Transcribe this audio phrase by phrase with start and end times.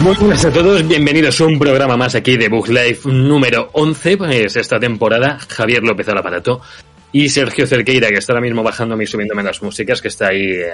[0.00, 4.16] Muy buenas a todos, bienvenidos a un programa más aquí de Book Life número 11,
[4.16, 6.62] pues esta temporada, Javier López al aparato
[7.12, 10.52] y Sergio Cerqueira, que está ahora mismo bajándome y subiéndome las músicas, que está ahí
[10.52, 10.70] eh,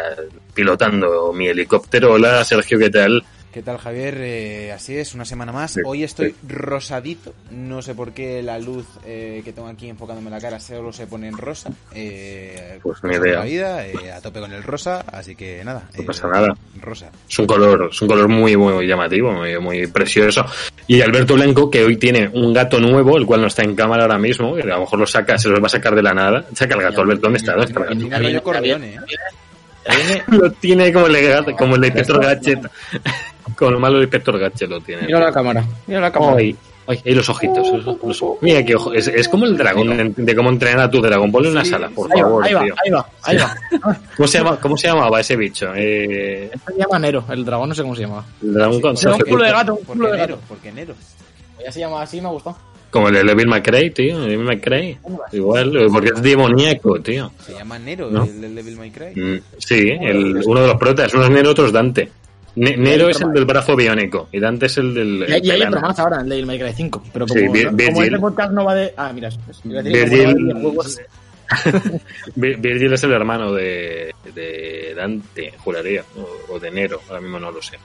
[0.54, 2.12] pilotando mi helicóptero.
[2.12, 3.24] Hola Sergio, ¿qué tal?
[3.56, 4.18] ¿Qué tal, Javier?
[4.20, 5.78] Eh, así es, una semana más.
[5.82, 7.32] Hoy estoy rosadito.
[7.50, 11.06] No sé por qué la luz eh, que tengo aquí enfocándome la cara solo se
[11.06, 11.70] pone en rosa.
[11.94, 13.38] Eh, Pues ni idea.
[13.38, 15.88] La vida, eh, a tope con el rosa, así que nada.
[15.94, 16.54] No eh, pasa nada.
[16.82, 17.10] Rosa.
[17.26, 20.44] Es un color, es un color muy, muy llamativo, muy, muy precioso.
[20.86, 24.02] Y Alberto Blanco, que hoy tiene un gato nuevo, el cual no está en cámara
[24.02, 26.12] ahora mismo, que a lo mejor lo saca, se los va a sacar de la
[26.12, 26.44] nada.
[26.52, 27.52] Saca el gato, Alberto, ¿dónde está?
[27.52, 29.00] ¿Dónde está
[29.88, 30.22] ¿eh?
[30.28, 32.70] Lo tiene como el, como el de Inspector Gadget.
[33.54, 35.02] Con lo malo el Inspector Gadget lo tiene.
[35.06, 36.36] Mira la cámara, mira la cámara.
[36.36, 36.56] Ay,
[37.14, 37.68] los ojitos.
[37.84, 37.84] los-
[38.20, 38.92] los- mira qué ojo.
[38.92, 41.32] Es, es como el dragón de, de cómo entrenar a tu dragón.
[41.32, 42.74] Ponle una Sí, sala, por ahí favor, va, ahí va, tío.
[42.84, 43.56] ahí va, ahí va.
[44.16, 45.72] ¿Cómo se, llama, ¿Cómo se llamaba ese bicho?
[45.74, 48.24] Eh, Este se llama Nero, el dragón no sé cómo se llama.
[48.40, 50.38] el dragón con Pero un culo de gato, un culo de gato.
[50.48, 50.94] porque enero.
[51.64, 52.56] Ya se llama así, me ha gustado.
[52.90, 54.20] Como el de Devil McCray, tío.
[54.20, 54.96] Devil McCray.
[55.32, 57.32] Igual, porque es demoníaco, tío.
[57.44, 58.22] Se llama Nero, ¿No?
[58.22, 59.20] el del Devil May Cry.
[59.20, 61.12] Mm, Sí, el, uno de los protas.
[61.14, 62.08] Uno es Nero, otro es Dante.
[62.56, 65.24] Ne- Nero es el del brazo biónico y Dante es el del.
[65.28, 67.02] Y, hay- y hay el otro más ahora, el Devil May Cry 5.
[67.12, 68.04] Pero como, Sí, Vir- como Virgil.
[68.04, 68.94] este podcast no va de...
[68.96, 71.06] Ah, mira, es- es- iba a decir, como no va de
[72.34, 77.38] Virgil, Virgil es el hermano de, de Dante, juraría, o, o de Nero, ahora mismo
[77.38, 77.78] no lo sé.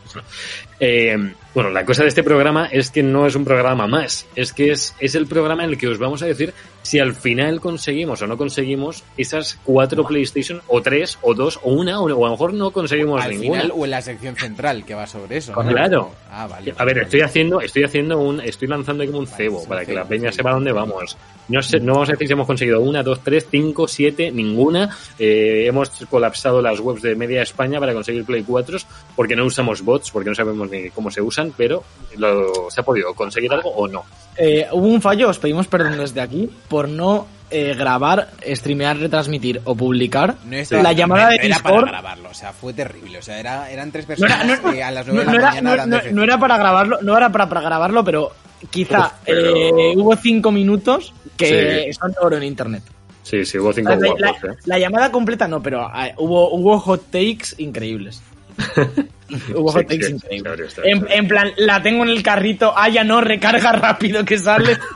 [0.80, 1.16] Eh,
[1.54, 4.72] bueno, la cosa de este programa es que no es un programa más, es que
[4.72, 8.22] es, es el programa en el que os vamos a decir si al final conseguimos
[8.22, 12.30] o no conseguimos esas cuatro PlayStation, o tres, o dos, o una, o, o a
[12.30, 13.62] lo mejor no conseguimos Al ninguna.
[13.62, 15.54] final o en la sección central que va sobre eso.
[15.54, 15.70] ¿no?
[15.70, 16.12] Claro.
[16.32, 16.74] Ah, vale.
[16.78, 19.88] A ver, estoy haciendo, estoy haciendo un, estoy lanzando como un Vale, cebo para que
[19.88, 20.38] cebo, la peña sí.
[20.38, 21.18] sepa dónde vamos.
[21.48, 24.96] No sé, no vamos a decir si hemos conseguido una, dos, tres, cinco, siete, ninguna.
[25.20, 28.78] Eh, hemos colapsado las webs de media España para conseguir Play 4
[29.16, 31.84] porque no usamos bots, porque no sabemos ni cómo se usan, pero
[32.18, 34.04] lo, se ha podido conseguir algo o no.
[34.38, 39.60] Eh, hubo un fallo, os pedimos perdón desde aquí por no eh, grabar, streamear, retransmitir
[39.66, 41.80] o publicar No es- la llamada de no era Discord.
[41.82, 43.18] para grabarlo, o sea, fue terrible.
[43.20, 45.26] O sea, era, eran tres No era, personas no- que a las no- 9 de
[45.26, 46.14] no la era- mañana no- dando no- F5.
[46.16, 48.32] no era para grabarlo, no era para, para grabarlo, pero
[48.70, 51.94] quizá Uf, pero- eh, hubo cinco minutos que Sí.
[52.00, 52.84] son oro en internet.
[53.24, 54.54] Sí, sí, hubo cinco La, la- guapos, ¿eh?
[54.66, 58.22] la llamada completa no, pero eh, hubo, hubo hot takes increíbles.
[59.56, 60.76] hubo hot takes increíbles.
[60.84, 64.78] en, en plan, la tengo en el carrito, ah, ya no, recarga rápido que sale.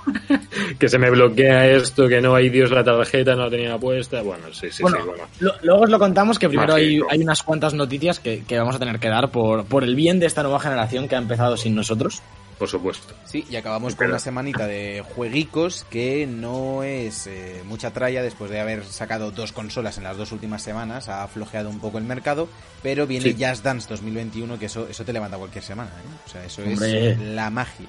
[0.80, 4.22] Que se me bloquea esto, que no hay Dios la tarjeta, no la tenía puesta.
[4.22, 5.24] Bueno, sí, sí, bueno, sí, bueno.
[5.40, 8.80] lo- luego os lo contamos que primero hay, unas cuantas noticias que, que vamos a
[8.80, 11.76] tener que dar por, por el bien de esta nueva generación que ha empezado sin
[11.76, 12.22] nosotros.
[12.58, 13.14] Por supuesto.
[13.26, 18.50] Sí, y acabamos con una semanita de jueguicos que no es eh, mucha tralla después
[18.50, 22.06] de haber sacado dos consolas en las dos últimas semanas, ha flojeado un poco el
[22.06, 22.48] mercado,
[22.82, 23.36] pero viene Sí.
[23.46, 26.18] Just Dance 2021 que eso, eso te levanta cualquier semana, ¿eh?
[26.26, 27.12] O sea, eso Hombre.
[27.12, 27.88] es la magia.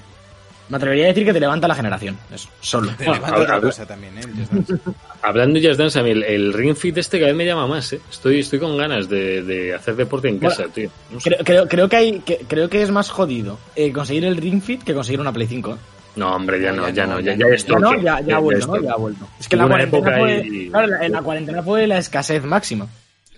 [0.69, 2.91] Me atrevería a decir que te levanta la generación, eso, solo.
[2.97, 4.23] Te Bueno, levanta otra cosa también, ¿eh?
[4.25, 4.91] El Just Dance.
[5.23, 7.67] Hablando de Just Dance, a mí el, el Ring Fit este cada vez me llama
[7.67, 8.01] más, ¿eh?
[8.11, 10.91] Estoy, estoy con ganas de, de hacer deporte en Bueno, casa, tío.
[11.11, 11.31] No sé.
[11.31, 14.61] Creo, creo, creo que hay, que, creo que es más jodido eh, conseguir el Ring
[14.61, 15.73] Fit que conseguir una Play 5.
[15.73, 15.77] ¿eh?
[16.17, 17.47] No, hombre, ya No, ya no, ya ya, ya
[17.79, 18.83] no, es Ya ha vuelto.
[18.83, 19.29] Ya ha vuelto.
[19.39, 22.89] Es que la cuarentena fue, claro, en la cuarentena fue la escasez máxima.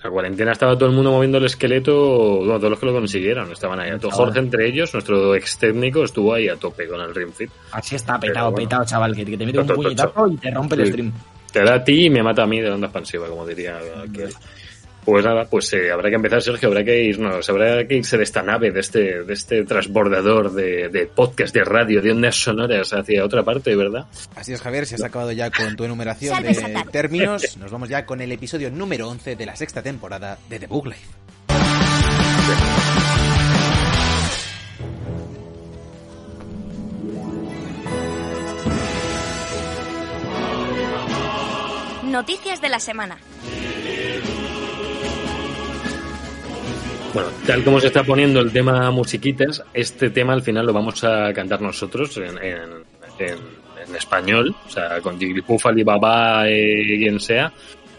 [0.03, 3.50] La cuarentena estaba todo el mundo moviendo el esqueleto, bueno, todos los que lo consiguieron
[3.50, 3.91] estaban ahí.
[4.00, 7.50] Jorge entre ellos, nuestro ex técnico, estuvo ahí a tope con el Ring Fit.
[7.72, 8.69] Así está, petado, bueno.
[8.69, 11.12] petado, chaval, que, te mete un puñetazo y te rompe el stream.
[11.53, 14.32] Te da a ti y me mata a mí de onda expansiva, como diría aquel.
[15.08, 18.24] Pues nada, pues eh, habrá que empezar, Sergio, habrá que irnos, habrá que irse de
[18.24, 22.92] esta nave, de este, de este transbordador de, de podcast, de radio, de ondas sonoras
[22.92, 24.04] hacia otra parte, ¿verdad?
[24.36, 28.04] Así es, Javier, si has acabado ya con tu enumeración de términos, nos vamos ya
[28.04, 31.06] con el episodio número 11 de la sexta temporada de The Book Life.
[42.04, 43.16] Noticias de la semana.
[47.15, 51.03] Bueno, tal como se está poniendo el tema musiquitas, este tema al final lo vamos
[51.05, 52.84] a cantar nosotros en, en-
[53.19, 53.59] en-
[53.89, 57.51] en español, o sea, con Jigglypuff, Alibaba, eh, quien sea,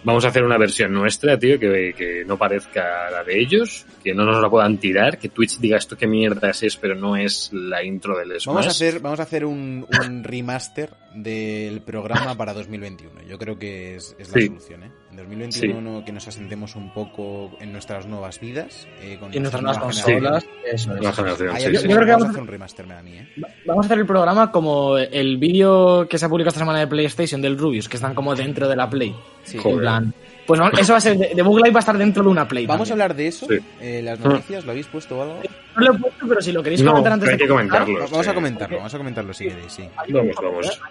[0.04, 4.14] vamos a hacer una versión nuestra, tío, que, que no parezca la de ellos, que
[4.14, 7.50] no nos la puedan tirar, que Twitch diga esto qué mierda es, pero no es
[7.52, 8.46] la intro del Smash.
[8.46, 13.24] Vamos a hacer, vamos a hacer un, un remaster del programa para 2021.
[13.28, 14.48] Yo creo que es, es la Sí.
[14.48, 14.92] solución, ¿eh?
[15.22, 18.88] En 2021 que nos asentemos un poco en nuestras nuevas vidas.
[19.02, 21.16] eh, con Y nuestras nuestra nuevas nueva consolas, eso es.
[21.16, 21.88] Generación, sí, sí.
[21.88, 23.28] Yo creo que vamos a vamos a- hacer un remaster, me da a mí, ¿eh?
[23.66, 26.88] Vamos a hacer el programa como el vídeo que se ha publicado esta semana de
[26.88, 29.16] PlayStation del Rubius, que están como dentro de la Play.
[29.44, 29.58] Sí.
[29.58, 29.76] Joder.
[29.76, 30.14] En plan.
[30.50, 31.16] Pues no, eso va a ser.
[31.16, 32.66] De, de Bug Live va a estar dentro de una Play.
[32.66, 33.46] Vamos a hablar de eso.
[33.46, 33.60] Sí.
[33.80, 35.42] eh, las noticias, ¿lo habéis puesto o algo?
[35.76, 38.00] No lo he puesto, pero si lo queréis No, comentar antes hay de que comentarlo.
[38.10, 39.84] Vamos a comentarlo, vamos a comentarlo si queréis, sí.
[40.10, 40.82] Vamos, vamos.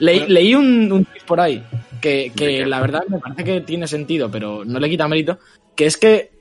[0.00, 1.64] Leí, leí un, un tweet por ahí
[1.98, 5.38] que, que la verdad me parece que tiene sentido, pero no le quita mérito,
[5.74, 6.32] que es que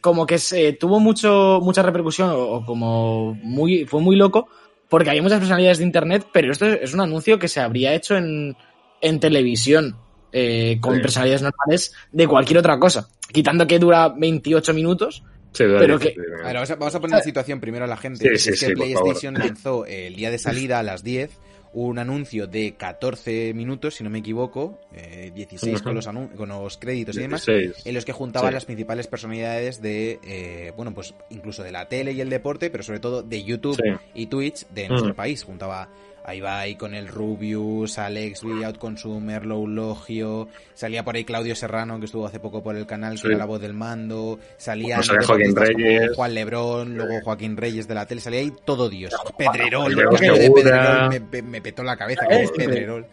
[0.00, 4.48] como que se tuvo mucho mucha repercusión o, o como muy fue muy loco
[4.88, 7.92] porque hay muchas personalidades de internet, pero esto es, es un anuncio que se habría
[7.92, 8.56] hecho en,
[9.02, 9.98] en televisión
[10.36, 11.00] eh, con Sí.
[11.00, 15.22] personalidades normales de cualquier otra cosa, quitando que dura 28 minutos.
[15.52, 17.84] Sí, dale, Pero que- sí, A ver, vamos a, vamos a poner la situación primero
[17.84, 18.36] a la gente.
[18.36, 21.30] Sí, Es sí, que PlayStation lanzó eh, el día de salida a las 10
[21.74, 26.76] un anuncio de 14 minutos, si no me equivoco, eh, 16 con, los con los
[26.78, 27.86] créditos y demás, 16.
[27.86, 28.54] en los que juntaba Sí.
[28.54, 32.82] las principales personalidades de, eh, bueno, pues incluso de la tele y el deporte, pero
[32.84, 33.90] sobre todo de YouTube Sí.
[34.14, 35.16] y Twitch de nuestro Mm.
[35.16, 35.42] país.
[35.44, 35.88] Juntaba
[36.24, 41.98] a Ibai con el Rubius, Alex, Out Consumer, Low Logio, salía por ahí Claudio Serrano,
[42.00, 43.26] que estuvo hace poco por el canal, que Sí.
[43.28, 46.10] era la voz del mando, salían Pues salía Joaquín Reyes.
[46.16, 49.14] Juan Lebrón, luego Joaquín Reyes de la tele, salía ahí todo Dios.
[49.36, 50.52] Pedrerol, Pedrerol.
[50.54, 53.04] Pedrerol me, me- me petó la cabeza, que es Este.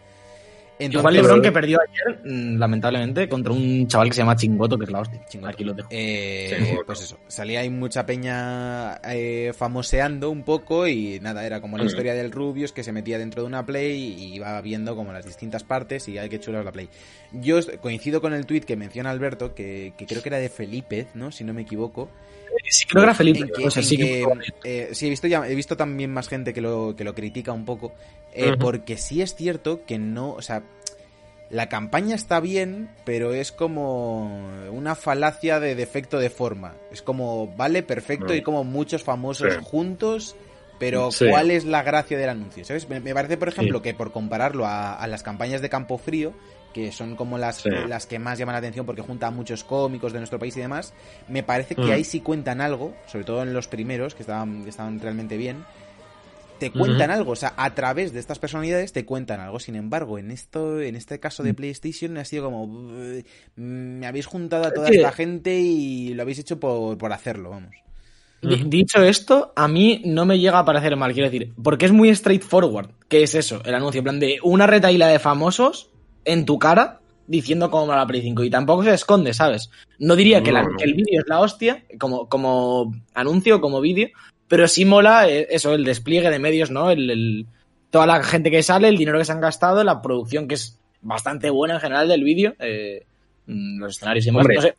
[0.90, 1.00] Pedrerol.
[1.02, 4.78] Igual Entonces, Lebron que perdió ayer, mm, lamentablemente, contra un chaval que se llama Chingoto,
[4.78, 5.22] que es la hostia.
[5.28, 5.50] Chingoto.
[5.54, 5.88] Aquí lo dejo.
[5.92, 11.62] Eh, Sí, pues eso, salía ahí mucha peña eh, famoseando un poco y nada, era
[11.62, 11.88] como la Mm.
[11.88, 15.26] historia del Rubius que se metía dentro de una Play y iba viendo como las
[15.26, 16.90] distintas partes y hay que chular la Play.
[17.32, 21.08] Yo coincido con el tweet que menciona Alberto, que, que creo que era de Felipe,
[21.14, 21.32] ¿no?
[21.32, 22.10] Si no me equivoco.
[22.70, 23.40] Sí, creo que era Felipe.
[23.40, 24.26] En que- o sea, en sí que,
[24.64, 27.14] que- eh, sí, he visto, ya, he visto también más gente que lo, que lo
[27.16, 27.94] critica un poco,
[28.34, 30.64] eh, porque sí es cierto que no, o sea,
[31.50, 36.76] la campaña está bien, pero es como una falacia de defecto de forma.
[36.92, 38.38] Es como, vale, perfecto, Mm.
[38.38, 39.60] y como muchos famosos Sí.
[39.64, 40.36] juntos,
[40.80, 41.26] pero Sí.
[41.30, 42.64] ¿cuál es la gracia del anuncio?
[42.64, 42.88] ¿Sabes?
[42.88, 43.84] Me, me parece, por ejemplo, Sí.
[43.84, 46.34] que por compararlo a, a las campañas de Campo Frío,
[46.74, 47.70] que son como las, Sí.
[47.88, 50.62] las que más llaman la atención porque juntan a muchos cómicos de nuestro país y
[50.62, 50.94] demás,
[51.28, 51.92] me parece que Mm.
[51.92, 55.64] ahí sí cuentan algo, sobre todo en los primeros, que estaban, que estaban realmente bien.
[56.60, 59.60] Te cuentan algo, o sea, a través de estas personalidades te cuentan algo.
[59.60, 61.46] Sin embargo, en esto, en este caso Mm.
[61.48, 63.24] de PlayStation ha sido como "Uh,
[63.56, 64.98] me habéis juntado a toda Sí.
[64.98, 67.72] esta gente y lo habéis hecho por, por hacerlo, vamos.
[68.44, 71.92] Di- Dicho esto, a mí no me llega a parecer mal, quiero decir, porque es
[71.92, 72.90] muy straightforward.
[73.08, 73.62] ¿Qué es eso?
[73.66, 75.91] El anuncio, en plan de una retaíla de famosos
[76.26, 79.70] en tu cara diciendo cómo va la Play 5 y tampoco se esconde, ¿sabes?
[80.00, 80.78] No diría que, la- No, no.
[80.78, 84.10] que el vídeo es la hostia, como, como anuncio, como vídeo,
[84.48, 86.92] pero sí mola eh, eso, el despliegue de medios, ¿no?
[86.92, 87.46] El, el-
[87.90, 90.78] toda la gente que sale, el dinero que se han gastado, la producción que es
[91.02, 93.06] bastante buena en general del vídeo, eh,
[93.48, 94.76] mm, los escenarios y demás, Hombre, no sé.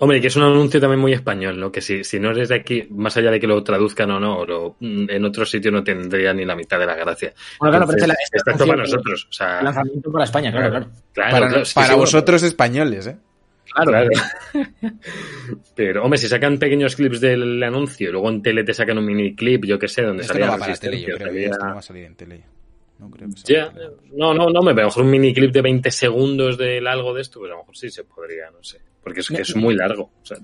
[0.00, 1.72] Hombre, que es un anuncio también muy español, ¿no?
[1.72, 4.40] Que si, si no eres de aquí, más allá de que lo traduzcan o no,
[4.40, 7.32] o lo- mm, en otro sitio no tendría ni la mitad de la gracia.
[7.58, 9.26] Bueno, claro, pero es el- Entonces, es el está hecho para nosotros.
[9.30, 10.86] O sea, el lanzamiento para España, claro, claro.
[11.14, 13.16] claro, para claro, sí, para sí, bueno, vosotros españoles, ¿eh?
[13.72, 14.10] Claro, Claro.
[15.74, 19.06] Pero, hombre, si sacan pequeños clips del anuncio y luego en tele te sacan un
[19.06, 21.28] mini clip, yo qué sé, donde Esto salía no va para tele, yo creo.
[21.28, 22.44] salía- Esto no va a salir en tele.
[22.98, 23.90] No creo que salga Ya, en tele.
[24.12, 24.82] no, no, no me veo.
[24.82, 27.54] A lo mejor un mini clip de 20 segundos del algo de esto, pues a
[27.54, 28.78] lo mejor sí se podría, no sé.
[29.02, 30.10] Porque es que Me- es muy largo.
[30.22, 30.38] O sea,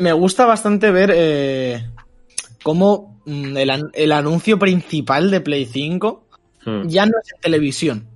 [0.00, 1.88] Me, gusta bastante ver eh,
[2.62, 6.26] cómo mm, el, el anuncio principal de Play 5
[6.66, 6.86] hmm.
[6.88, 8.06] ya no es en televisión.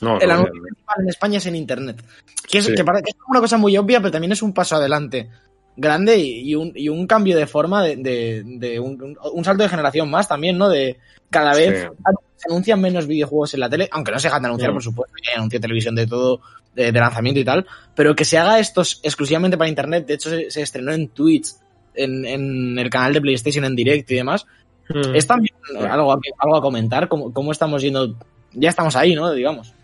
[0.00, 2.02] no, El no, anuncio principal en España es en Internet.
[2.48, 2.74] Que es, Sí.
[2.74, 5.28] que parece que es una cosa muy obvia, pero también es un paso adelante
[5.80, 9.62] grande y, y un, y un cambio de forma, de, de- de un, un- salto
[9.62, 10.68] de generación más también, ¿no?
[10.68, 10.98] De
[11.30, 11.88] cada vez Sí.
[12.36, 14.74] se anuncian menos videojuegos en la tele, aunque no se dejan de anunciar, Mm.
[14.74, 16.40] por supuesto, anuncio de televisión de todo,
[16.74, 20.30] de, de lanzamiento y tal, pero que se haga esto exclusivamente para internet, de hecho
[20.30, 21.48] se, se estrenó en Twitch,
[21.94, 24.46] en, en el canal de PlayStation en directo y demás,
[24.90, 25.14] Hmm.
[25.14, 25.54] es también
[25.90, 28.16] algo, a- algo a comentar, cómo, cómo estamos yendo,
[28.52, 29.30] ya estamos ahí, ¿no?
[29.32, 29.74] Digamos.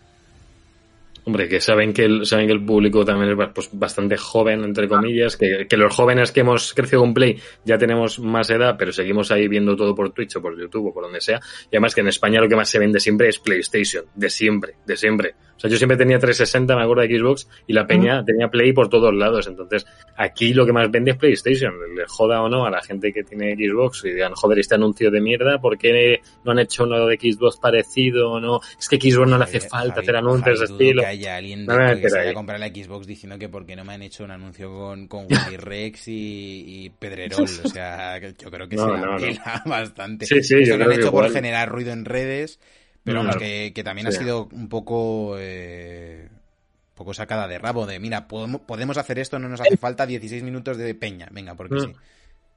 [1.25, 4.87] Hombre, que saben que el, saben que el público también es pues, bastante joven, entre
[4.87, 8.91] comillas, que, que los jóvenes que hemos crecido con Play ya tenemos más edad, pero
[8.91, 11.39] seguimos ahí viendo todo por Twitch o por YouTube o por donde sea.
[11.71, 14.75] Y además que en España lo que más se vende siempre es PlayStation, de siempre,
[14.85, 15.35] de siempre.
[15.55, 18.73] O sea, yo siempre tenía 360, me acuerdo de Xbox, y la peña tenía Play
[18.73, 19.47] por todos lados.
[19.47, 19.85] Entonces,
[20.17, 21.73] aquí lo que más vende es PlayStation.
[21.95, 25.09] Le joda o no a la gente que tiene Xbox y digan, joder, este anuncio
[25.11, 28.59] de mierda, ¿por qué no han hecho uno de Xbox parecido o no?
[28.79, 31.01] Es que Xbox no le hace Javier, falta Javier, hacer anuncios de Javier, dudo estilo.
[31.01, 33.85] que haya alguien No que se vaya a comprar la Xbox diciendo que porque no
[33.85, 37.43] me han hecho un anuncio con, con Willy Rex y, y Pedrerol.
[37.43, 38.85] O sea, yo creo que No,
[39.19, 40.25] se la no, bastante.
[40.25, 41.31] Sí, sí, Eso yo lo han hecho por igual.
[41.31, 42.59] generar ruido en redes,
[43.05, 43.39] pero vamos, claro.
[43.39, 45.35] que, que también ha sido un poco...
[45.39, 49.75] eh, un poco sacada de rabo de, mira, podemos, podemos hacer esto, no nos hace
[49.77, 51.27] falta 16 minutos de peña.
[51.31, 51.79] Venga, porque Mm.
[51.79, 51.93] sí.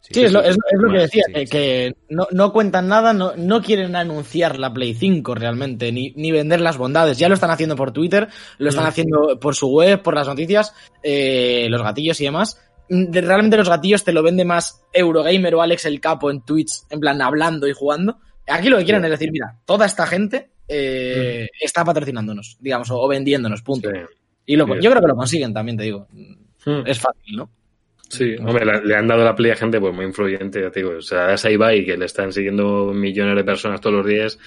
[0.01, 1.51] Sí, es lo, es, es lo que decía, sí, que, sí.
[1.51, 6.31] que no, no cuentan nada, no, no quieren anunciar la Play 5 realmente, ni, ni
[6.31, 7.19] vender las bondades.
[7.19, 8.29] Ya lo están haciendo por Twitter,
[8.59, 8.89] lo están Mm.
[8.89, 12.61] haciendo por su web, por las noticias, eh, los gatillos y demás.
[12.89, 16.43] Mm, de- Realmente los gatillos te lo vende más Eurogamer o Alex el Capo en
[16.43, 18.19] Twitch, en plan hablando y jugando.
[18.49, 19.07] Aquí lo que quieren Sí.
[19.07, 23.91] es decir, mira, toda esta gente eh, está patrocinándonos, digamos, o, o vendiéndonos, punto.
[23.91, 23.99] Sí.
[24.47, 26.07] Y lo, yo creo que lo consiguen también, te digo.
[26.13, 26.87] Mm.
[26.87, 27.51] Es fácil, ¿no?
[28.09, 30.81] Sí, hombre, la- le han dado la play a gente pues muy influyente, ya te
[30.81, 30.93] digo.
[30.97, 34.39] O sea, a Ibai, que le están siguiendo millones de personas todos los días,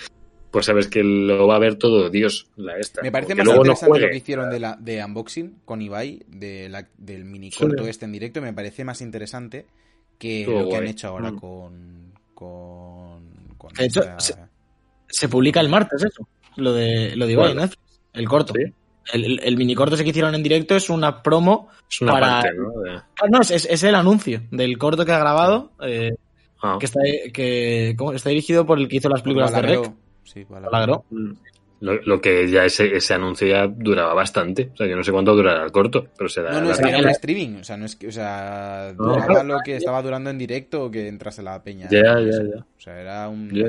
[0.50, 3.02] pues sabes que lo va a ver todo Dios, la esta.
[3.04, 5.82] Me parece Porque más luego no interesante lo que hicieron de, la, de unboxing con
[5.82, 7.90] Ibai, de la- del mini corto Sí.
[7.92, 9.66] este en directo, me parece más interesante
[10.18, 11.40] que Estuvo lo que han hecho ahora Mm.
[11.40, 12.14] con...
[12.34, 13.01] con,
[13.62, 14.36] con De hecho, se-
[15.08, 17.62] Se publica el martes eso, lo de, lo de Ibai, Bueno.
[17.62, 18.54] Netflix, el corto.
[18.56, 18.64] Sí.
[19.14, 21.68] El, el, el mini corto ese que hicieron en directo es una promo.
[21.90, 22.82] Es una para- parte, ¿no?
[22.82, 26.12] De- Ah, No, es, es- el anuncio del corto que ha grabado, eh,
[26.62, 26.78] Ah.
[26.80, 27.00] que, está,
[27.34, 28.14] que ¿cómo?
[28.14, 29.62] está dirigido por el que hizo las películas de.
[29.62, 29.92] Rec.
[30.24, 30.46] Sí.
[31.10, 31.32] Mm.
[31.82, 34.70] Lo, lo que ya ese, ese anuncio ya duraba bastante.
[34.74, 36.52] O sea, yo no sé cuánto durará el corto, pero será.
[36.52, 39.14] No, no, es que era un streaming, o sea, no es que, o sea, No.
[39.16, 41.88] duraba lo que estaba durando en directo o que entrase la peña.
[41.90, 42.60] Ya, ya, ya.
[42.60, 43.50] O sea, era un...
[43.52, 43.66] Ya.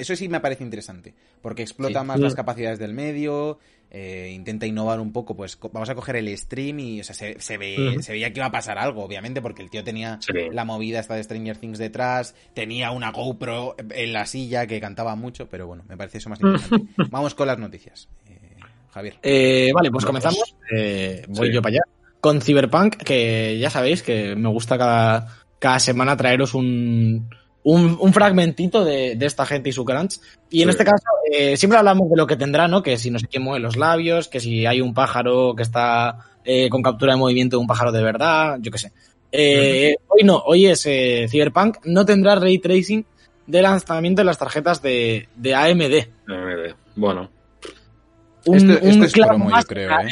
[0.00, 2.06] Eso sí me parece interesante, porque explota Sí.
[2.06, 3.58] más las capacidades del medio,
[3.94, 7.38] eh, intenta innovar un poco, pues vamos a coger el stream y, o sea, se,
[7.38, 10.32] se ve, se veía que iba a pasar algo, obviamente, porque el tío tenía Sí.
[10.50, 15.14] la movida esta de Stranger Things detrás, tenía una GoPro en la silla que cantaba
[15.14, 16.86] mucho, pero bueno, me parece eso más interesante.
[17.10, 18.08] vamos con las noticias.
[18.30, 18.38] Eh,
[18.92, 19.14] Javier.
[19.22, 20.56] Eh, vale, pues comenzamos.
[20.74, 21.54] Eh, voy Sí.
[21.54, 21.82] yo para allá.
[22.20, 27.28] Con Cyberpunk, que ya sabéis que me gusta cada, cada semana traeros un,
[27.64, 30.18] un, un fragmentito de, de esta gente y su crunch.
[30.50, 32.82] Y en este caso, eh, siempre hablamos de lo que tendrá, ¿no?
[32.82, 36.18] Que si no sé quién mueve los labios, que si hay un pájaro que está
[36.44, 38.92] eh, con captura de movimiento de un pájaro de verdad, yo qué sé.
[39.30, 43.06] Eh, Hoy no, hoy es eh, Cyberpunk, no tendrá ray tracing
[43.46, 45.94] de lanzamiento de las tarjetas de, de AMD.
[46.28, 46.74] AMD.
[46.96, 47.30] Bueno,
[48.44, 50.10] Un, esto, esto un es promo, yo creo, ¿eh?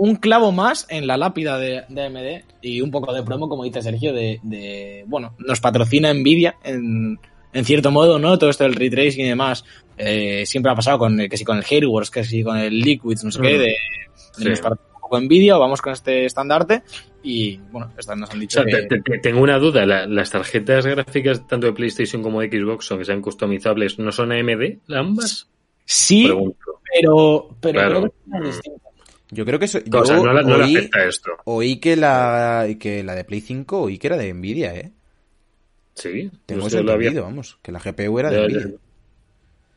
[0.00, 3.64] Un clavo más en la lápida de, de AMD y un poco de promo, como
[3.64, 7.18] dice Sergio, de, de bueno, nos patrocina Nvidia en,
[7.52, 8.38] en cierto modo, ¿no?
[8.38, 9.64] Todo esto del ray tracing y demás,
[9.98, 12.80] eh, siempre ha pasado con, el- que si con el Hairworks, que si con el
[12.80, 13.74] Liquids, no sé qué, de, de
[14.32, 14.44] Sí.
[14.48, 16.82] nos patrocina un poco Nvidia, o vamos con este estandarte
[17.22, 18.86] y, bueno, estas nos han O dicho sea, que...
[18.86, 19.84] te- te- tengo una duda.
[19.84, 24.32] La- las tarjetas gráficas, tanto de PlayStation como de Xbox, aunque sean customizables, ¿no son
[24.32, 25.46] AMD ambas?
[25.84, 26.56] Sí, Pregunto.
[26.94, 28.00] pero, pero Claro.
[28.00, 28.89] creo que son distintas.
[29.30, 31.30] Yo creo que eso, o sea, yo no, la- no le oí- afecta esto.
[31.44, 34.92] Oí que la, que la de Play 5, oí que era de Nvidia, ¿eh?
[35.94, 36.30] Sí.
[36.46, 38.44] Tengo eso había- entendido, vamos, que la GPU era de.
[38.48, 38.70] Nvidia.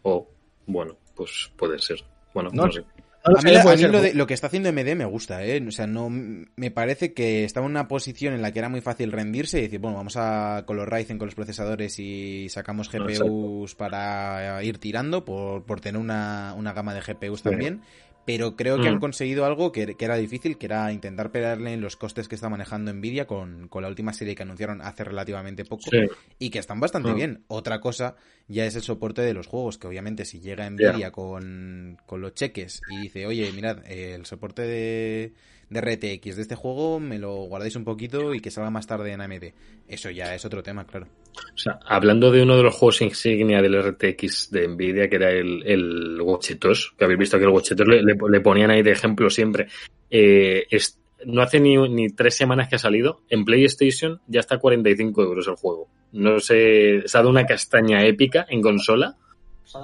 [0.03, 0.27] Oh,
[0.65, 2.03] bueno, pues puede ser.
[2.33, 2.83] Bueno, No no, sé.
[3.25, 5.63] A mí, a lo, de- lo que está haciendo MD me gusta, ¿eh?
[5.65, 8.81] O sea, no me parece que estaba en una posición en la que era muy
[8.81, 12.93] fácil rendirse y decir, bueno, vamos a con los Ryzen, con los procesadores y sacamos
[12.93, 17.43] No, GPUs para ir tirando por, por tener una, una gama de GPUs Sí.
[17.49, 17.81] también.
[18.25, 18.93] Pero creo que Mm.
[18.93, 22.35] han conseguido algo que, que era difícil, que era intentar pelearle en los costes que
[22.35, 25.97] está manejando Nvidia con, con la última serie que anunciaron hace relativamente poco Sí.
[26.39, 27.15] y que están bastante Mm.
[27.15, 27.43] bien.
[27.47, 28.15] Otra cosa
[28.47, 32.33] ya es el soporte de los juegos, que obviamente si llega Nvidia con, con los
[32.33, 35.33] cheques y dice, oye, mirad, eh, el soporte de,
[35.69, 39.11] de RTX de este juego me lo guardáis un poquito y que salga más tarde
[39.11, 39.53] en AMD.
[39.87, 41.07] Eso ya es otro tema, claro.
[41.53, 45.31] O sea, hablando de uno de los juegos insignia del RTX de Nvidia, que era
[45.31, 48.91] el, el Watchetos, que habéis visto que el Watchetos le, le- le ponían ahí de
[48.91, 49.67] ejemplo siempre.
[50.09, 53.21] Eh, es- no hace ni, ni tres semanas que ha salido.
[53.29, 55.87] En PlayStation ya está a 45 euros el juego.
[56.11, 59.15] No sé, se ha dado una castaña épica en consola.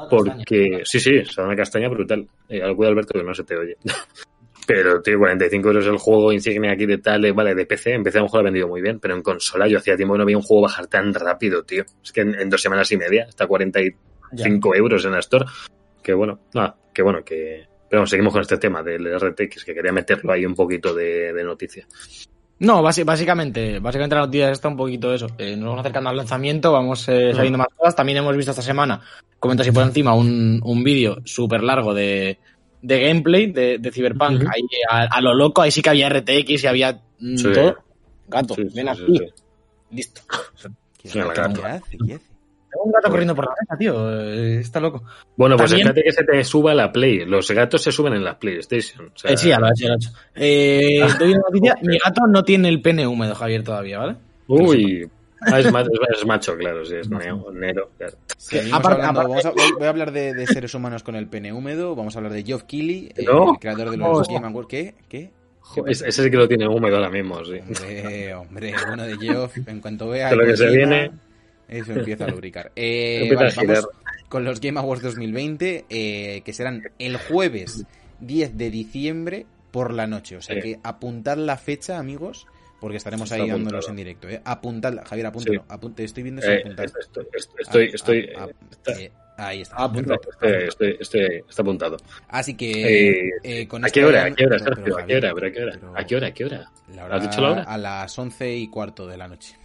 [0.09, 2.27] Porque, sí, sí, se ha dado una castaña brutal.
[2.49, 3.77] Eh, al cuidado, Alberto, que no se te oye.
[4.69, 8.03] Pero, tío, 45 euros el juego insignia aquí de tal, eh, vale, de PC, en
[8.03, 10.19] PC a lo mejor ha vendido muy bien, pero en consola yo hacía tiempo que
[10.19, 11.85] no veía un juego bajar tan rápido, tío.
[12.03, 15.47] Es que en, en dos semanas y media está a 45 euros en la Store.
[16.03, 17.65] Que bueno, nada, que bueno, que...
[17.89, 21.33] Pero bueno, seguimos con este tema del RTX, que quería meterlo ahí un poquito de,
[21.33, 21.87] de noticia.
[22.59, 25.25] No, básicamente, básicamente la noticia está un poquito eso.
[25.39, 27.95] Eh, nos vamos acercando al lanzamiento, vamos eh, sabiendo más cosas.
[27.95, 29.01] También hemos visto esta semana,
[29.39, 32.37] comento así por encima, un, un vídeo súper largo de,
[32.81, 34.43] de gameplay de, de Cyberpunk.
[34.43, 37.51] Ahí, a, a lo loco, ahí sí que había RTX y había mm, Sí.
[37.53, 37.77] todo.
[38.27, 39.17] Gato, Sí, ven sí, aquí.
[39.17, 39.25] sí.
[39.91, 40.21] Listo.
[41.01, 41.67] ¿Qué, Sí, la qué gata.
[41.75, 41.97] hace?
[42.05, 42.25] ¿Qué hace?
[42.71, 44.21] Tengo un gato corriendo por la mesa, tío.
[44.21, 45.03] eh, está loco.
[45.35, 47.25] Bueno, pues También- fíjate que se te suba la Play.
[47.25, 49.07] Los gatos se suben en la PlayStation.
[49.07, 49.87] O sea, Eh, sí, ya lo hecho.
[50.35, 51.75] Eh, doy una noticia.
[51.81, 54.15] Mi gato no tiene el pene húmedo, Javier, todavía, ¿vale?
[54.47, 55.09] Uy.
[55.41, 57.91] Ah, es, macho, es macho, claro, sí, es neo, nero.
[57.97, 58.17] claro.
[58.37, 61.27] Seguimos aparte- hablando- aparte- vamos a, voy, a hablar de, de seres humanos con el
[61.27, 61.95] pene húmedo.
[61.95, 63.53] Vamos a hablar de Geoff Keighley, eh, No.
[63.53, 64.67] el creador de los Game Awards.
[64.67, 64.95] ¿Qué?
[65.07, 65.31] ¿Qué?
[65.61, 67.59] Jo, es- Ese sí que lo tiene húmedo ahora mismo, sí.
[67.59, 71.11] Hombre, hombre, bueno de Geoff, en cuanto vea De lo que se viene.
[71.67, 72.71] Eso empieza a lubricar.
[72.75, 73.89] Eh, Empieza vale, a vamos
[74.27, 77.85] con los Game Awards 2020, eh, que serán el jueves
[78.19, 80.35] 10 de diciembre por la noche.
[80.37, 80.61] O sea Sí.
[80.61, 82.47] que apuntad la fecha, amigos,
[82.79, 83.89] porque estaremos ahí dándolos apuntado.
[83.89, 84.29] en directo.
[84.29, 84.41] ¿eh?
[84.43, 85.65] Apuntadla, Javier, apúntalo.
[85.67, 86.85] Apunte, estoy viendo si Eh, apuntar.
[86.85, 87.25] estoy,
[87.59, 89.75] estoy, estoy, Ah, ah, está- eh, ahí está.
[89.77, 90.29] Ah, perfecto.
[90.31, 91.97] estoy, estoy, estoy- está apuntado.
[92.27, 92.71] Así que
[93.27, 94.25] Eh, eh, con ¿A qué hora?
[94.25, 94.97] ¿A qué hora, Sergio?
[94.97, 95.31] ¿A qué hora?
[95.33, 95.73] ¿Pero ¿A qué hora?
[95.95, 96.27] ¿A qué hora?
[96.27, 96.71] ¿A qué hora?
[96.95, 97.63] la hora- ¿Has dicho la hora?
[97.63, 99.55] A las once y cuarto de la noche.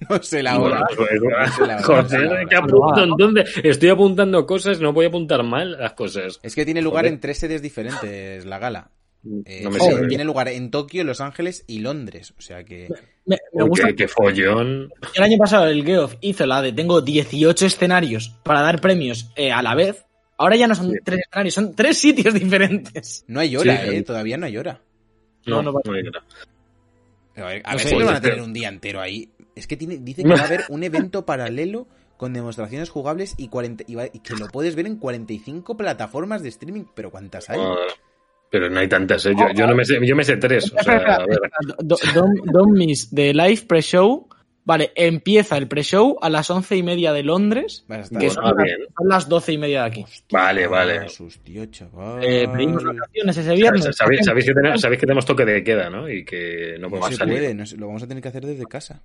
[0.08, 0.86] no sé la hora.
[0.96, 2.46] Joder.
[2.48, 3.60] ¿qué apunto entonces?
[3.62, 6.40] Estoy apuntando cosas, no voy a apuntar mal las cosas.
[6.42, 7.12] Es que tiene lugar Joder.
[7.14, 8.90] en tres sedes diferentes la gala.
[9.44, 12.32] Eh, No me tiene- lugar en Tokio, Los Ángeles y Londres.
[12.38, 12.88] O sea que.
[13.26, 14.90] Me, me Uy, gusta qué, qué follón.
[15.14, 19.52] El año pasado el Geoff hizo la de tengo 18 escenarios para dar premios eh,
[19.52, 20.04] a la vez.
[20.38, 20.96] Ahora ya no son Sí.
[21.04, 23.24] tres escenarios, son tres sitios diferentes.
[23.28, 23.96] No hay hora, Sí, ¿eh?
[23.98, 24.02] sí.
[24.04, 24.80] Todavía no hay hora.
[25.46, 26.24] No, No, no va- no hay nada.
[27.36, 29.30] A ver, a No ver sé, si lo van a tener un día entero ahí.
[29.54, 31.86] Es que tiene, dice que va a haber un evento paralelo
[32.16, 36.42] con demostraciones jugables y, 40, y, va- y que lo puedes ver en 45 plataformas
[36.42, 36.84] de streaming.
[36.94, 37.58] Pero ¿cuántas hay?
[38.50, 39.32] Pero no hay tantas, ¿eh?
[39.38, 40.72] Yo, yo no me sé, yo me sé tres.
[40.76, 41.38] O sea, a ver.
[41.78, 44.28] Don't, don't miss the live pre-show.
[44.62, 48.44] Vale, empieza el pre-show a las once y media de Londres, estar- que Bueno, son,
[48.46, 48.76] ah, bien.
[48.96, 50.04] son las doce y media de aquí.
[50.30, 50.98] Vale, vale.
[50.98, 52.22] Ah, sus tío, chaval.
[52.22, 53.88] Eh, pedimos vacaciones ese viernes.
[53.96, 56.08] Sabéis, sabéis que tenemos, sabéis que tenemos toque de queda, ¿no?
[56.10, 57.34] Y que no No podemos se salir.
[57.38, 59.00] puede, no se- lo vamos a tener que hacer desde casa.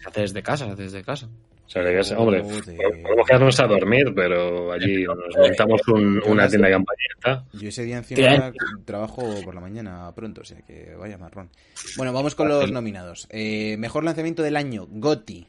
[0.00, 1.28] Se hace desde casa, se hace desde casa.
[1.70, 2.76] O sea, que, hombre, Joder.
[3.02, 7.44] podemos quedarnos a dormir, pero allí nos montamos un- una tienda de campaña.
[7.52, 8.52] Yo ese día encima
[8.84, 11.48] trabajo por la mañana pronto, o sea que vaya marrón.
[11.96, 13.28] Bueno, vamos con los nominados.
[13.30, 15.46] Eh, mejor lanzamiento del año, GOTY,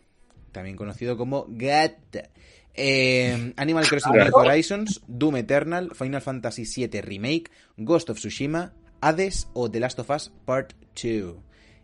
[0.52, 2.30] también conocido como GAT.
[2.76, 9.48] Eh, Animal Crossing New Horizons, Doom Eternal, Final Fantasy VII Remake, Ghost of Tsushima, Hades
[9.54, 11.36] o The Last of Us Part 2.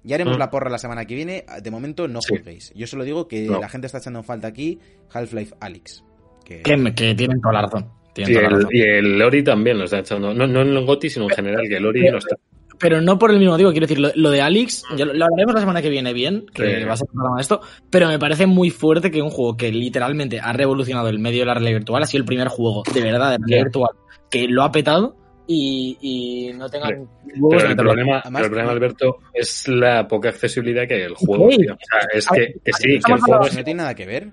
[0.07, 0.39] Ya haremos Mm.
[0.39, 1.45] la porra la semana que viene.
[1.61, 2.35] De momento no Sí.
[2.35, 2.71] juzguéis.
[2.75, 3.59] Yo solo digo que No.
[3.59, 4.79] la gente está echando en falta aquí
[5.13, 6.03] Half-Life Alyx.
[6.45, 6.63] Que...
[6.63, 7.89] Que, que tienen toda la razón.
[8.13, 8.69] Tienen Y toda la el, razón.
[8.75, 10.33] y el Lori también lo está echando.
[10.33, 12.35] No, no en el GOTI, sino en general, que el Lori no está.
[12.79, 15.25] Pero no por el mismo motivo, quiero decir, lo, lo de Alex, ya lo, lo
[15.25, 16.83] hablaremos la semana que viene bien, que Sí.
[16.83, 19.57] va a ser un programa de esto, pero me parece muy fuerte que un juego
[19.57, 22.83] que literalmente ha revolucionado el medio de la realidad virtual, ha sido el primer juego
[22.93, 23.89] de verdad de realidad virtual
[24.29, 25.15] que lo ha petado
[25.47, 26.89] y, y no tengan
[27.25, 27.75] Pero de el meterlo.
[27.91, 31.47] problema, Además, el problema, no- Alberto, es la poca accesibilidad que hay al juego.
[31.49, 31.73] Tío.
[31.73, 34.23] O sea, es que, que sí, que el juego es no tiene nada que ver.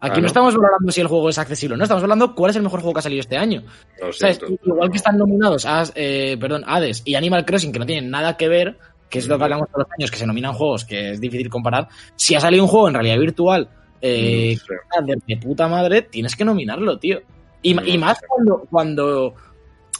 [0.00, 0.26] Aquí Ah, no ¿no?
[0.26, 2.80] estamos valorando si el juego es accesible o no, estamos hablando cuál es el mejor
[2.80, 3.62] juego que ha salido este año.
[4.00, 4.40] lo ¿Sabes?
[4.64, 8.36] Igual que están nominados a, eh, perdón, Hades y Animal Crossing, que no tienen nada
[8.36, 8.76] que ver,
[9.08, 11.48] que es lo que hablamos todos los años, que se nominan juegos que es difícil
[11.48, 11.88] comparar.
[12.16, 13.68] Si ha salido un juego en realidad virtual
[14.02, 15.12] eh, No sé.
[15.12, 17.20] de, de puta madre, tienes que nominarlo, tío.
[17.62, 18.20] Y, No y más
[18.68, 19.34] cuando.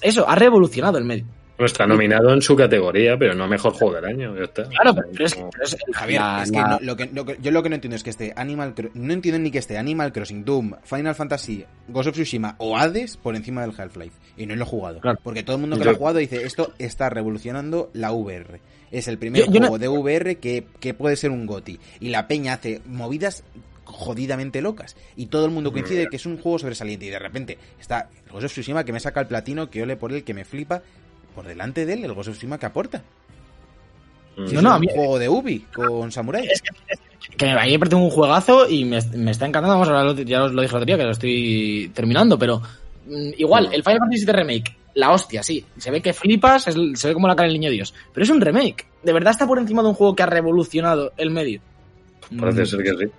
[0.05, 1.25] Eso, ha revolucionado el medio.
[1.57, 4.37] No está nominado en su categoría, pero no mejor juego del año.
[4.43, 4.65] Está.
[4.65, 5.51] Claro, pero, pero es, No.
[5.53, 7.77] pero es- Javier, la- es que, la- lo que, lo que- yo lo que no
[7.77, 11.65] entiendo es que esté Animal no entiendo ni que esté Animal Crossing, Doom, Final Fantasy,
[11.87, 15.21] Ghost of Tsushima o Hades por encima del Half-Life y no lo he jugado, Claro.
[15.23, 18.61] porque todo el mundo que Yo- lo ha jugado dice esto está revolucionando la VR.
[18.91, 21.79] Es el primer Yo- yo no- juego de VR que, que puede ser un GOTI
[22.01, 23.45] y la peña hace movidas
[23.97, 27.59] jodidamente locas y todo el mundo coincide que es un juego sobresaliente y de repente
[27.81, 30.35] está el Ghost of Tsushima que me saca el platino, que ole por él, que
[30.35, 30.83] me flipa
[31.35, 33.03] por delante de él el Ghost of Tsushima que aporta.
[34.37, 34.47] Mm.
[34.49, 36.47] Si No, es no, un a mí- juego de Ubi con Samurai.
[36.47, 36.71] Es que,
[37.37, 39.75] que a me parece un juegazo y me, me está encantando.
[39.79, 42.61] Vamos a hablar, ya os lo dije el otro día, que lo estoy terminando, pero
[43.07, 45.65] mm, igual, el Final Fantasy VII Remake, la hostia, sí.
[45.79, 47.95] Se ve que flipas, es- se ve como la cara del niño Dios.
[48.13, 48.87] Pero es un remake.
[49.05, 51.61] De verdad está por encima de un juego que ha revolucionado el medio.
[52.41, 53.13] Parece Mm, ser que sí.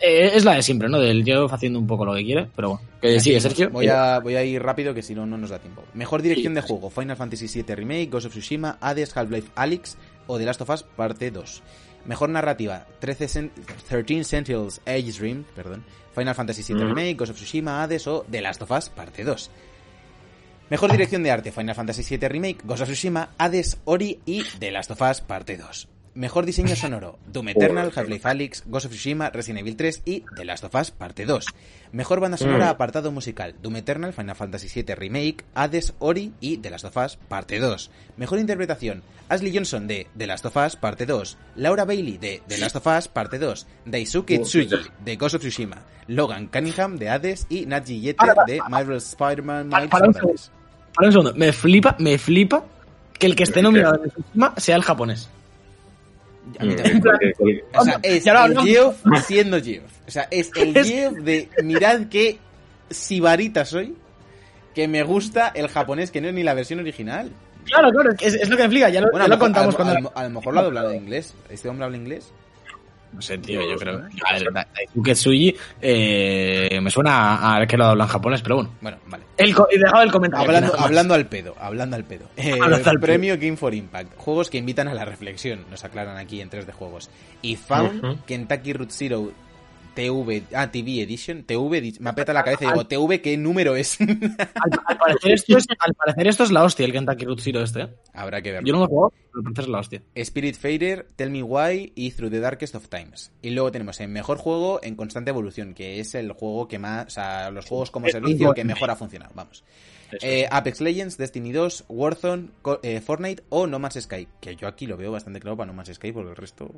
[0.00, 0.98] Eh, es la de siempre, ¿no?
[0.98, 2.82] Del yo haciendo un poco lo que quiere, pero bueno.
[3.00, 3.70] Que sigue, Sergio.
[3.70, 5.84] Voy a, voy a ir rápido que si no, no nos da tiempo.
[5.94, 10.38] Mejor dirección de juego: Final Fantasy VII Remake, Ghost of Tsushima, Hades, Half-Life Alyx o
[10.38, 11.62] The Last of Us Parte 2.
[12.06, 13.50] Mejor narrativa: 13, Cen-
[13.88, 15.84] 13 Sentinels Age Dream, perdón.
[16.14, 16.82] Final Fantasy VII.
[16.84, 19.50] Remake, Ghost of Tsushima, Hades o The Last of Us Parte 2.
[20.70, 24.70] Mejor dirección de arte: Final Fantasy VII Remake, Ghost of Tsushima, Hades, Ori y The
[24.72, 25.88] Last of Us Parte 2.
[26.16, 30.46] Mejor diseño sonoro: Doom Eternal, Half-Life Alyx, Ghost of Tsushima, Resident Evil 3 y The
[30.46, 31.44] Last of Us Parte 2.
[31.92, 32.70] Mejor banda sonora: Mm.
[32.70, 37.18] apartado musical: Doom Eternal, Final Fantasy VII Remake, Hades, Ori y The Last of Us
[37.28, 37.90] Parte 2.
[38.16, 42.56] Mejor interpretación: Ashley Johnson de The Last of Us Parte 2, Laura Bailey de The
[42.58, 44.70] Last of Us Parte 2, Daisuke Tsuji
[45.04, 49.90] de Ghost of Tsushima, Logan Cunningham de Hades y Naji Yeter de Marvel Spider-Man Miles
[49.92, 50.16] Morales.
[50.16, 50.52] segundo,
[50.94, 51.34] para un segundo.
[51.34, 52.64] Me flipa, me flipa
[53.18, 55.28] que el que esté nominado en el Tsushima sea el japonés.
[56.58, 57.00] A mí Mm, también.
[57.00, 58.58] porque- porque- O sea, es el.
[58.60, 59.90] Geoff siendo Geoff.
[60.06, 62.38] O sea, es el Geoff de mirad qué
[62.90, 63.94] sibarita soy,
[64.74, 67.30] que me gusta el japonés, que no es ni la versión original.
[67.64, 68.88] Claro, claro, es, es lo que me flipa.
[68.90, 70.12] Ya lo, Bueno, ya lo contamos a- cuando.
[70.14, 71.34] a- a lo mejor lo ha doblado en inglés.
[71.50, 72.32] ¿Este hombre habla inglés?
[73.16, 74.02] No sé, tío, yo creo.
[74.26, 78.56] A ver, Da- Daisuke Tsuji eh, me suena a, que lo habla en japonés, pero
[78.56, 78.70] bueno.
[78.82, 79.24] Bueno, vale.
[79.38, 80.46] El, y dejaba el comentario.
[80.46, 82.26] Hablando, hablando al pedo, hablando al pedo.
[82.36, 84.16] Eh, Hablando al premio Game for Impact.
[84.16, 87.08] Juegos que invitan a la reflexión, nos aclaran aquí en 3 de juegos.
[87.40, 88.18] Y Found, Ujú.
[88.26, 89.32] Kentucky Root Zero
[89.96, 93.74] TV, ah, TV Edition, TV, edi- me apeta la cabeza y digo, TV, ¿qué número
[93.74, 93.98] es?
[94.00, 97.62] Al, al parecer esto es, al parecer esto es la hostia, el Kentucky Root Zero
[97.62, 97.80] este.
[97.82, 97.88] ¿eh?
[98.12, 98.66] Habrá que verlo.
[98.68, 100.02] Yo no lo he jugado, pero al parecer es la hostia.
[100.14, 103.32] Spirit Fader, Tell Me Why y Through the Darkest of Times.
[103.42, 107.06] Y luego tenemos el mejor juego en constante evolución, que es el juego que más,
[107.06, 109.64] o sea, los juegos como servicio un que mejor ha funcionado, vamos.
[110.22, 112.50] Eh, Apex Legends, Destiny 2, Warzone,
[112.84, 115.72] eh, Fortnite o No Man's Sky, que yo aquí lo veo bastante claro para No
[115.72, 116.70] Man's Sky porque el resto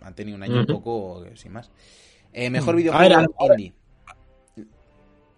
[0.00, 0.72] han tenido un año un Ujú.
[0.82, 1.70] poco sin más.
[2.38, 2.76] Eh, mejor Mm.
[2.76, 3.60] videojuego A ver, a ver.
[3.60, 3.72] indie.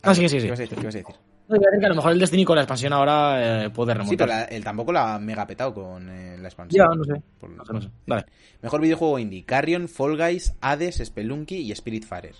[0.02, 0.46] Ah, sí, sí, sí.
[0.46, 0.78] ¿Qué vas a decir?
[0.78, 1.14] ¿Qué vas a decir?
[1.48, 3.70] No, iba a decir que a lo mejor el Destiny con la expansión ahora eh,
[3.70, 4.16] puede Sí, remontar.
[4.26, 6.88] pero la- él tampoco la ha mega petado con eh, la expansión.
[6.90, 7.22] Ya, no sé.
[7.38, 7.88] Por- No sé, no sé.
[8.06, 8.24] Vale.
[8.62, 12.34] Mejor videojuego indie: Carrion, Fall Guys, Hades, Spelunky y Spiritfarer.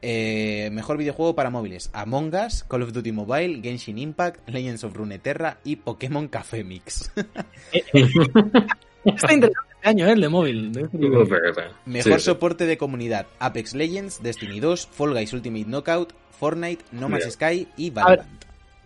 [0.00, 4.94] Eh, mejor videojuego para móviles: Among Us, Call of Duty Mobile, Genshin Impact, Legends of
[4.94, 7.10] Runeterra y Pokémon Café Mix.
[9.04, 10.12] Está interesante este año, ¿eh?
[10.12, 10.72] El de móvil.
[10.72, 10.98] de este.
[11.86, 12.24] Mejor Sí, sí.
[12.24, 17.32] soporte de comunidad: Apex Legends, Destiny 2, Fall Guys Ultimate Knockout, Fortnite, No Man's.
[17.32, 18.28] Sky y Valorant.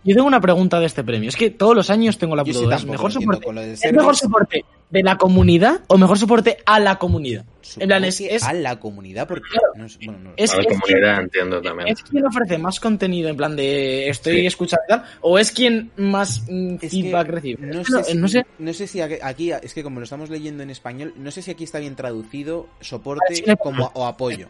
[0.03, 1.29] Yo tengo una pregunta de este premio.
[1.29, 2.75] Es que todos los años tengo la puta sí duda.
[2.75, 6.99] ¿Es tampoco mejor soporte, ¿Es mejor soporte de la comunidad o mejor soporte a la
[6.99, 7.45] comunidad?
[7.61, 10.53] Supongo En plan, es, es, a la comunidad porque no es- bueno, no lo es-
[10.53, 11.87] A la es- comunidad entiendo también.
[11.87, 14.45] ¿Es quien ofrece más contenido en plan de estoy Sí.
[14.45, 15.03] escuchando y tal?
[15.21, 17.65] ¿O es quien más mm, Es que feedback recibe?
[17.65, 18.45] No Es sé, si, no sé.
[18.59, 21.51] no sé si aquí- es que como lo estamos leyendo en español, no sé si
[21.51, 24.49] aquí está bien traducido soporte como o apoyo.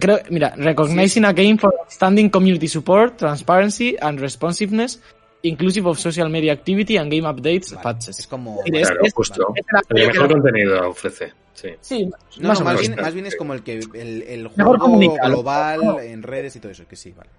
[0.00, 5.00] Creo, mira, recognizing a game for outstanding community support, transparency and responsiveness,
[5.42, 8.18] inclusive of social media activity and game updates, Vale, patches.
[8.20, 8.60] Es como.
[8.64, 9.52] Claro, es- justo.
[9.54, 11.32] es la- El mejor contenido ofrece.
[11.54, 11.68] Sí.
[11.80, 12.04] Sí,
[12.38, 14.76] No, más no, bien, más bien es como el que el, el juego
[15.24, 17.30] global en redes y todo eso, que sí, vale.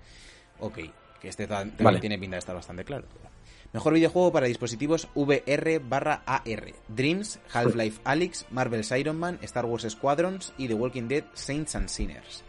[0.59, 0.79] Ok,
[1.21, 1.99] que este ta- también Vale.
[1.99, 3.05] tiene pinta de estar bastante claro.
[3.73, 6.73] Mejor videojuego para dispositivos VR barra AR.
[6.87, 11.89] Dreams, Half-Life Alyx, Marvel's Iron Man, Star Wars Squadrons y The Walking Dead Saints and
[11.89, 12.43] Sinners.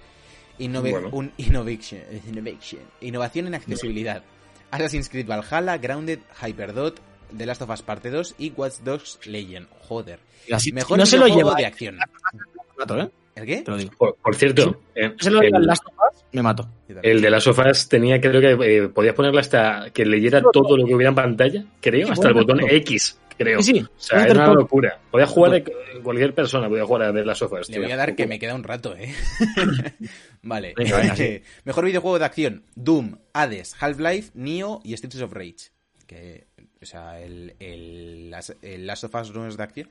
[0.58, 1.08] Innove- Bueno.
[1.12, 2.82] un innovation, innovation.
[3.00, 4.22] Innovación en accesibilidad.
[4.70, 7.00] Assassin's Creed Valhalla, Grounded, Hyperdot,
[7.36, 9.68] The Last of Us Parte 2 y Watch Dogs Legion.
[9.88, 10.20] Joder.
[10.52, 11.98] Así- Mejor no se lo videojuego lleva de acción.
[13.00, 13.10] ¿eh?
[13.38, 13.62] ¿El qué?
[13.62, 13.90] Te lo digo.
[13.96, 16.68] Por, por cierto, eh, se lo el, el Last of Us, me mato.
[17.02, 20.84] El de las sofás tenía, creo que eh, podías ponerle hasta que leyera todo lo
[20.86, 22.68] que hubiera en pantalla, creo, Sí, hasta el botón todo.
[22.70, 23.62] X, creo.
[23.62, 23.80] Sí, sí.
[23.82, 24.98] O sea, era una locura.
[25.10, 25.72] Podía jugar de
[26.02, 27.68] cualquier persona, podía jugar a de las sofás.
[27.68, 29.12] Le voy a dar que me queda un rato, ¿eh?
[30.42, 30.74] vale.
[30.76, 31.42] Venga, venga, sí.
[31.64, 32.62] Mejor videojuego de acción.
[32.74, 35.70] Doom, Hades, Half-Life, Neo y Streets of Rage.
[36.06, 36.46] Que,
[36.80, 39.88] o sea, el, el, las- el Last of Us no es de acción.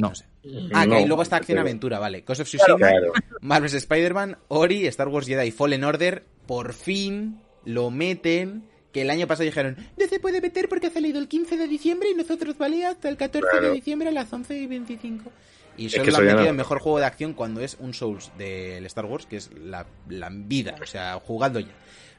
[0.00, 0.14] No.
[0.14, 0.24] sé.
[0.72, 2.22] Ah, que No, ahí luego está pero- acción-aventura, vale.
[2.26, 3.12] Ghost of Tsushima, Claro.
[3.40, 6.24] Marvel's Spider-Man, Ori, Star Wars Jedi Fallen Order.
[6.46, 8.64] Por fin lo meten.
[8.92, 11.68] Que el año pasado dijeron, no se puede meter porque ha salido el 15 de
[11.68, 15.30] diciembre y nosotros vale hasta el 14 de diciembre a las 11 y 25.
[15.76, 17.76] Y Es solo que lo han metido no- en mejor juego de acción cuando es
[17.78, 21.68] un Souls del Star Wars, que es la, la vida, o sea, jugando ya.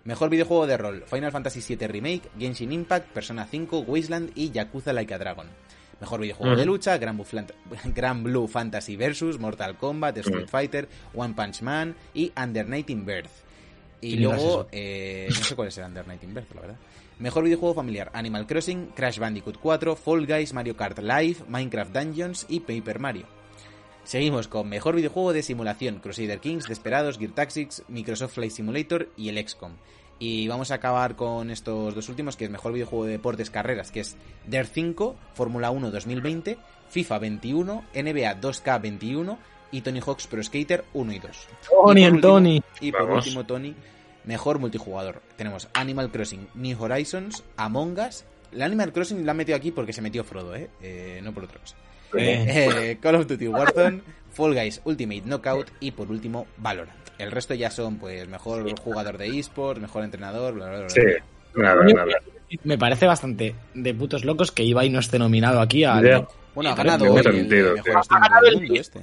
[0.06, 4.94] Mejor videojuego de rol, Final Fantasy VII Remake, Genshin Impact, Persona 5, Wasteland y Yakuza
[4.94, 5.48] Like a Dragon.
[6.02, 7.48] Mejor videojuego de lucha, Gran Blue, Flan-
[7.96, 10.48] Gran Blue Fantasy Versus, Mortal Kombat, Street.
[10.48, 13.30] Fighter, One Punch Man y Under in Birth.
[14.02, 16.62] Y ¿Qué mierda es luego, eh, no sé cuál es el Under in Birth, la
[16.62, 16.78] verdad.
[17.20, 22.46] Mejor videojuego familiar, Animal Crossing, Crash Bandicoot 4, Fall Guys, Mario Kart Live, Minecraft Dungeons
[22.50, 23.28] y Paper Mario.
[24.04, 29.30] Seguimos con mejor videojuego de simulación, Crusader Kings, Desperados, Gear Tactics, Microsoft Flight Simulator y
[29.30, 29.74] el XCOM.
[30.24, 33.90] Y vamos a acabar con estos dos últimos, que es mejor videojuego de deportes carreras,
[33.90, 39.40] que es DARE 5, Fórmula 1 2020, FIFA 21, NBA 2K 21
[39.72, 41.48] y Tony Hawk's Pro Skater 1 y 2.
[41.68, 42.56] Tony Y Tony.
[42.58, 43.26] último- Y por Vamos.
[43.26, 43.74] último, Tony,
[44.26, 45.24] mejor multijugador.
[45.38, 48.24] Tenemos Animal Crossing, New Horizons, Among Us.
[48.52, 50.70] La Animal Crossing la han metido aquí porque se metió Frodo, ¿eh?
[50.84, 51.76] Eh, no por otra cosa.
[52.16, 54.02] Eh, Call of Duty Warzone,
[54.32, 56.92] Fall Guys Ultimate Knockout y por último Valorant.
[57.18, 60.90] El resto ya son pues mejor jugador de esports, mejor entrenador, bla bla bla.
[60.90, 61.02] Sí,
[61.56, 62.06] nada, nada.
[62.64, 66.04] Me parece bastante de putos locos que Ibai no esté nominado aquí al.
[66.04, 66.28] Ya.
[66.56, 68.04] Bueno, ha ganado hoy el sentido, mejor
[68.44, 69.00] del mundo este.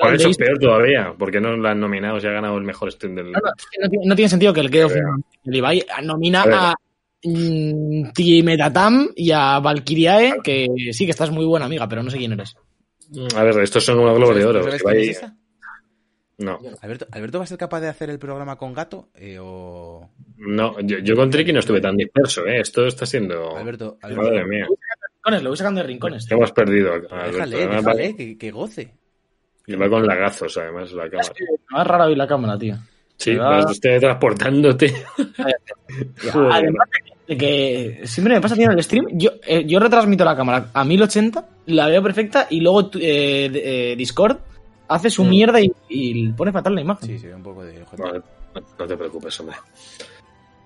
[0.00, 2.92] Por eso es peor todavía, porque no lo han nominado, se ha ganado el mejor
[2.92, 3.32] stream del.
[3.32, 4.88] No, no, es que no tiene- no tiene sentido que el Geo
[5.44, 6.74] el Ibai nomina A a
[7.24, 12.18] mm, Timetatam y a Valkyriae, que sí que estás muy buena amiga, pero no sé
[12.18, 12.54] quién eres.
[13.36, 14.62] A ver, estos son unos globos de oro.
[14.62, 15.36] ¿Sabes que quién va es esa?
[16.38, 19.08] No, Alberto, ¿Alberto va a ser capaz de hacer el programa con gato?
[19.14, 20.10] Eh, o...
[20.36, 22.60] no, yo, yo con Tricky no estuve tan disperso, ¿eh?
[22.60, 23.56] Esto está siendo.
[23.56, 24.66] Alberto, Madre Alberto mía,
[25.14, 26.30] Rincones, lo voy sacando de rincones.
[26.30, 26.92] hemos perdido.
[26.92, 27.16] Alberto.
[27.16, 28.94] déjale, déjale, va- que, que goce.
[29.66, 31.32] Y va con lagazos, además, la cámara.
[31.70, 32.76] Me va rara hoy la cámara, tío.
[33.16, 34.92] Sí, va- vas transportándote.
[36.52, 36.88] Además
[37.28, 40.70] de que siempre me pasa tío, en el stream, yo, eh, yo retransmito la cámara
[40.72, 44.36] a 1080, la veo perfecta y luego eh, de- eh, Discord
[44.88, 45.28] hace su Mm.
[45.28, 47.08] mierda y, y pone fatal la imagen.
[47.08, 47.80] Sí, sí, un poco de.
[48.78, 49.56] No, te preocupes, hombre.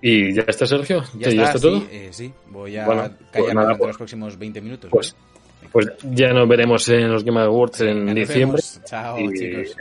[0.03, 1.03] ¿Y ya está, Sergio?
[1.19, 1.81] Ya ¿Ya está, todo?
[1.81, 2.33] sí, eh, sí.
[2.51, 4.91] Voy a Bueno, pues callarme nada, durante pues- los próximos 20 minutos.
[4.91, 5.40] pues, ¿vale?
[5.73, 8.61] Pues ya nos veremos en los Game Awards en Nos diciembre.
[8.61, 8.81] vemos.
[8.85, 9.77] Chao, Y- chicos.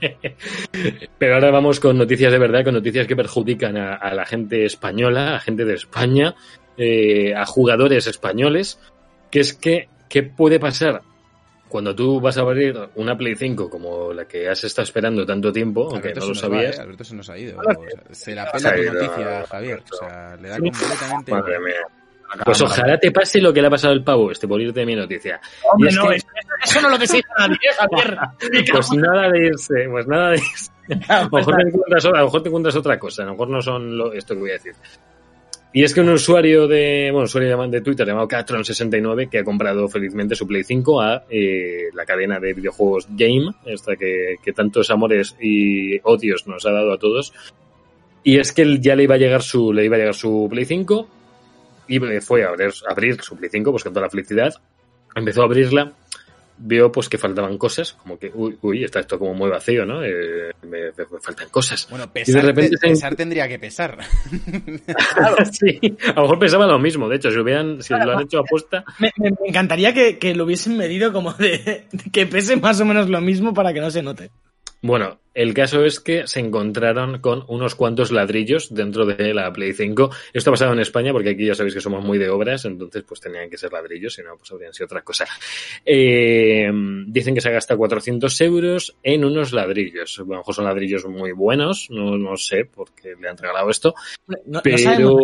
[1.18, 4.64] Pero ahora vamos con noticias de verdad, con noticias que perjudican a, a la gente
[4.64, 6.34] española, a gente de España,
[6.76, 8.78] eh, a jugadores españoles,
[9.30, 11.02] que es que, ¿qué puede pasar?
[11.68, 15.52] Cuando tú vas a abrir una Play 5 como la que has estado esperando tanto
[15.52, 16.82] tiempo, aunque Alberto no lo va, sabías, ¿eh?
[16.82, 17.60] Alberto se nos ha ido.
[17.60, 17.74] O sea,
[18.10, 19.82] se la pela tu noticia, Javier.
[19.92, 21.30] O sea, le da completamente.
[21.32, 21.74] madre mía.
[22.44, 24.86] Pues ojalá te pase lo que le ha pasado al pavo este por irte de
[24.86, 25.40] mi noticia.
[25.72, 26.26] Hombre, no, que- eso,
[26.64, 28.18] eso no lo desea nadie, ¿eh, Javier.
[28.72, 30.70] Pues nada de irse, pues nada de irse.
[31.08, 33.48] A lo, mejor te encuentras, a lo mejor te encuentras otra cosa, a lo mejor
[33.48, 34.72] no son lo, esto que voy a decir.
[35.72, 39.88] Y es que un usuario de, bueno, usuario de Twitter llamado Catron69 que ha comprado
[39.88, 44.90] felizmente su Play 5 a eh, la cadena de videojuegos Game, esta que, que tantos
[44.90, 47.32] amores y odios nos ha dado a todos.
[48.24, 50.48] Y es que él ya le iba a llegar su, le iba a llegar su
[50.50, 51.08] Play 5
[51.90, 54.52] y fue a abrir, abrir su Play 5 pues con toda la felicidad.
[55.14, 55.92] Empezó a abrirla
[56.62, 60.04] vio pues que faltaban cosas, como que, uy, uy está esto como muy vacío, ¿no?
[60.04, 61.86] Eh, me, me faltan cosas.
[61.88, 63.96] Bueno, Y de pesar, repente se- pesar tendría que pesar.
[65.52, 68.40] sí, a lo mejor pensaba lo mismo, de hecho, si hubieran, si lo han hecho
[68.40, 72.78] apuesta, Me, me- me encantaría que, que lo hubiesen medido como de que pese más
[72.80, 74.30] o menos lo mismo para que no se note.
[74.82, 79.74] Bueno, el caso es que se encontraron con unos cuantos ladrillos dentro de la Play
[79.74, 80.10] 5.
[80.32, 83.04] Esto ha pasado en España porque aquí ya sabéis que somos muy de obras, entonces
[83.06, 85.26] pues tenían que ser ladrillos, si no pues habrían sido otra cosa.
[85.84, 86.68] Eh,
[87.06, 90.18] dicen que se gasta 400 euros en unos ladrillos.
[90.18, 93.70] A lo mejor son ladrillos muy buenos, no, no sé por qué le han regalado
[93.70, 93.94] esto,
[94.46, 95.16] No, pero...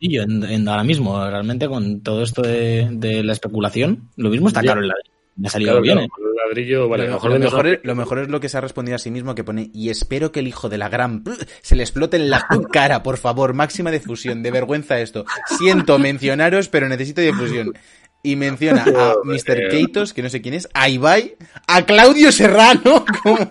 [0.00, 4.62] en, en ahora mismo, realmente con todo esto de, de la especulación, lo mismo está
[4.62, 5.17] caro el ladrillo.
[5.38, 6.36] Me ha salido Claro, bien, claro, ¿eh?
[6.48, 8.96] ladrillo, vale, lo mejor lo mejor es, lo mejor es lo que se ha respondido
[8.96, 11.22] a sí mismo que pone y espero que el hijo de la gran
[11.62, 15.24] se le explote en la cara, por favor, máxima difusión, de vergüenza esto.
[15.58, 17.72] Siento mencionaros, pero necesito difusión.
[18.20, 19.68] Y menciona a Mr.
[19.70, 21.36] Keitos, que no sé quién es, a Ibai,
[21.68, 23.48] a Claudio Serrano, como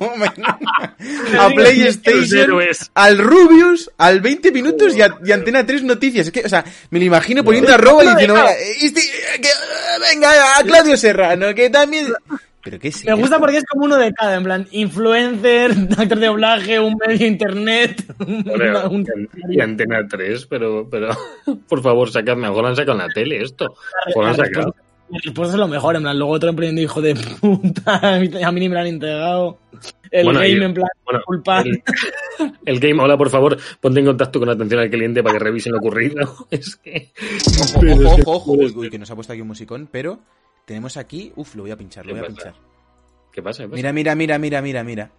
[1.39, 2.59] a PlayStation,
[2.93, 6.27] al Rubius, al 20 minutos y a, y a Antena 3 Noticias.
[6.27, 8.51] Es que, o sea, me lo imagino poniendo arroba y diciendo, "Venga,
[8.81, 9.01] este,
[10.01, 12.13] venga, a Claudio Serrano, que también...
[12.69, 13.39] Pero qué es Me gusta esto?
[13.39, 17.27] porque es como uno de cada, en plan, influencer, actor de doblaje, un medio de
[17.27, 19.05] internet, un- Bueno, un-
[19.49, 21.09] y Antena 3, pero, pero
[21.69, 22.45] por favor, sacadme.
[22.45, 23.65] A lo mejor lo han sacado en la tele esto.
[23.65, 24.65] A lo mejor lo han la sacado.
[24.65, 28.51] respuesta, la respuesta es lo mejor, en plan, luego otro emprendiendo hijo de puta, a
[28.51, 29.59] mí ni me lo han entregado.
[30.11, 31.61] El Bueno, game y- en plan, Bueno, culpa.
[31.61, 31.81] el,
[32.65, 35.71] el game, hola, por favor, ponte en contacto con atención al cliente para que revisen
[35.73, 36.47] lo ocurrido.
[36.51, 37.11] Es que.
[37.75, 40.19] Ojo, ojo, ojo, uy, uy, que nos ha puesto aquí un musicón, pero
[40.67, 42.43] tenemos aquí, uf, lo voy a pinchar, lo ¿Qué voy a pasa?
[42.51, 42.61] pinchar.
[43.31, 43.63] ¿Qué pasa?
[43.63, 43.75] ¿Qué pasa?
[43.77, 45.11] Mira, mira, mira, mira, mira, mira.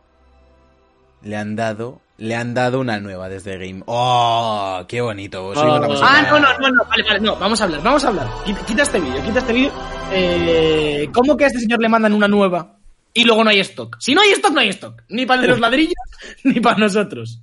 [1.22, 3.82] Le han dado, le han dado una nueva desde Game.
[3.86, 4.84] ¡Oh!
[4.86, 5.52] ¡Qué bonito!
[5.54, 5.88] La Ah.
[6.02, 8.28] Ah, no, no, no, no, vale, vale, no, vamos a hablar, vamos a hablar.
[8.44, 9.72] Quita, quita este vídeo, quita este vídeo.
[10.12, 12.76] Eh, ¿Cómo que a este señor le mandan una nueva
[13.14, 13.96] y luego no hay stock?
[13.98, 15.02] Si no hay stock, no hay stock.
[15.08, 15.94] Ni para el de los ladrillos,
[16.44, 17.42] ni para nosotros.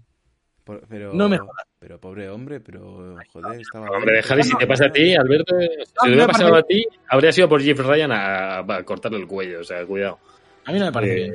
[0.64, 1.66] Por- pero, No me jodas.
[1.86, 3.88] Pero pobre hombre, pero joder, estaba.
[3.92, 4.24] Hombre, bien.
[4.24, 6.84] Javi, si te pasa a ti, Alberto, si No, te no hubiera pasado a ti,
[7.08, 10.18] habría sido por Jeff Ryan a, a cortarle el cuello, o sea, cuidado.
[10.66, 11.34] A mí no me parece Eh, bien.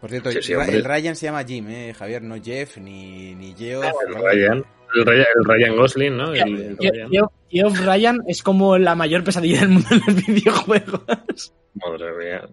[0.00, 3.54] Por cierto, Sí, sí, el Ryan se llama Jim, eh, Javier, no Jeff, ni, ni
[3.54, 3.84] Geoff.
[4.08, 4.64] el Ryan,
[4.96, 6.34] el Ryan, el Ryan Gosling, ¿no?
[6.34, 7.10] El, el Ryan.
[7.48, 11.54] Geoff Ryan es como la mayor pesadilla del mundo en los videojuegos.
[11.74, 12.48] Madre mía.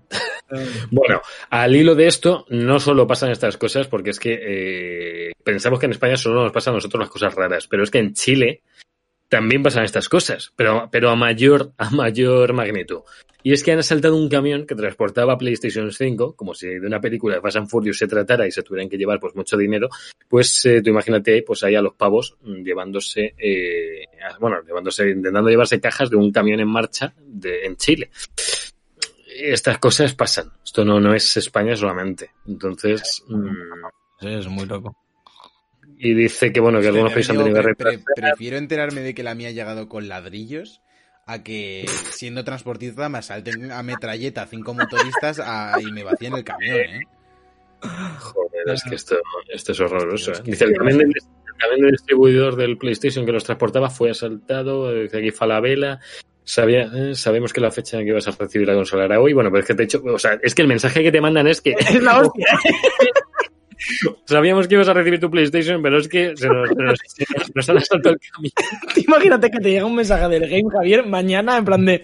[0.89, 5.79] Bueno, al hilo de esto, no solo pasan estas cosas, porque es que eh, pensamos
[5.79, 8.13] que en España solo nos pasan a nosotros las cosas raras, pero es que en
[8.13, 8.63] Chile
[9.27, 13.01] también pasan estas cosas, pero, pero a mayor, a mayor magnitud.
[13.41, 16.99] Y es que han asaltado un camión que transportaba PlayStation 5, como si de una
[16.99, 19.87] película de Fast and Furious se tratara y se tuvieran que llevar pues mucho dinero,
[20.27, 24.03] pues eh, tú imagínate pues ahí a los pavos mm, llevándose, eh,
[24.39, 28.09] bueno, llevándose, intentando llevarse cajas de un camión en marcha de, en Chile.
[29.41, 30.51] Estas cosas pasan.
[30.63, 32.31] Esto no, no es España solamente.
[32.47, 33.47] Entonces, mm,
[34.19, 34.95] Sí, es muy loco.
[35.97, 39.23] y dice que bueno, que algunos países han tenido que pre- prefiero enterarme de que
[39.23, 40.81] la mía ha llegado con ladrillos
[41.25, 46.43] a que siendo transportista me asalten a metralleta cinco motoristas a- y me vacíen el
[46.43, 46.99] camión, ¿eh?
[47.81, 49.15] Joder, es que esto,
[49.47, 50.33] esto es horroroso.
[50.33, 50.41] ¿eh?
[50.43, 54.93] Dice, el camión, del, el camión del distribuidor del PlayStation que los transportaba fue asaltado,
[54.93, 55.99] eh, dice aquí Falabella.
[56.51, 59.33] Sabía, eh, sabemos que la fecha en que ibas a recibir la consola era hoy.
[59.33, 61.21] Bueno, pero es que te he hecho, o sea, es que el mensaje que te
[61.21, 62.47] mandan es que Es la hostia.
[64.25, 67.25] sabíamos que ibas a recibir tu PlayStation, pero es que se nos, se nos- se
[67.37, 68.51] nos- nos han asaltado el camión.
[69.07, 72.01] Imagínate que te llega un mensaje del Game Javier mañana en plan de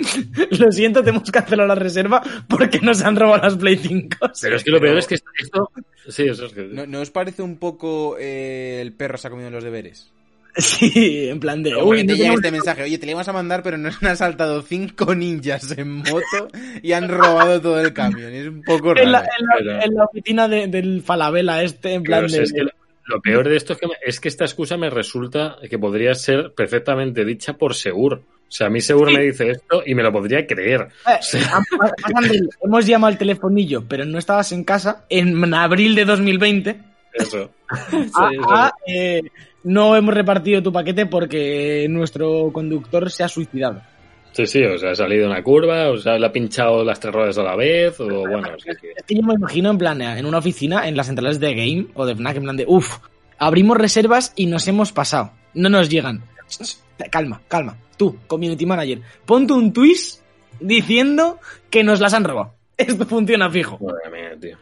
[0.52, 4.18] lo siento, tenemos que cancelar la reserva porque nos han robado las Play 5.
[4.42, 5.72] Pero es que lo Pero- peor es que esto, esto-
[6.10, 9.32] sí, eso es que, ¿No, no os parece un poco eh, el perro se ha
[9.32, 10.12] comido los deberes?
[10.58, 13.34] Sí, en plan de Uy, uy, te llega este mensaje, oye, te le íbamos a
[13.34, 16.48] mandar, pero nos han asaltado cinco ninjas en moto
[16.82, 18.32] y han robado todo el camión.
[18.34, 19.06] Es un poco raro.
[19.06, 22.26] en la, en la- Pero- en la oficina de- del Falabella este, en plan Claro,
[22.28, 22.46] o sea, de...
[22.46, 22.70] es que lo,
[23.08, 26.16] lo peor de esto es que, me- es que esta excusa me resulta que podría
[26.16, 28.22] ser perfectamente dicha por Segur.
[28.48, 29.16] O sea, a mí Segur Sí.
[29.18, 30.88] me dice esto y me lo podría creer.
[31.06, 31.20] Eh,
[32.64, 36.76] hemos llamado al telefonillo, pero no estabas en casa en abril de 2020.
[37.14, 37.52] Eso.
[37.70, 38.52] a- Sí, eso.
[38.54, 39.22] a, eh,
[39.66, 43.82] no hemos repartido tu paquete porque nuestro conductor se ha suicidado.
[44.32, 47.14] Sí, sí, o sea, ha salido una curva, o sea, le ha pinchado las tres
[47.14, 50.02] ruedas a la vez, o bueno, sea que- Es que yo me imagino en plan,
[50.02, 52.98] en una oficina, en las centrales de Game o de Fnac, en plan de, uff,
[53.38, 55.32] abrimos reservas y nos hemos pasado.
[55.54, 56.22] No nos llegan.
[57.12, 57.78] Calma, calma.
[57.98, 60.22] Tú, community manager, ponte un twist
[60.60, 62.56] diciendo que nos las han robado.
[62.78, 63.80] Esto funciona fijo.
[63.80, 64.58] Madre mía, tío.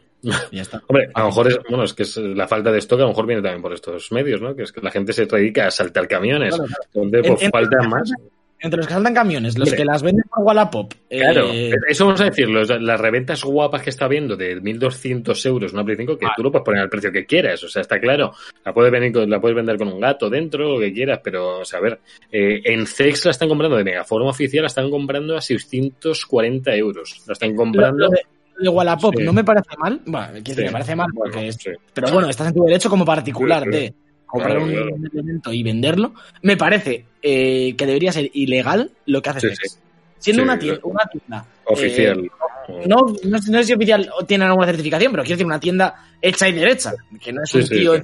[0.52, 0.82] Ya está.
[0.88, 3.10] Hombre, a lo mejor es, bueno, es que es la falta de stock, a lo
[3.10, 4.56] mejor viene también por estos medios, ¿no?
[4.56, 6.84] Que es que la gente se dedica a saltar camiones, Claro, claro.
[6.94, 8.12] donde pues, En- más.
[8.60, 10.94] Entre los que saltan camiones, los que las venden por Wallapop.
[11.10, 12.64] eh, Claro, eso vamos a decirlo.
[12.64, 16.50] Las reventas guapas que está viendo de 1.200 euros una Play 5, que tú lo
[16.50, 17.62] puedes poner al precio que quieras.
[17.66, 18.32] O sea, está claro.
[18.64, 21.66] La puedes, venir la puedes vender con un gato dentro, lo que quieras, pero, o
[21.66, 22.00] sea, a ver,
[22.32, 27.22] eh, en CEX la están comprando de Megaforma oficial, la están comprando a 640 euros.
[27.28, 27.98] La están comprando.
[28.06, 29.24] lo de, lo de Wallapop Sí.
[29.24, 30.02] no me parece mal.
[30.06, 30.64] Bueno, quiero decir, Sí.
[30.64, 31.70] me parece mal porque Bueno, es sí.
[31.94, 33.78] Pero bueno, estás en tu derecho como particular Sí, sí.
[33.78, 33.94] de
[34.26, 34.96] comprar Claro, un claro.
[35.14, 36.14] elemento y venderlo.
[36.42, 39.72] Me parece eh, que debería ser ilegal lo que hace Sí, Sex.
[39.74, 39.80] sí.
[40.20, 40.90] Siendo Sí, una tienda, claro.
[40.94, 42.20] una tienda Oficial.
[42.26, 45.46] eh, no, no, sé- no sé si oficial o tiene alguna certificación, pero quiero decir
[45.46, 48.02] una tienda hecha y derecha, que no es Sí, un sí, tío sí.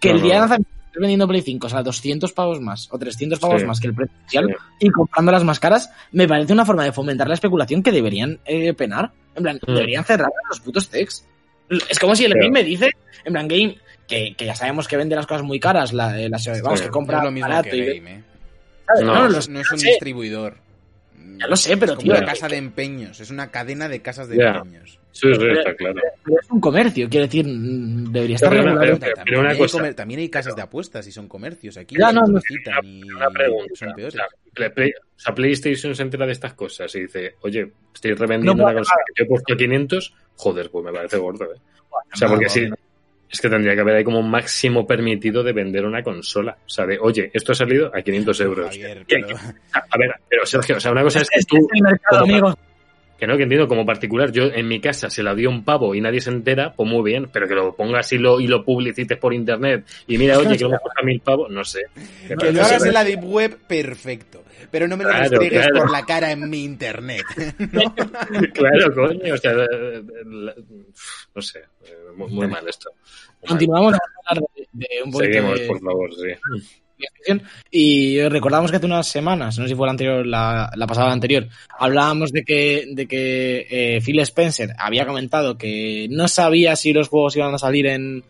[0.00, 2.98] que No, el día de lanzamiento vendiendo Play 5, o sea, 200 pavos más o
[2.98, 3.66] 300 pavos Sí.
[3.66, 4.86] más que el precio oficial Sí.
[4.86, 8.38] y comprando las más caras, me parece una forma de fomentar la especulación que deberían
[8.44, 9.12] eh, penar.
[9.34, 9.74] En plan, Mm.
[9.74, 11.26] deberían cerrar a los putos techs.
[11.88, 12.90] Es como si el game me dice,
[13.24, 16.28] en plan, game, que, que ya sabemos que vende las cosas muy caras, la, eh,
[16.28, 18.22] las- vamos, que compra lo mismo barato que y Game, ¿eh?
[18.86, 19.04] ¿sabes?
[19.04, 20.58] No, No, los- no es un distribuidor.
[21.38, 23.88] Ya lo sé, pero, es como tío, una que- casa de empeños, es una cadena
[23.88, 24.56] de casas de Ya.
[24.58, 25.00] empeños.
[25.14, 25.94] Sí, sí, está claro.
[26.24, 29.58] pero es un comercio, quiero decir, mm, debería estar Pero, pero, pero- también, una hay
[29.58, 31.76] cosa- comer- también hay casas de apuestas y son comercios.
[31.76, 33.72] Aquí no, no, publicitan y Una pregunta.
[33.76, 34.14] son O peores.
[34.14, 38.12] sea, Play- Play- o sea, PlayStation se entera de estas cosas y dice, oye, estoy
[38.14, 41.44] revendiendo No una consola que yo he puesto a 500, joder, pues me parece gordo,
[41.44, 41.58] ¿eh?
[42.12, 42.68] O sea, porque No, sí,
[43.30, 46.56] es que tendría que haber ahí como un máximo permitido de vender una consola.
[46.66, 48.66] O sea, de, oye, esto ha salido a 500 euros.
[48.66, 51.78] Javier, pero- a ver, pero Sergio, o sea, una cosa es que Este tú, es
[51.78, 52.58] el mercado, como- amigo.
[53.24, 55.94] Que no, que entiendo, como particular, yo en mi casa se la dio un pavo
[55.94, 58.64] y nadie se entera, pues muy bien, pero que lo pongas y lo, y lo
[58.64, 61.80] publicites por internet y mira, oye, que lo hemos puesto a mil pavos, no sé.
[62.28, 64.42] Que lo hagas en la Deep Web, perfecto.
[64.70, 65.80] Pero no me lo Claro, restregues claro.
[65.84, 67.22] por la cara en mi internet.
[68.54, 70.54] Claro, coño, o sea, la-
[71.34, 72.90] no sé, eh, muy, muy mal esto.
[72.90, 73.00] Muy
[73.40, 73.48] mal.
[73.48, 73.98] Continuamos a
[74.30, 76.62] hablar de, de un poquito Seguimos, de- por favor, sí.
[77.70, 81.12] Y recordamos que hace unas semanas, no sé si fue la anterior, la, la pasada
[81.12, 86.92] anterior, hablábamos de que, de que eh, Phil Spencer había comentado que no sabía si
[86.92, 88.24] los juegos iban a salir en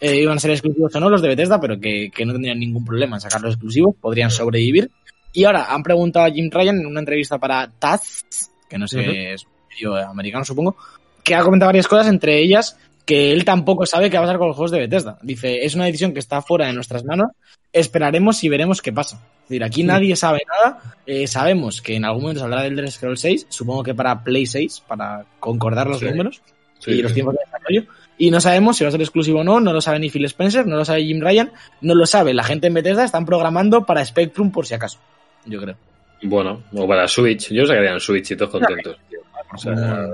[0.00, 2.58] eh, iban a ser exclusivos o no los de Bethesda, pero que, que no tendrían
[2.58, 4.90] ningún problema en sacarlos exclusivos, podrían sobrevivir.
[5.32, 8.24] Y ahora han preguntado a Jim Ryan en una entrevista para Taz,
[8.68, 9.10] que no sé, Ujú.
[9.10, 10.76] es un medio americano supongo,
[11.22, 14.38] que ha comentado varias cosas, entre ellas que él tampoco sabe qué va a pasar
[14.38, 15.18] con los juegos de Bethesda.
[15.22, 17.30] Dice, es una decisión que está fuera de nuestras manos,
[17.72, 19.16] esperaremos y veremos qué pasa.
[19.44, 22.90] Es decir, aquí nadie sabe nada, eh, sabemos que en algún momento saldrá del Elder
[22.90, 26.06] Scrolls 6, supongo que para Play 6, para concordar los Sí.
[26.06, 26.42] números
[26.78, 27.14] Sí, y los sí.
[27.14, 27.84] tiempos de desarrollo.
[28.18, 30.24] Y no sabemos si va a ser exclusivo o no, no lo sabe ni Phil
[30.26, 31.50] Spencer, no lo sabe Jim Ryan,
[31.80, 34.98] no lo sabe la gente en Bethesda, están programando para Spectrum por si acaso,
[35.46, 35.76] yo creo.
[36.24, 37.50] Bueno, o para Switch.
[37.52, 39.18] Yo sacaría en Switch y todos contentos, tío.
[39.54, 40.08] O sea, a,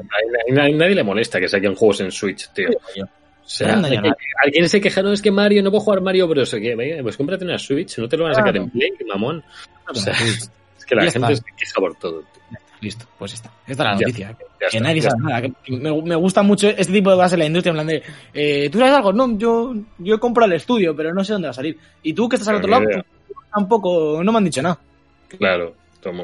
[0.50, 2.68] nadie, nadie le molesta que saquen juegos en Switch, tío.
[2.70, 4.14] O sea, No, no, no, no.
[4.44, 6.50] alguien se quejaron es que Mario, no puedo jugar Mario Bros.
[6.50, 6.98] ¿Qué?
[7.02, 9.42] Pues cómprate una Switch, no te lo van a sacar en Play, mamón.
[9.88, 10.50] O sea, es
[10.86, 11.46] que la Ya gente está.
[11.50, 12.20] se queja por todo.
[12.20, 12.58] tío.
[12.80, 13.50] Listo, pues esta.
[13.66, 14.28] Esta es la noticia.
[14.28, 14.36] Ya
[14.70, 15.42] que está, nadie sabe nada.
[15.42, 18.02] que me, me gusta mucho este tipo de cosas en la industria, en plan de,
[18.34, 19.12] eh, ¿tú sabes algo?
[19.12, 21.76] No, yo, yo he comprado el estudio, pero no sé dónde va a salir.
[22.04, 22.84] Y tú que estás al otro lado,
[23.26, 24.78] tú tampoco, no me han dicho nada.
[25.26, 25.74] Claro,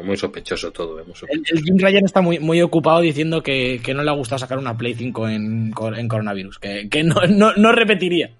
[0.02, 0.98] muy sospechoso todo.
[1.00, 1.54] eh, muy El, sospechoso.
[1.54, 4.58] el Jim Ryan está muy, muy ocupado diciendo que, que no le ha gustado sacar
[4.58, 8.30] una Play 5 en, en coronavirus, que, que no, no, no repetiría.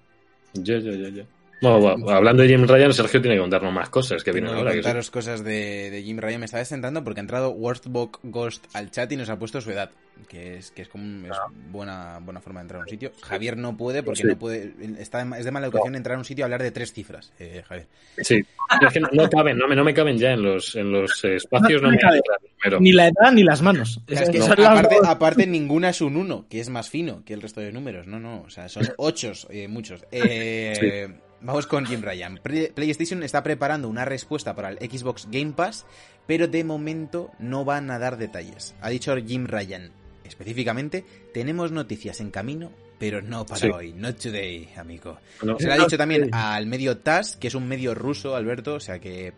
[0.53, 1.23] Yo, yo, yo, yo.
[1.71, 4.71] Bueno, bueno, hablando de Jim Ryan, Sergio tiene que contarnos más cosas que vienen ahora.
[4.71, 4.83] que sí.
[4.83, 6.39] contaros cosas de, de Jim Ryan.
[6.39, 9.71] Me estaba descentrando porque ha entrado Worstbox Ghost al chat y nos ha puesto su
[9.71, 9.89] edad.
[10.29, 11.37] Que es, que es como es
[11.71, 13.11] buena, buena forma de entrar a un sitio.
[13.21, 14.27] Javier no puede porque Sí.
[14.27, 14.71] no puede.
[14.97, 17.33] Está de, es de mala educación entrar a un sitio y hablar de tres cifras,
[17.37, 17.87] eh, Javier.
[18.19, 18.35] Sí,
[18.81, 21.21] es que no, no caben, no me, no me caben ya en los, en los
[21.25, 22.17] eh, espacios, No no, me me cabe.
[22.17, 23.99] entran, pero Ni la edad ni las manos.
[24.07, 27.41] Es que no, aparte, aparte, ninguna es un 1, que es más fino que el
[27.41, 28.07] resto de números.
[28.07, 29.33] No, no, o sea, son 8,
[29.67, 30.05] muchos.
[30.11, 31.09] Eh,
[31.41, 32.39] Vamos con Jim Ryan.
[32.41, 35.85] PlayStation está preparando una respuesta para el Xbox Game Pass,
[36.25, 38.73] pero de momento no van a dar detalles.
[38.81, 39.91] Ha dicho Jim Ryan.
[40.23, 43.69] Específicamente, tenemos noticias en camino, pero no para Sí.
[43.71, 43.93] hoy.
[43.93, 45.19] Not today, amigo.
[45.43, 48.75] no, Se lo ha dicho también al medio TAS, que es un medio ruso, Alberto,
[48.75, 49.33] o sea que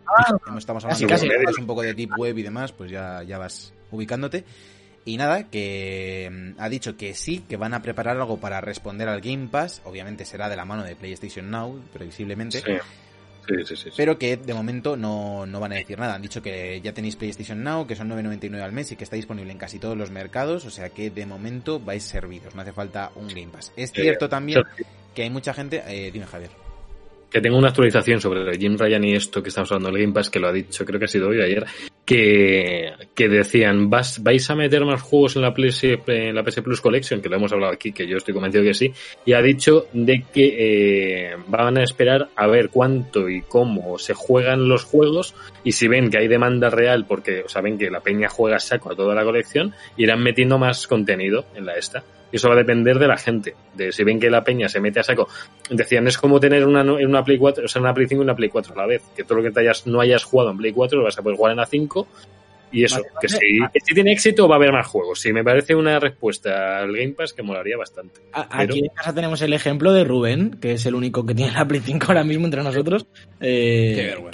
[0.56, 1.28] estamos casi, hablando casi.
[1.28, 4.44] de cosas un poco de deep web y demás, pues ya, ya vas ubicándote.
[5.08, 9.08] Y nada, que mm, ha dicho que sí, que van a preparar algo para responder
[9.08, 13.90] al Game Pass, obviamente será de la mano de PlayStation Now, previsiblemente, sí, sí, sí,
[13.96, 16.14] pero que de momento no, no van a decir nada.
[16.14, 19.16] Han dicho que ya tenéis PlayStation Now, que son 9.99 al mes y que está
[19.16, 22.74] disponible en casi todos los mercados, o sea que de momento vais servidos, no hace
[22.74, 23.72] falta un Game Pass.
[23.76, 24.60] Es cierto también
[25.14, 25.82] que hay mucha gente...
[25.86, 26.67] Eh, dime, Javier.
[27.30, 30.30] Que tengo una actualización sobre Jim Ryan y esto que estamos hablando del Game Pass,
[30.30, 31.66] que lo ha dicho, creo que ha sido hoy o ayer,
[32.04, 36.62] que, que decían, ¿vas, vais a meter más juegos en la, PS, en la PS
[36.62, 38.92] Plus Collection, que lo hemos hablado aquí, que yo estoy convencido que sí,
[39.26, 44.14] y ha dicho de que eh, van a esperar a ver cuánto y cómo se
[44.14, 48.28] juegan los juegos, y si ven que hay demanda real, porque ven que la peña
[48.28, 52.04] juega saco a toda la colección, irán metiendo más contenido en la esta.
[52.30, 54.80] Y eso va a depender de la gente, de si ven que la peña se
[54.80, 55.28] mete a saco.
[55.70, 58.36] Decían es como tener una, una Play 4, o sea, una Play 5 y una
[58.36, 60.58] Play 4 a la vez, que todo lo que te hayas, no hayas jugado en
[60.58, 62.06] Play 4 lo vas a poder jugar en la 5
[62.72, 63.38] y eso, Vale, que, vale.
[63.38, 65.20] si, que si tiene éxito va a haber más juegos.
[65.20, 68.20] Sí, me parece una respuesta al Game Pass que molaría bastante.
[68.32, 71.34] A- Pero- Aquí en casa tenemos el ejemplo de Rubén, que es el único que
[71.34, 73.06] tiene la Play 5 ahora mismo entre nosotros,
[73.40, 74.30] eh, Qué vergüenza.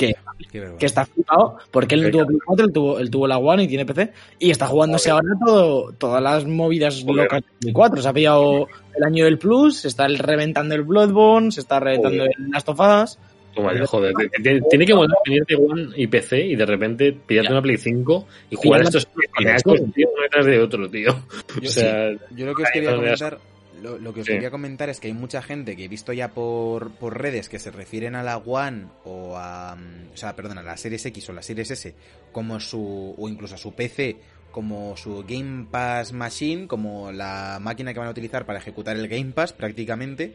[0.51, 3.39] que, que está flipado porque él no tuvo Play 4, él tuvo, él tuvo la
[3.39, 7.25] One y tiene PC y está jugándose ahora todo, todas las movidas Joder.
[7.25, 8.03] locas de Play 4.
[8.03, 12.25] Se ha pillado el año del Plus, se está reventando el Bloodborne, se está reventando
[12.25, 12.33] Joder.
[12.39, 13.19] el Last of Us.
[13.55, 17.13] Toma ya, joder, te- te- tiene que molar tenerte One y PC y de repente
[17.13, 21.11] pillarte una Play 5 y jugar la estos pinacos, tío, uno detrás de otro, tío.
[21.61, 23.39] Yo, o sea, Yo lo que os quería comentar,
[23.83, 24.33] lo, lo que os Sí.
[24.33, 27.59] quería comentar es que hay mucha gente que he visto ya por, por redes que
[27.59, 31.29] se refieren a la One o a, mm, o sea, perdón, a la Series X
[31.29, 31.95] o la Series S
[32.33, 34.17] como su, o incluso a su PC
[34.51, 39.09] como su Game Pass Machine, como la máquina que van a utilizar para ejecutar el
[39.09, 40.33] Game Pass prácticamente.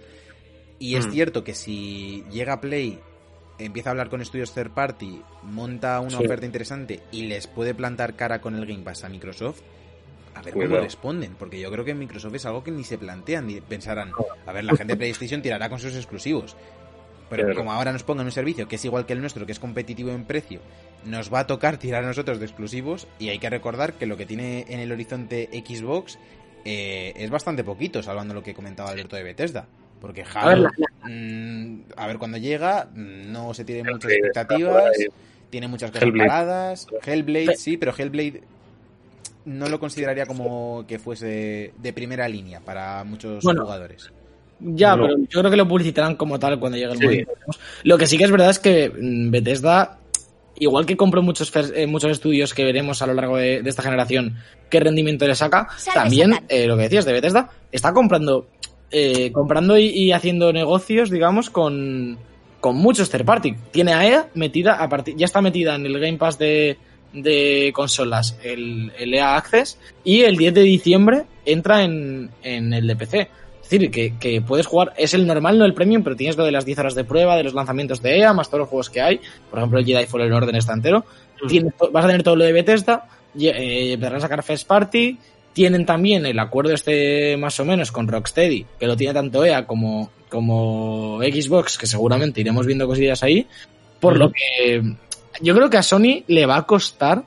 [0.80, 1.12] Y es Mm.
[1.12, 3.00] cierto que si llega Play,
[3.58, 6.24] empieza a hablar con estudios third party, monta una Sí.
[6.26, 9.60] oferta interesante y les puede plantar cara con el Game Pass a Microsoft,
[10.34, 10.76] a ver Cuidado.
[10.76, 13.60] cómo responden, porque yo creo que en Microsoft es algo que ni se plantean, ni
[13.60, 14.14] pensarán,
[14.46, 16.56] a ver, la gente de PlayStation tirará con sus exclusivos.
[17.30, 17.58] Pero Claro.
[17.58, 20.10] como ahora nos pongan un servicio que es igual que el nuestro, que es competitivo
[20.12, 20.62] en precio,
[21.06, 24.16] nos va a tocar tirar a nosotros de exclusivos y hay que recordar que lo
[24.18, 26.18] que tiene en el horizonte Xbox
[26.66, 29.68] eh, es bastante poquito, salvando lo que comentaba Alberto de Bethesda.
[30.00, 34.92] Porque A ver, Halo, la- a ver cuando llega, mm, no se tienen muchas expectativas,
[35.50, 36.28] tiene muchas cosas Hellblade.
[36.30, 36.88] paradas.
[37.06, 38.42] Hellblade sí, pero Hellblade
[39.46, 44.12] no lo consideraría como que fuese de primera línea para muchos Bueno, jugadores.
[44.60, 45.04] Ya, No.
[45.04, 47.04] pero yo creo que lo publicitarán como tal cuando llegue el Sí.
[47.04, 47.32] momento.
[47.84, 49.98] Lo que sí que es verdad es que mm, Bethesda,
[50.58, 53.82] igual que compró muchos, eh, muchos estudios que veremos a lo largo de, de esta
[53.84, 54.36] generación
[54.70, 58.48] qué rendimiento le saca, también eh, lo que decías de Bethesda, está comprando
[58.92, 62.18] eh, comprando y, y haciendo negocios, digamos, con,
[62.60, 63.56] con muchos third party.
[63.72, 66.78] Tiene a EA metida, a partir, ya está metida en el Game Pass de,
[67.14, 72.88] de consolas, el, el EA Access, y el 10 de diciembre entra en, en el
[72.88, 73.30] de PC.
[73.62, 76.44] Es decir, que, que puedes jugar, es el normal, no el premium, pero tienes lo
[76.44, 78.90] de las 10 horas de prueba, de los lanzamientos de EA, más todos los juegos
[78.90, 79.22] que hay.
[79.50, 81.06] Por ejemplo, el Jedi Fallen Order está entero.
[81.44, 81.48] Mm.
[81.48, 83.08] Tienes vas a tener todo lo de Bethesda,
[83.40, 85.18] eh, empezarán a sacar First Party.
[85.60, 89.68] Tienen también el acuerdo este más o menos con Rocksteady, que lo tiene tanto EA
[89.68, 93.46] como, como Xbox, que seguramente iremos viendo cosillas ahí.
[94.00, 94.82] Por lo que
[95.42, 97.26] yo creo que a Sony le va a costar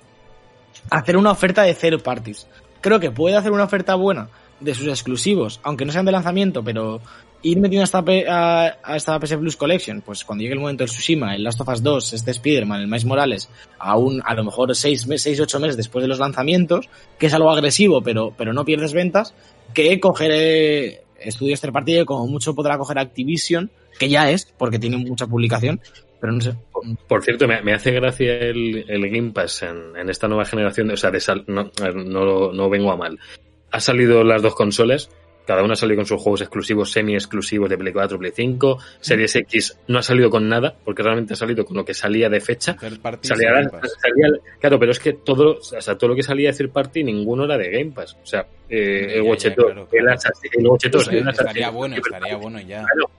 [0.89, 2.47] hacer una oferta de third parties.
[2.81, 4.31] Creo que puede hacer una oferta buena
[4.61, 7.03] de sus exclusivos, aunque no sean de lanzamiento, pero
[7.43, 10.91] ir metiendo esta, a, a, esta PS Plus Collection, pues cuando llegue el momento del
[10.91, 14.75] Tsushima, el Last of Us 2, este Spider-Man, el Miles Morales, aún a lo mejor
[14.75, 16.89] 6, 6, 8 meses después de los lanzamientos,
[17.19, 19.35] que es algo agresivo, pero, pero no pierdes ventas,
[19.75, 25.27] que cogeré estudios third como mucho podrá coger Activision, que ya es, porque tiene mucha
[25.27, 25.81] publicación,
[26.21, 26.55] pero no sé.
[27.09, 30.91] Por cierto, me, me hace gracia el, el, Game Pass en, en, esta nueva generación,
[30.91, 33.19] o sea, de sal, no, no, no vengo a mal.
[33.71, 35.11] Ha salido las dos consolas,
[35.47, 38.79] cada una ha salido con sus juegos exclusivos, semi-exclusivos de Play 4, Play 5.
[39.01, 42.29] Series X no ha salido con nada, porque realmente ha salido con lo que salía
[42.29, 42.77] de fecha.
[42.79, 44.29] Salía, salía,
[44.61, 47.45] claro, pero es que todo, o sea, todo lo que salía de third party, ninguno
[47.45, 48.17] era de Game Pass.
[48.23, 50.13] O sea, eh, el Watchetor, claro, claro.
[50.13, 52.85] el, el Watchetor, pues, estaría bueno, estaría bueno ya.
[52.85, 53.11] Claro,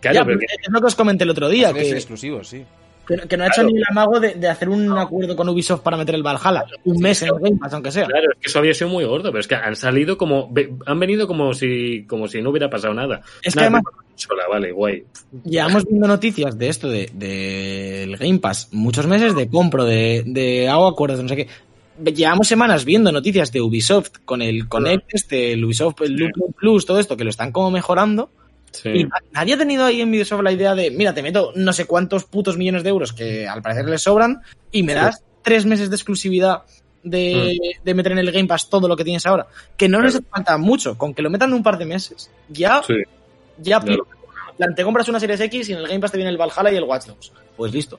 [0.00, 1.72] claro ya, pero que, es lo que os comenté el otro día.
[1.72, 2.64] Que, exclusivos, sí.
[3.06, 5.82] Que, que, no ha hecho ni el amago de, de, hacer un acuerdo con Ubisoft
[5.82, 6.64] para meter el Valhalla.
[6.84, 8.06] Un mes en el Game Pass, aunque sea.
[8.06, 10.52] Claro, es que eso había sido muy gordo, pero es que han salido como.
[10.86, 13.22] Han venido como si, como si no hubiera pasado nada.
[13.42, 13.82] Es nada, que además.
[14.14, 15.04] Sola, vale, guay.
[15.44, 20.22] Llevamos viendo noticias de esto, del de, de Game Pass, muchos meses de compro, de,
[20.26, 21.48] de hago acuerdos, no sé qué.
[22.10, 26.86] Llevamos semanas viendo noticias de Ubisoft con el Connect, este, el Ubisoft, el Loop Plus,
[26.86, 28.30] todo esto, que lo están como mejorando.
[28.72, 28.88] Sí.
[28.88, 31.84] Y nadie ha tenido ahí en Ubisoft la idea de, mira, te meto no sé
[31.86, 35.24] cuántos putos millones de euros que al parecer les sobran y me das sí.
[35.42, 36.62] tres meses de exclusividad
[37.02, 37.84] de, mm.
[37.84, 39.46] de, meter en el Game Pass todo lo que tienes ahora.
[39.76, 42.30] Que no les falta mucho, con que lo metan un par de meses.
[42.48, 42.94] Ya, sí.
[43.58, 44.06] ya, claro.
[44.74, 46.76] te compras una Series X y en el Game Pass te viene el Valhalla y
[46.76, 47.32] el Watch Dogs.
[47.56, 47.98] Pues listo.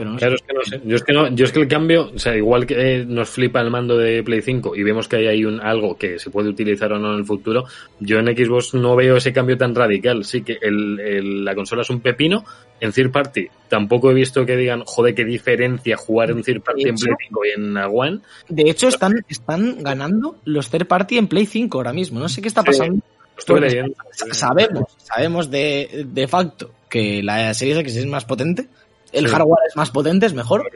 [0.00, 0.42] Pero no claro, sé.
[0.42, 0.88] es que no sé.
[0.88, 3.60] Yo es que, no, yo es que el cambio, o sea, igual que nos flipa
[3.60, 6.48] el mando de Play 5 y vemos que hay ahí un, algo que se puede
[6.48, 7.66] utilizar o no en el futuro,
[7.98, 10.24] yo en Xbox no veo ese cambio tan radical.
[10.24, 12.46] Sí que el, el, la consola es un pepino.
[12.80, 16.80] En Third Party tampoco he visto que digan, joder, qué diferencia jugar en Third Party
[16.80, 18.20] hecho, en Play 5 y en One.
[18.48, 22.18] De hecho, están, están ganando los Third Party en Play 5 ahora mismo.
[22.20, 22.94] No sé qué está pasando.
[22.94, 23.02] Sí.
[23.36, 23.94] Estoy leyendo.
[24.32, 28.66] Sabemos, sabemos de, de facto que la Series X es más potente,
[29.12, 29.32] el sí.
[29.32, 30.70] hardware es más potente, es mejor.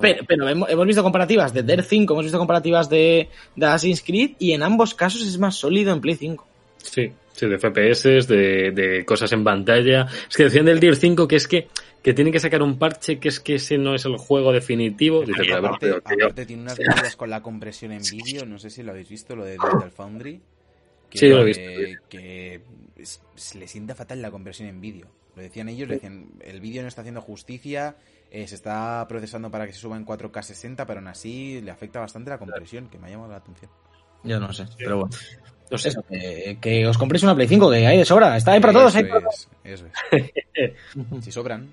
[0.00, 4.32] Pero, pero hemos, visto comparativas de DER 5, hemos visto comparativas de, de Assassin's Creed
[4.38, 6.46] y en ambos casos es más sólido en Play 5.
[6.78, 10.06] Sí, sí, de FPS, de, de cosas en pantalla.
[10.28, 11.68] Es que decían del DER 5 que es que,
[12.02, 15.24] que tienen que sacar un parche que es que ese no es el juego definitivo.
[15.24, 18.92] Dice, aparte, aparte tiene unas medidas con la compresión en vídeo, no sé si lo
[18.92, 20.40] habéis visto, lo de Digital Foundry.
[21.10, 21.62] Que, sí, lo he visto.
[21.62, 22.60] Que, que
[22.98, 23.20] es,
[23.54, 25.08] le sienta fatal la compresión en vídeo.
[25.38, 27.94] Lo decían ellos, decían, el vídeo no está haciendo justicia,
[28.28, 31.70] eh, se está procesando para que se suba en 4K 60, pero aún así le
[31.70, 33.70] afecta bastante la compresión, que me ha llamado la atención.
[34.24, 35.16] Yo no sé, pero bueno.
[35.70, 38.72] Eso, que, que, os compréis una Play 5, que hay de sobra, está ahí para
[38.72, 38.88] todos.
[38.88, 40.72] Eso hay para es, eso es.
[41.24, 41.70] si sobran.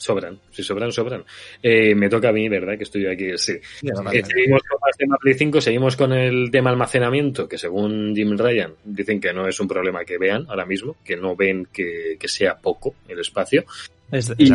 [0.00, 1.24] Sobran, si sobran, sobran.
[1.62, 2.78] Eh, me toca a mí, ¿verdad?
[2.78, 3.36] Que estoy aquí.
[3.36, 3.52] Sí.
[3.52, 8.34] eh, seguimos con más tema Play 5, seguimos con el tema almacenamiento, que según Jim
[8.34, 12.16] Ryan dicen que no es un problema que vean ahora mismo, que no ven que,
[12.18, 13.66] que sea poco el espacio.
[14.12, 14.50] Es, y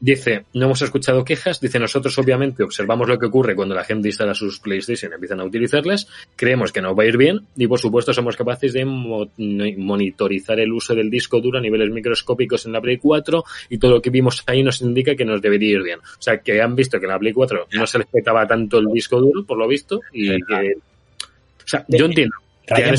[0.00, 4.08] dice, no hemos escuchado quejas, dice nosotros obviamente observamos lo que ocurre cuando la gente
[4.08, 7.66] instala sus PlayStation y empiezan a utilizarlas, creemos que no va a ir bien y
[7.66, 12.66] por supuesto somos capaces de mo monitorizar el uso del disco duro a niveles microscópicos
[12.66, 15.72] en la Play 4 y todo lo que vimos ahí nos indica que nos debería
[15.72, 15.98] ir bien.
[15.98, 18.78] O sea, que han visto que en la Play 4 no se les petaba tanto
[18.78, 20.74] el disco duro, por lo visto, y que...
[20.74, 22.36] O sea, yo entiendo.
[22.66, 22.96] Que han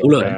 [0.00, 0.36] culo, ¿eh?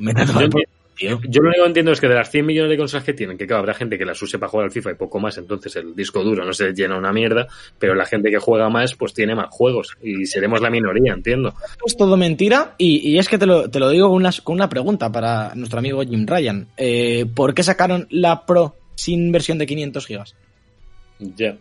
[0.00, 1.20] me yo entiendo Tío.
[1.28, 3.38] Yo lo único que entiendo es que de las 100 millones de consolas que tienen,
[3.38, 5.76] que claro, habrá gente que las use para jugar al FIFA y poco más, entonces
[5.76, 7.46] el disco duro no se llena una mierda,
[7.78, 11.54] pero la gente que juega más, pues tiene más juegos y seremos la minoría, entiendo.
[11.86, 14.56] Es todo mentira y, y es que te lo, te lo digo con una, con
[14.56, 16.66] una, pregunta para nuestro amigo Jim Ryan.
[16.76, 20.34] Eh, ¿Por qué sacaron la Pro sin versión de 500 gigas?
[21.20, 21.34] Ya.
[21.36, 21.58] Yeah.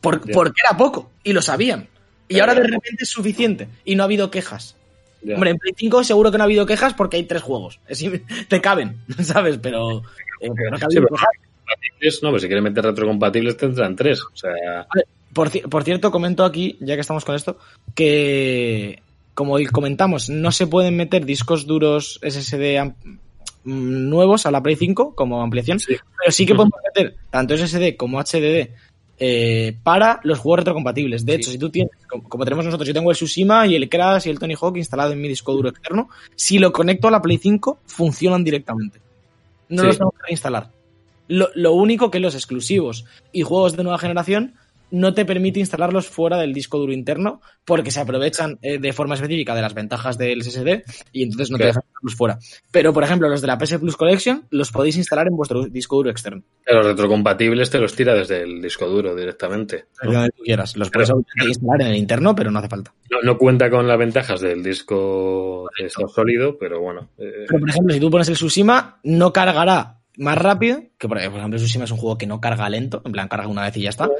[0.00, 0.34] Por, yeah.
[0.34, 1.88] Porque era poco y lo sabían.
[2.28, 4.76] Y ahora de repente es suficiente y no ha habido quejas.
[5.22, 5.34] Yeah.
[5.34, 7.80] Hombre, en Play 5 seguro que no ha habido quejas porque hay tres juegos.
[7.86, 8.04] Es,
[8.48, 9.58] te caben, ¿sabes?
[9.58, 10.02] Pero,
[10.40, 11.08] eh, pero no sí, pero
[12.22, 14.22] no, si quieren meter retrocompatibles tendrán tres.
[14.22, 14.86] O sea...
[15.32, 17.56] Por, por, cierto, comento aquí, ya que estamos con esto,
[17.94, 19.00] que
[19.34, 22.92] como comentamos, no se pueden meter discos duros SSD
[23.64, 25.94] nuevos a la Play 5 como ampliación, sí.
[26.18, 28.70] pero sí que podemos meter tanto SSD como HDD
[29.18, 31.24] eh, para los juegos retrocompatibles.
[31.24, 33.88] De hecho, si tú tienes, como, como, tenemos nosotros, yo tengo el Tsushima y el
[33.88, 37.10] Crash y el Tony Hawk instalado en mi disco duro externo, si lo conecto a
[37.10, 39.00] la Play 5, funcionan directamente.
[39.68, 39.86] No sí.
[39.88, 40.70] los tengo que reinstalar.
[41.28, 44.54] Lo, lo, único que los exclusivos y juegos de nueva generación
[44.92, 49.14] no te permite instalarlos fuera del disco duro interno porque se aprovechan eh, de forma
[49.14, 52.38] específica de las ventajas del SSD y entonces no te dejan instalarlos fuera.
[52.70, 55.96] Pero, por ejemplo, los de la PS Plus Collection los podéis instalar en vuestro disco
[55.96, 56.42] duro externo.
[56.66, 59.86] Los retrocompatibles te los tira desde el disco duro directamente.
[60.02, 60.12] ¿no?
[60.12, 60.76] Donde tú quieras.
[60.76, 61.10] Los puedes
[61.46, 62.92] instalar en el interno, pero no hace falta.
[63.10, 67.08] No, no cuenta con las ventajas del disco de sólido, pero bueno.
[67.18, 67.46] Eh...
[67.48, 71.56] Pero, por ejemplo, si tú pones el Tsushima, no cargará más rápido, que por ejemplo
[71.56, 73.90] Tsushima es un juego que no carga lento, en plan carga una vez y ya
[73.90, 74.10] está,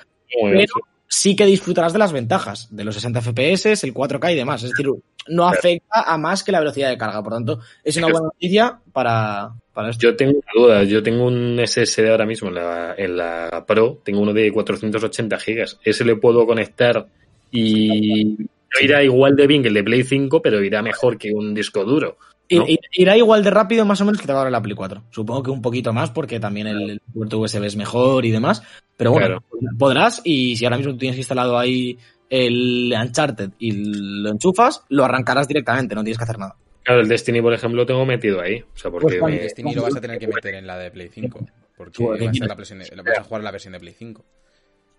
[0.41, 0.75] pero
[1.09, 4.63] sí que disfrutarás de las ventajas, de los 60 FPS, el 4K y demás.
[4.63, 4.91] Es decir,
[5.29, 7.23] no afecta a más que la velocidad de carga.
[7.23, 10.03] Por tanto, es una buena noticia para, para esto.
[10.09, 10.85] Yo tengo una duda.
[10.85, 13.99] Yo tengo un SSD ahora mismo en la, en la Pro.
[14.03, 15.79] Tengo uno de 480 gigas.
[15.85, 17.07] Ese le puedo conectar
[17.51, 21.33] y no irá igual de bien que el de Play 5, pero irá mejor que
[21.33, 22.17] un disco duro.
[22.57, 22.67] ¿No?
[22.93, 25.05] Irá igual de rápido más o menos que te va a dar la Play 4.
[25.11, 28.63] Supongo que un poquito más porque también el, el puerto USB es mejor y demás.
[28.97, 29.45] Pero bueno, claro.
[29.79, 31.99] podrás y si ahora mismo tú tienes instalado ahí
[32.31, 36.57] el Uncharted y lo enchufas, lo arrancarás directamente, no tienes que hacer nada.
[36.83, 38.61] Claro, el Destiny, por ejemplo, lo tengo metido ahí.
[38.61, 39.41] O sea, porque pues, me...
[39.41, 41.47] Destiny lo vas a tener que meter en la de Play 5.
[41.77, 44.25] Porque vas a, la versión, lo vas a jugar en la versión de Play 5.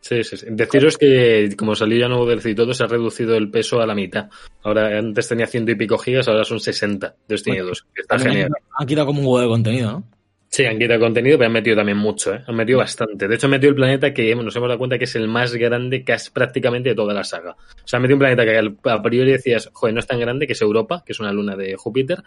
[0.04, 0.48] Sí, sí, sí.
[0.50, 3.96] Deciros que como salió ya nuevo y todo, se ha reducido el peso a la
[3.96, 4.30] mitad.
[4.62, 7.86] Ahora antes tenía ciento y pico gigas, ahora son 60 Destiny 2.
[7.96, 8.52] Que está genial.
[8.78, 10.04] Han quitado como un huevo de contenido, ¿no?
[10.50, 12.44] Sí, han quitado contenido, pero han metido también mucho, ¿eh?
[12.46, 13.30] Han metido bastante.
[13.30, 15.56] De hecho, han metido el planeta que nos hemos dado cuenta que es el más
[15.56, 17.52] grande casi prácticamente de toda la saga.
[17.52, 20.46] O sea, han metido un planeta que a priori decías, joder, no es tan grande,
[20.46, 22.22] que es Europa, que es una luna de Júpiter,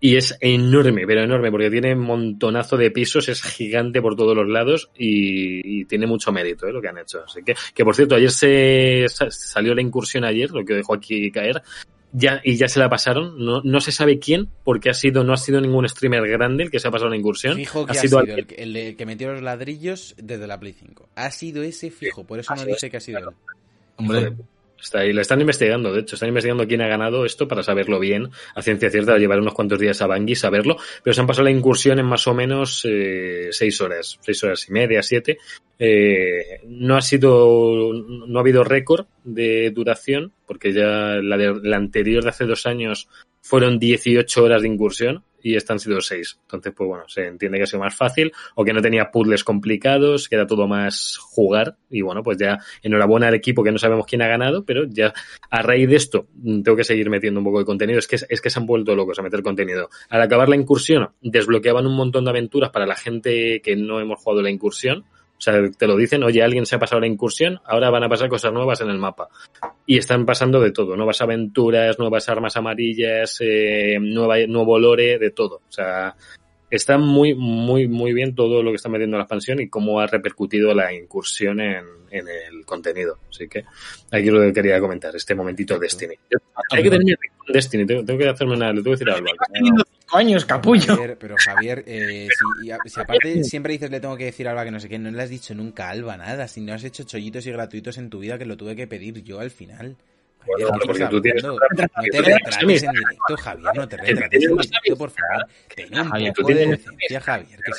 [0.00, 4.36] y es enorme, pero enorme, porque tiene un montonazo de pisos, es gigante por todos
[4.36, 6.72] los lados y, y tiene mucho mérito ¿eh?
[6.72, 7.24] lo que han hecho.
[7.24, 11.30] Así que, que por cierto, ayer se salió la incursión ayer, lo que dejó aquí
[11.32, 11.62] caer,
[12.12, 13.44] ya, y ya se la pasaron.
[13.44, 16.70] No, no se sabe quién, porque ha sido, no ha sido ningún streamer grande el
[16.70, 17.56] que se ha pasado la incursión.
[17.56, 20.58] Fijo que ha, ha sido, sido el, el, el, que metió los ladrillos desde la
[20.58, 21.08] Play 5.
[21.14, 23.26] Ha sido ese fijo, por eso no dice que ha sido él.
[23.96, 24.32] Hombre.
[24.80, 27.98] Está ahí, lo están investigando, de hecho, están investigando quién ha ganado esto para saberlo
[27.98, 31.44] bien, a ciencia cierta, llevar unos cuantos días a Bangui saberlo, pero se han pasado
[31.44, 35.38] la incursión en más o menos eh, seis horas, seis horas y media, siete.
[35.80, 41.76] Eh, no ha sido, no ha habido récord de duración, porque ya la, de, la
[41.76, 43.08] anterior de hace dos años
[43.42, 46.38] fueron 18 horas de incursión y esta han sido 6.
[46.42, 49.44] Entonces, pues bueno, se entiende que ha sido más fácil o que no tenía puzzles
[49.44, 53.78] complicados, que era todo más jugar y bueno, pues ya enhorabuena al equipo que no
[53.78, 55.12] sabemos quién ha ganado, pero ya
[55.50, 57.98] a raíz de esto tengo que seguir metiendo un poco de contenido.
[57.98, 59.88] Es que, es que se han vuelto locos a meter contenido.
[60.08, 64.20] Al acabar la incursión, desbloqueaban un montón de aventuras para la gente que no hemos
[64.20, 65.04] jugado la incursión.
[65.38, 68.08] O sea, te lo dicen, oye, alguien se ha pasado la incursión, ahora van a
[68.08, 69.28] pasar cosas nuevas en el mapa.
[69.86, 75.62] Y están pasando de todo, nuevas aventuras, nuevas armas amarillas, eh, nuevo lore, de todo.
[75.68, 76.16] O sea,
[76.70, 80.06] está muy, muy, muy bien todo lo que está metiendo la expansión y cómo ha
[80.06, 83.18] repercutido la incursión en, en el contenido.
[83.30, 83.64] Así que
[84.10, 86.14] aquí lo que quería comentar, este momentito de Destiny.
[86.70, 89.26] Hay que tener Destiny, tengo, tengo, que hacerme una, le tengo que decir algo.
[90.06, 90.94] Coños, capullo.
[90.94, 94.64] Javier, pero Javier, eh, si, si, aparte siempre dices le tengo que decir a Alba
[94.64, 96.48] que no sé qué, no le has dicho nunca a Alba nada.
[96.48, 99.22] Si no has hecho chollitos y gratuitos en tu vida que lo tuve que pedir
[99.22, 99.96] yo al final.
[100.48, 104.44] Bueno, Javier, porque tú tienes no, no te retrates en directo, Javier, no te retrates
[104.44, 105.46] en directo, por favor.
[105.74, 107.72] Ten un Javier, poco de decencia, Javier, que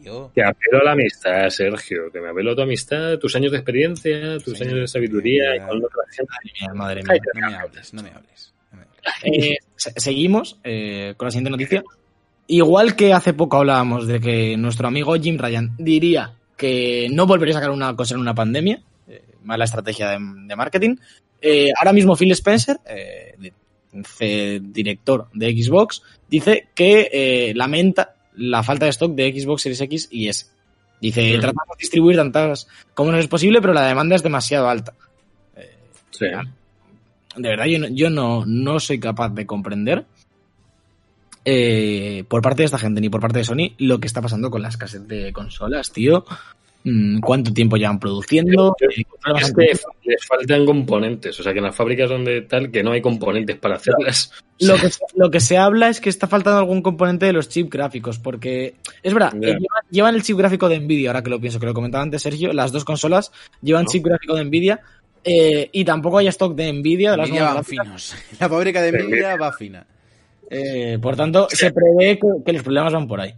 [0.00, 0.30] tío.
[0.34, 3.58] Te apelo a la amistad, Sergio, que me apelo a tu amistad, tus años de
[3.58, 5.56] experiencia, tus años de sabiduría.
[5.56, 6.74] Y con otra gente.
[6.74, 8.54] Madre mía, no me hables, no me hables.
[9.24, 11.82] Eh, seguimos eh, con la siguiente noticia.
[12.46, 17.54] Igual que hace poco hablábamos de que nuestro amigo Jim Ryan diría que no volvería
[17.56, 20.96] a sacar una cosa en una pandemia, eh, mala estrategia de, de marketing.
[21.40, 22.78] Eh, ahora mismo Phil Spencer,
[24.60, 30.28] director de Xbox, dice que lamenta la falta de stock de Xbox Series X y
[30.28, 30.46] S.
[31.00, 31.38] Dice, sí.
[31.38, 34.94] tratamos de distribuir tantas como nos es posible, pero la demanda es demasiado alta.
[36.10, 36.26] Sí
[37.38, 40.04] de verdad yo no, yo no, no soy capaz de comprender
[41.44, 44.50] eh, por parte de esta gente ni por parte de Sony lo que está pasando
[44.50, 46.24] con la escasez de consolas, tío.
[46.90, 48.74] Mm, ¿Cuánto tiempo llevan produciendo?
[48.80, 49.04] Eh,
[49.40, 49.72] es que
[50.04, 53.56] les faltan componentes, o sea que en las fábricas donde tal que no hay componentes
[53.56, 54.32] para hacerlas.
[54.60, 57.70] Lo que, lo que se habla es que está faltando algún componente de los chips
[57.70, 58.74] gráficos, porque
[59.04, 59.50] es verdad, yeah.
[59.50, 62.22] llevan, llevan, el chip gráfico de Nvidia, ahora que lo pienso, que lo comentaba antes
[62.22, 63.30] Sergio, las dos consolas
[63.62, 63.90] llevan ¿No?
[63.92, 64.80] chip gráfico de Nvidia,
[65.22, 67.12] eh, y tampoco hay stock de Nvidia.
[67.12, 68.16] De las Nvidia van finos.
[68.40, 69.86] La fábrica de Nvidia va fina.
[70.50, 73.34] Eh, por tanto, se prevé que, que, los problemas van por ahí.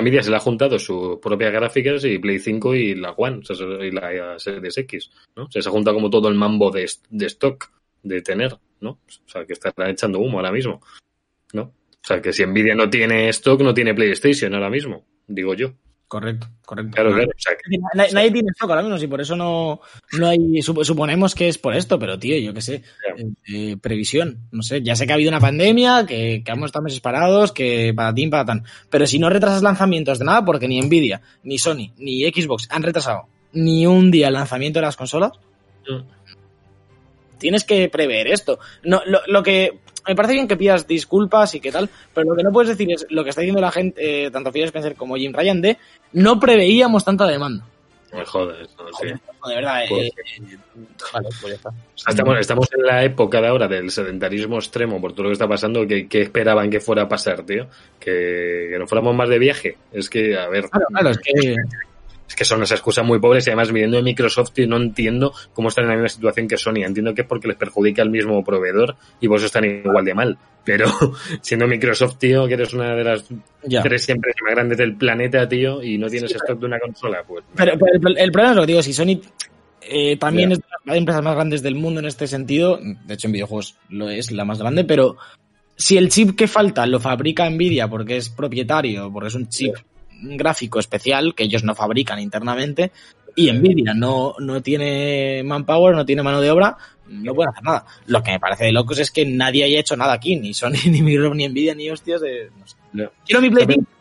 [0.00, 3.40] Nvidia se le ha juntado sus propias gráficas y Play 5 y la One,
[3.82, 5.44] y la Series X, ¿no?
[5.44, 7.70] O sea, se ha juntado como todo el mambo de, de stock,
[8.02, 8.90] de tener, ¿no?
[8.90, 10.80] O sea, que está echando humo ahora mismo,
[11.52, 11.62] ¿no?
[11.62, 15.72] O sea, que si Nvidia no tiene stock, no tiene PlayStation ahora mismo, digo yo.
[16.08, 16.92] Correcto, correcto.
[16.94, 17.28] Claro, claro.
[17.28, 19.80] O sea, que- Nadie, nadie tiene stock ahora mismo y por eso no,
[20.18, 20.38] no hay.
[20.62, 22.74] sup- Suponemos que es por esto, pero tío, yo qué sé.
[23.16, 24.38] Eh, eh, previsión.
[24.50, 24.80] No sé.
[24.82, 28.14] Ya sé que ha habido una pandemia, que, que hemos estado meses parados, que para
[28.14, 28.64] ti, para tan.
[28.88, 32.82] Pero si no retrasas lanzamientos de nada, porque ni Nvidia, ni Sony, ni Xbox han
[32.82, 35.32] retrasado ni un día el lanzamiento de las consolas,
[35.86, 36.02] Mm.
[37.38, 38.58] tienes que prever esto.
[38.82, 39.78] No, lo, lo que
[40.08, 42.90] me parece bien que pidas disculpas y qué tal, pero lo que no puedes decir
[42.92, 45.76] es lo que está diciendo la gente, eh, tanto Phil Spencer como Jim Ryan, de
[46.14, 47.64] no preveíamos tanta demanda.
[48.12, 49.06] me jodas, no sé.
[49.06, 50.58] De verdad, Pues- eh,
[51.12, 51.70] vale, pues ya está.
[52.08, 55.46] Estamos, estamos en la época de ahora del sedentarismo extremo por todo lo que está
[55.46, 55.86] pasando.
[55.86, 57.66] que que esperaban que fuera a pasar, tío?
[58.00, 59.76] Que, que no fuéramos más de viaje.
[59.92, 61.54] Es que, a ver, Claro, claro, es que
[62.28, 65.32] es que son unas excusas muy pobres y además viniendo de Microsoft y no entiendo
[65.54, 66.84] cómo están en la misma situación que Sony.
[66.84, 70.38] Entiendo que es porque les perjudica el mismo proveedor y vos están igual de mal.
[70.64, 70.86] Pero
[71.40, 73.24] siendo Microsoft, tío, que eres una de las
[73.64, 73.82] ya.
[73.82, 77.44] tres empresas más grandes del planeta, tío, y no tienes stock de una consola, pues...
[77.56, 79.20] Pero, pero el, el problema es lo que digo, si Sony
[79.80, 80.54] eh, también Ya.
[80.56, 83.76] es de las empresas más grandes del mundo en este sentido, de hecho en videojuegos
[83.88, 85.16] lo es la más grande, pero
[85.76, 89.74] si el chip que falta lo fabrica Nvidia porque es propietario, porque es un chip
[90.20, 92.92] gráfico especial que ellos no fabrican internamente,
[93.36, 96.76] y Nvidia no, no tiene manpower, no tiene mano de obra,
[97.08, 97.84] no pueden hacer nada.
[98.06, 100.72] Lo que me parece de locos es que nadie haya hecho nada aquí, ni Sony,
[100.90, 102.50] ni Microsoft, ni Nvidia, ni hostias de...
[102.58, 102.76] No sé.
[103.24, 103.92] Quiero mi Play También- 5.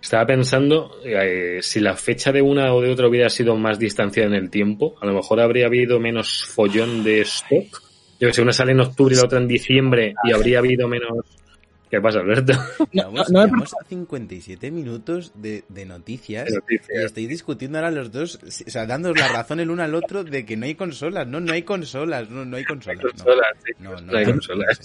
[0.00, 4.28] Estaba pensando eh, si la fecha de una o de otra hubiera sido más distanciada
[4.28, 7.82] en el tiempo, a lo mejor habría habido menos follón de stock.
[8.20, 10.88] Yo que sé, una sale en octubre y la otra en diciembre y habría habido
[10.88, 11.10] menos...
[11.94, 12.52] ¿Qué pasa, Alberto?
[12.92, 16.46] No, no me llevamos 57 minutos de, de noticias.
[16.46, 16.90] De noticias.
[16.90, 20.24] Y estáis discutiendo ahora los dos, o sea, dándoos la razón el uno al otro
[20.24, 21.24] de que no hay consolas.
[21.28, 23.00] No, no hay consolas, no, no hay consolas.
[23.00, 23.10] no.
[23.10, 23.72] Consolas, sí.
[23.78, 24.80] No, hay consolas.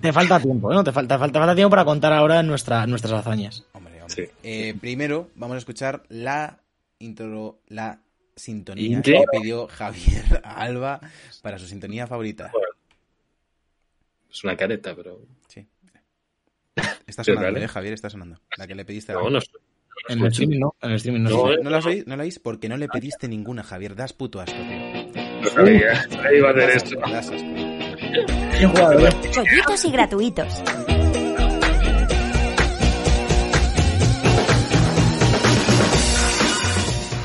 [0.00, 0.84] Te, falta tiempo, ¿no?
[0.84, 3.64] Te falta, falta, falta tiempo para contar ahora nuestra, nuestras hazañas.
[3.72, 4.14] Hombre, hombre.
[4.14, 4.30] Sí.
[4.44, 6.60] Eh, primero, vamos a escuchar la
[7.00, 7.98] intro, la
[8.36, 9.12] sintonía ¿Qué?
[9.12, 11.00] que pidió Javier Alba
[11.42, 12.52] para su sintonía favorita.
[14.34, 15.20] Es una careta, pero...
[15.46, 15.64] Sí.
[17.06, 17.64] Está sonando, vale.
[17.64, 18.36] eh, Javier, está sonando.
[18.56, 19.38] La que le pediste a No, no.
[20.08, 21.30] En el streaming no, en el streaming no.
[21.30, 21.58] No, eh.
[21.62, 22.04] ¿No la oís?
[22.06, 22.40] ¿No la oís?
[22.40, 23.94] Porque no le pediste ninguna, Javier.
[23.94, 25.40] Das puto asco, tío.
[25.40, 26.02] No sabía.
[26.24, 26.96] Ahí iba a hacer esto.
[26.96, 27.00] ¿eh?
[29.30, 30.62] Chollitos y gratuitos.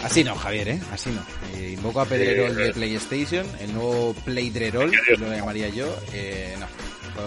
[0.04, 0.80] Así no, Javier, ¿eh?
[0.92, 1.22] Así no.
[1.56, 5.86] Eh, invoco a Pedrerol de PlayStation, el nuevo Playdrerol, lo llamaría yo.
[6.14, 6.66] Eh, no,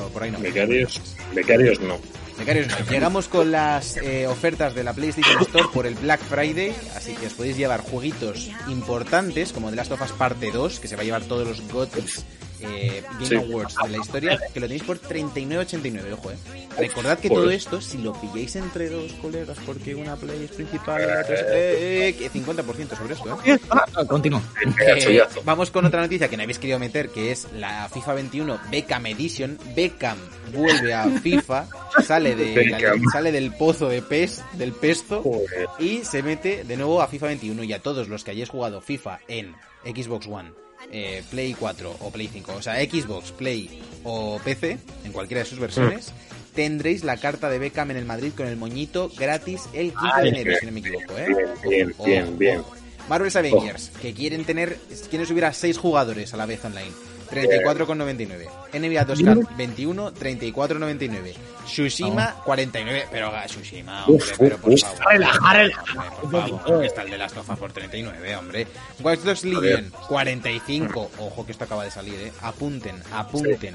[0.01, 0.39] por, por ahí no.
[0.39, 1.01] Becarios,
[1.35, 1.99] becarios no.
[2.39, 2.91] Becarios no.
[2.91, 7.27] Llegamos con las eh, ofertas de la PlayStation Store por el Black Friday, así que
[7.27, 11.03] os podéis llevar jueguitos importantes como The Last of Us Parte 2, que se va
[11.03, 12.25] a llevar todos los GOTYs
[12.63, 13.35] eh, Game Sí.
[13.37, 16.37] Awards de la historia, que lo tenéis por 39.89, ojo, eh.
[16.79, 21.03] Recordad que todo esto, si lo pilláis entre dos colegas, porque una Play es principal
[21.03, 21.41] y la otra es...
[21.43, 23.59] Eh, eh, que 50% sobre esto, eh.
[23.71, 24.43] Ah, Continúa.
[24.65, 28.15] Venga, Eh, vamos con otra noticia que no habéis querido meter, que es la FIFA
[28.15, 29.59] 21 Beckham Edition.
[29.75, 30.19] Beckham
[30.53, 31.67] vuelve a FIFA,
[32.05, 32.79] sale de la-
[33.13, 35.69] sale del pozo de pes, del pesto Joder.
[35.79, 38.81] y se mete de nuevo a FIFA 21 y a todos los que hayáis jugado
[38.81, 39.55] FIFA en
[39.85, 40.53] Xbox One,
[40.91, 45.49] eh, Play 4 o Play 5, o sea, Xbox, Play o PC, en cualquiera de
[45.49, 46.13] sus versiones,
[46.55, 50.29] tendréis la carta de Beckham en el Madrid con el moñito gratis el 15 de
[50.29, 51.29] enero, si no me equivoco, ¿eh?
[51.69, 52.63] Bien, bien, bien.
[53.09, 54.79] Marvel's Avengers, que quieren tener,
[55.11, 56.93] quieren subir a 6 jugadores a la vez online.
[57.33, 58.47] 34,99.
[58.73, 61.35] NBA 2K21, 34,99.
[61.67, 63.07] Tsushima, 49.
[63.11, 64.99] Pero haga Tsushima, hombre, Uf, pero por uf, favor.
[65.13, 66.31] relajar el- Por
[66.61, 68.67] favor, está el de las tofas por 39, hombre.
[69.01, 71.11] Watch Dogs Legion, 45.
[71.19, 72.33] Ojo que esto acaba de salir, eh.
[72.43, 73.75] Apunten, apunten.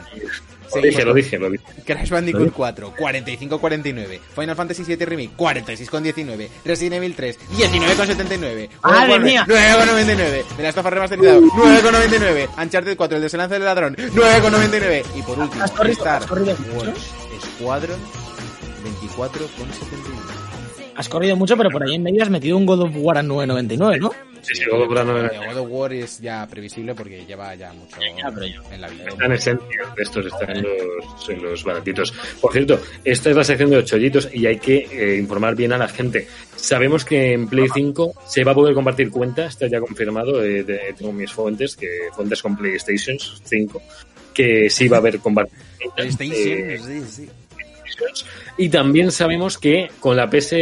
[0.75, 1.63] Lo dije, lo dije, lo dije.
[1.85, 4.19] Crash Bandicoot 4, 45,49.
[4.35, 6.49] Final Fantasy 7 Remake, 46,19.
[6.65, 8.69] Resident Evil 3, 19,79.
[8.83, 9.45] ¡Madre mía!
[9.47, 10.45] 9,99.
[10.57, 12.49] De las tofas remasterizado, 9,99.
[12.61, 15.03] Uncharted 4, el desenlace del ladrón, 9,99.
[15.15, 16.99] Y por último, ¿Has corrido- Star Wars?
[17.57, 17.99] Squadron,
[18.83, 20.46] 24,71.
[20.97, 23.21] Has corrido mucho, pero por ahí en medio has metido un God of War a
[23.23, 24.11] 9.99, ¿no?
[24.41, 27.71] Sí, sí, por la nueve- Eh, God of War es ya previsible porque lleva ya
[27.73, 28.27] mucho Ya,
[28.73, 29.05] en la vida.
[29.09, 32.11] Están esencia, de estos están en los, en los baratitos.
[32.41, 35.71] Por cierto, esta es la sección de los chollitos y hay que eh, informar bien
[35.73, 36.27] a la gente.
[36.55, 40.63] Sabemos que en Play 5 se va a poder compartir cuenta, está ya confirmado, eh,
[40.63, 43.81] de- tengo mis fuentes, que fuentes con PlayStation 5,
[44.33, 45.59] que sí va a haber compartir.
[45.95, 46.35] PlayStation,
[46.69, 47.29] Eh, sí, sí.
[48.57, 50.55] Y también sabemos que con la PS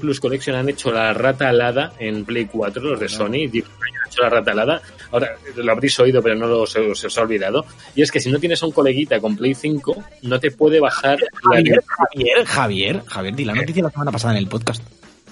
[0.00, 4.22] Plus Collection han hecho la rata alada en Play 4, los de Sony, han hecho
[4.22, 4.82] la rata alada.
[5.10, 7.64] Ahora lo habréis oído, pero no lo, se, se os ha olvidado.
[7.94, 10.80] Y es que si no tienes a un coleguita con Play 5, no te puede
[10.80, 14.82] bajar la Javier, Javier, Javier, Javier, di la noticia la semana pasada en el podcast.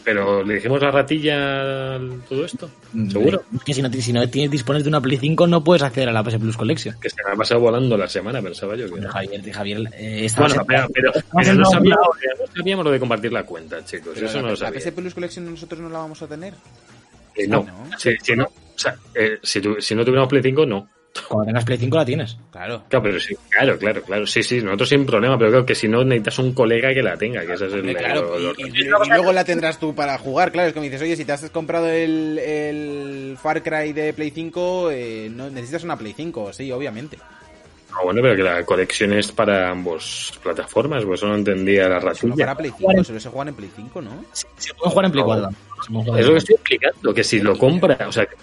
[0.06, 1.98] Pero le dijimos la ratilla
[2.28, 2.70] todo esto.
[3.10, 3.42] ¿Seguro?
[3.56, 6.08] Es que si no, si no tienes, dispones de una Play 5 no puedes acceder
[6.08, 6.94] a la PS Plus Collection.
[7.00, 8.92] Que se me ha pasado volando la semana, pensaba yo que.
[9.00, 12.06] Pero Javier, Javier eh, Bueno, en- pero, pero- pero no, sabíamos,
[12.38, 14.12] no sabíamos lo de compartir la cuenta, chicos.
[14.14, 14.78] Pero Eso la, no lo la sabía.
[14.80, 16.54] PS Plus Collection nosotros no la vamos a tener.
[17.34, 17.64] Eh, no.
[17.64, 17.98] ¿no?
[17.98, 20.88] Si, si no, o sea, eh, si, tu- si no tuviéramos Play 5, no.
[21.28, 22.36] Cuando tengas Play 5 la tienes.
[22.50, 22.82] Claro.
[22.88, 24.26] Claro, pero sí, claro, claro, claro.
[24.26, 27.16] Sí, sí, nosotros sin problema, pero creo que si no necesitas un colega que la
[27.16, 27.96] tenga, que ese es el.
[27.96, 30.68] Claro, lo- y, lo- y- y luego la tendrás tú para jugar, claro.
[30.68, 34.90] Es como dices, oye, si te has comprado el, el Far Cry de Play 5,
[34.90, 37.18] eh, no necesitas una Play 5, sí, obviamente.
[37.98, 41.98] Ah, bueno, pero que la colección es para ambos plataformas, pues eso no entendía la
[42.00, 42.34] Solo ratilla.
[42.46, 44.24] para Play 5, solo se juegan en Play 5, ¿no?
[44.32, 45.26] Se pueden jugar en Play No.
[45.28, 45.50] 4.
[45.50, 48.36] Se pueden jugar Es lo que estoy explicando, que si lo compra, o sea, que-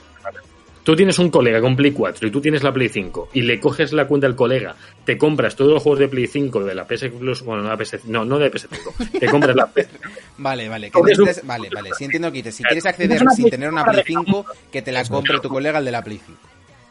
[0.84, 3.59] tú tienes un colega con Play 4 y tú tienes la Play 5 y le
[3.59, 4.75] coges la cuenta al colega,
[5.05, 7.77] te compras todos los juegos de Play 5 de la PS Plus, bueno, no, la
[7.77, 9.88] PS, no, no de PS5, te compras la PS,
[10.38, 10.88] Vale, vale.
[10.88, 11.89] Que Coges un- Vale, vale.
[11.97, 14.81] Sí entiendo que dices, si quieres acceder sin Play tener una 5 Play 5, que
[14.81, 16.39] te la compre tu colega el de la Play 5.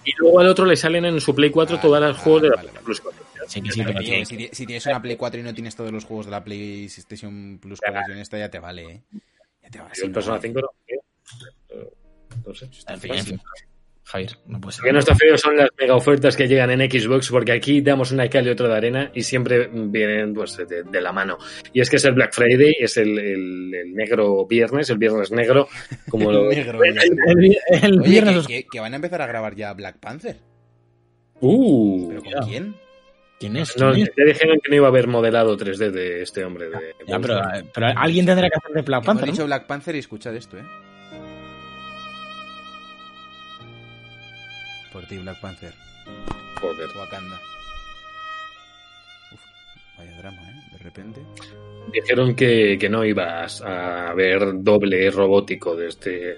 [0.05, 2.43] y luego al otro le salen en su Play 4 Vale, todos los vale, juegos
[2.43, 2.81] de la vale, vale.
[2.85, 3.23] Plus 4.
[3.49, 6.31] Sí, sí, si, si tienes una Play 4 y no tienes todos los juegos de
[6.33, 9.03] la PlayStation Plus Collection esta, ya te vale, ¿eh?
[9.65, 9.91] Ya te vale.
[10.01, 10.69] Y el Persona 5 no.
[12.47, 12.69] No sé.
[12.89, 13.41] En fin, en fin.
[14.13, 14.93] Javier, no puede Lo que ser.
[14.93, 18.29] no está feo son las mega ofertas que llegan en Xbox, porque aquí damos una
[18.29, 21.39] cal y otra de arena y siempre vienen pues, de, de la mano.
[21.73, 25.33] Y es que es el Black Friday, es el, el- el negro viernes, el viernes
[25.33, 25.67] negro,
[26.11, 26.51] como lo...
[26.51, 27.01] El negro, Bueno,
[27.37, 27.59] viernes.
[27.83, 30.37] El, Oye, viernes que, que- que van a empezar a grabar ya Black Panther.
[31.41, 32.41] Uh, ¿Pero con ya.
[32.47, 32.75] quién?
[33.41, 33.77] ¿Quién es?
[33.77, 34.13] no, ¿Quién es?
[34.17, 36.69] ya dijeron que no iba a haber modelado 3D de este hombre.
[36.69, 37.41] De, Ya, pero,
[37.75, 39.33] pero alguien tendrá que hacer de Black Hemos Panther, ¿no?
[39.33, 40.63] dicho Black Panther y escuchad esto, ¿eh?
[44.93, 45.73] Por ti, Black Panther.
[46.61, 46.89] Joder.
[46.99, 47.37] Wakanda.
[49.33, 49.41] Uf,
[49.99, 50.63] vaya drama, ¿eh?
[50.73, 51.21] De repente.
[51.93, 56.37] Dijeron que, que no ibas a haber doble robótico de este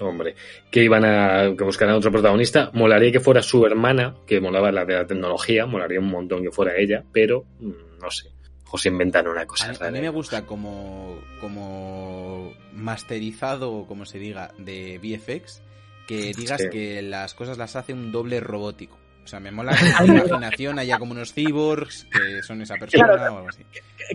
[0.00, 0.34] hombre,
[0.70, 2.70] que iban a que buscaran otro protagonista.
[2.74, 6.50] Molaría que fuera su hermana, que molaba la de la tecnología, molaría un montón que
[6.50, 8.28] fuera ella, pero mm, no sé.
[8.70, 14.04] O se inventan una cosa A, mí- a mí me gusta como, como masterizado, como
[14.04, 15.62] se diga, de VFX,
[16.06, 16.68] que digas Sí.
[16.70, 18.98] que las cosas las hace un doble robótico.
[19.24, 22.74] O sea, me mola que en la imaginación haya como unos cyborgs que son esa
[22.76, 23.62] persona o algo así.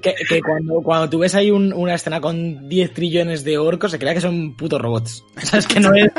[0.04, 3.90] Que, que cuando, cuando tú ves ahí un- una escena con 10 trillones de orcos,
[3.90, 5.24] se crea que son putos robots.
[5.36, 6.12] O sea, es que no es.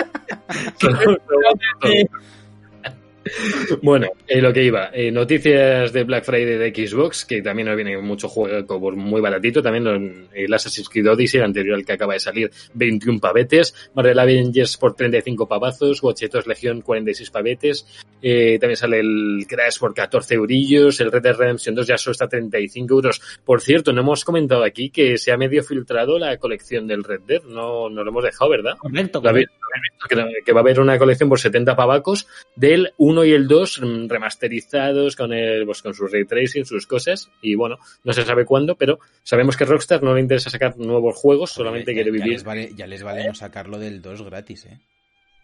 [3.82, 7.76] Bueno, eh, lo que iba, eh, noticias de Black Friday de Xbox, que también nos
[7.76, 11.92] viene mucho juego por muy baratito, también el Assassin's Creed Odyssey, el anterior al que
[11.92, 17.86] acaba de salir, 21 pavetes, Marvel Avengers por 35 pavazos, Watchetos Legión 46 pavetes,
[18.22, 22.12] eh, también sale el Crash por 14 eurillos, el Red Dead Redemption 2 ya solo
[22.12, 23.20] está a 35 euros.
[23.44, 27.22] Por cierto, no hemos comentado aquí que se ha medio filtrado la colección del Red
[27.26, 28.76] Dead, no, no lo hemos dejado, ¿verdad?
[28.78, 29.22] Correcto.
[29.22, 32.26] Que, que va a haber una colección por 70 pavacos
[32.56, 36.86] del 1 y el 2 mm, remasterizados con el, pues, con su ray tracing, sus
[36.86, 37.30] cosas.
[37.42, 41.16] Y bueno, no se sabe cuándo, pero sabemos que Rockstar no le interesa sacar nuevos
[41.16, 42.32] juegos, solamente Ya- quiere ya vivir.
[42.34, 44.78] les vale, ya les vale no sacarlo del 2 gratis, ¿eh?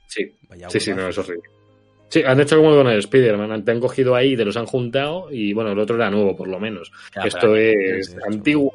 [0.07, 1.21] Sí, Vaya sí, sí, no, huevazo.
[1.23, 1.49] es horrible.
[2.09, 5.29] Sí, han hecho como con el Spider-Man, te han cogido ahí, te los han juntado
[5.33, 6.93] y bueno, el otro era nuevo por lo menos.
[7.15, 7.75] Ya, Esto es
[8.11, 8.19] eso.
[8.29, 8.71] antiguo.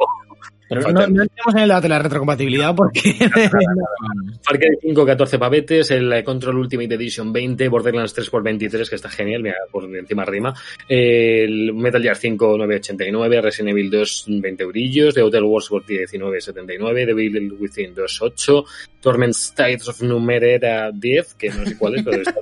[0.71, 3.01] Pero no, no entremos en el debate de la retrocompatibilidad porque.
[4.41, 8.89] Far Cry 5, 14 pavetes, el eh, Control Ultimate Edition 20, Borderlands 3 por 23,
[8.89, 10.53] que está genial, mira, por encima rima.
[10.87, 17.05] El Metal Gear 5, 9,89, Resident Evil 2, 20 eurillos, The Outer Worlds por 19,79,
[17.05, 18.65] Devil Within 2,8,
[19.01, 22.39] Torment Tides of Numerera 10, que no sé cuál es, pero está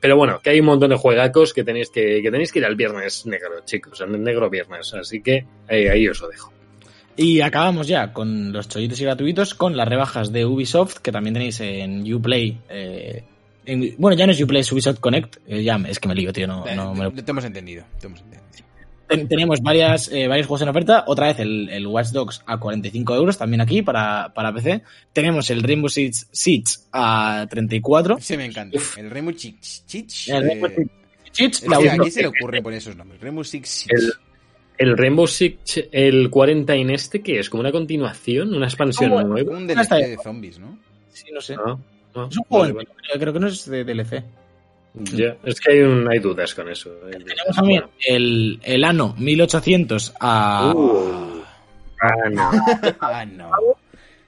[0.00, 2.64] Pero bueno, que hay un montón de juegacos que tenéis que, que tenéis que ir
[2.64, 6.52] al viernes negro, chicos, al negro viernes, así que ahí, ahí os lo dejo.
[7.16, 11.34] Y acabamos ya con los chollitos y gratuitos con las rebajas de Ubisoft, que también
[11.34, 12.58] tenéis en Uplay.
[12.70, 13.22] eh,
[13.66, 15.36] en- bueno, ya no es Uplay, es Ubisoft Connect.
[15.46, 16.46] eh, ya, es que me lío, tío.
[16.46, 18.42] No, Eh, no me lo- te, te hemos entendido, te hemos entendido.
[19.08, 21.04] Ten- tenemos varias, eh, varios juegos en oferta.
[21.06, 24.80] Otra vez el, el Watch Dogs a 45 euros, también aquí para, para PC.
[25.12, 28.18] Tenemos el Rainbow Six Siege a 34.
[28.20, 28.78] Se me encanta.
[28.96, 30.30] El Rainbow Six Chich.
[30.30, 30.88] El Rainbow eh, Six
[31.32, 33.20] Siege, es la que ¿A quién se le ocurre poner esos nombres?
[33.20, 33.94] Rainbow Six Siege.
[34.02, 34.12] El-
[34.82, 39.22] El Rainbow Six, el 40 en este, que es como una continuación, una expansión ¿Cómo?
[39.22, 39.56] nueva.
[39.56, 40.76] Un DLC de zombies, ¿no?
[41.12, 41.54] Sí, no sé.
[41.54, 41.76] Ah,
[42.16, 44.24] ah, Es un juego vale, entero, creo- creo que no es de DLC.
[44.94, 46.90] Ya, es que hay, un- hay dudas con eso.
[47.10, 47.94] Tenemos también Bueno.
[48.06, 51.42] el, el Ano 1800 a, Uh,
[52.02, 52.50] ah, no.
[53.00, 53.50] ah, no.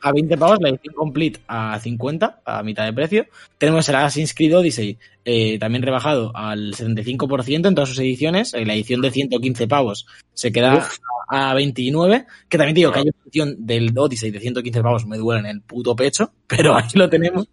[0.04, 3.26] A 20 pavos, la edición complete a 50, a mitad de precio.
[3.56, 8.52] Tenemos el Assassin's Creed Odyssey, eh, también rebajado al 75% en todas sus ediciones.
[8.52, 10.98] Eh, La edición de 115 pavos se queda Uf.
[11.28, 15.16] a 29, que también digo que hay una edición del Odyssey de 115 pavos, me
[15.16, 17.48] duele en el puto pecho, pero ahí lo tenemos.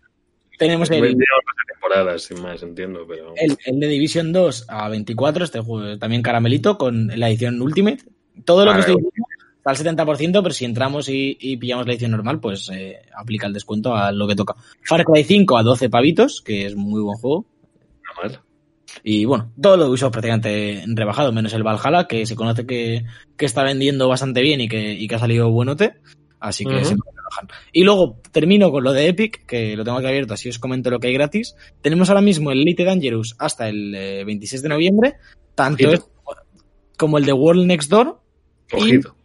[0.57, 1.17] Tenemos el,
[2.17, 3.33] sin más, entiendo, pero...
[3.35, 8.03] el, el de Division 2 a 24, este juego también caramelito, con la edición Ultimate.
[8.45, 9.30] Todo lo que estoy diciendo
[9.63, 13.47] está al 70%, pero si entramos y, y pillamos la edición normal, pues eh, aplica
[13.47, 14.55] el descuento a lo que toca.
[14.83, 17.45] Far Cry 5 a 12 pavitos, que es muy buen juego.
[19.03, 23.05] Y bueno, todo lo uso prácticamente rebajado, menos el Valhalla, que se conoce que,
[23.37, 25.93] que está vendiendo bastante bien y que, y que ha salido buenote.
[26.39, 26.85] Así que Ujú.
[26.85, 27.47] se puede rebajar.
[27.71, 30.89] Y luego termino con lo de Epic, que lo tengo aquí abierto, así os comento
[30.89, 31.55] lo que hay gratis.
[31.81, 35.13] Tenemos ahora mismo el Elite Dangerous hasta el eh, 26 de noviembre,
[35.53, 35.87] tanto
[36.97, 38.19] como el de World Next Door.
[38.73, 39.15] Ojito.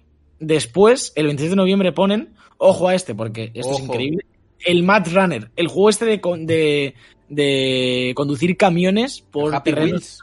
[0.41, 4.27] Después, el 26 de noviembre ponen, ojo a este, porque esto es increíble,
[4.65, 6.95] el Mad Runner, el juego este de, con- de,
[7.29, 10.21] de conducir camiones por Happy terrenos Wheels.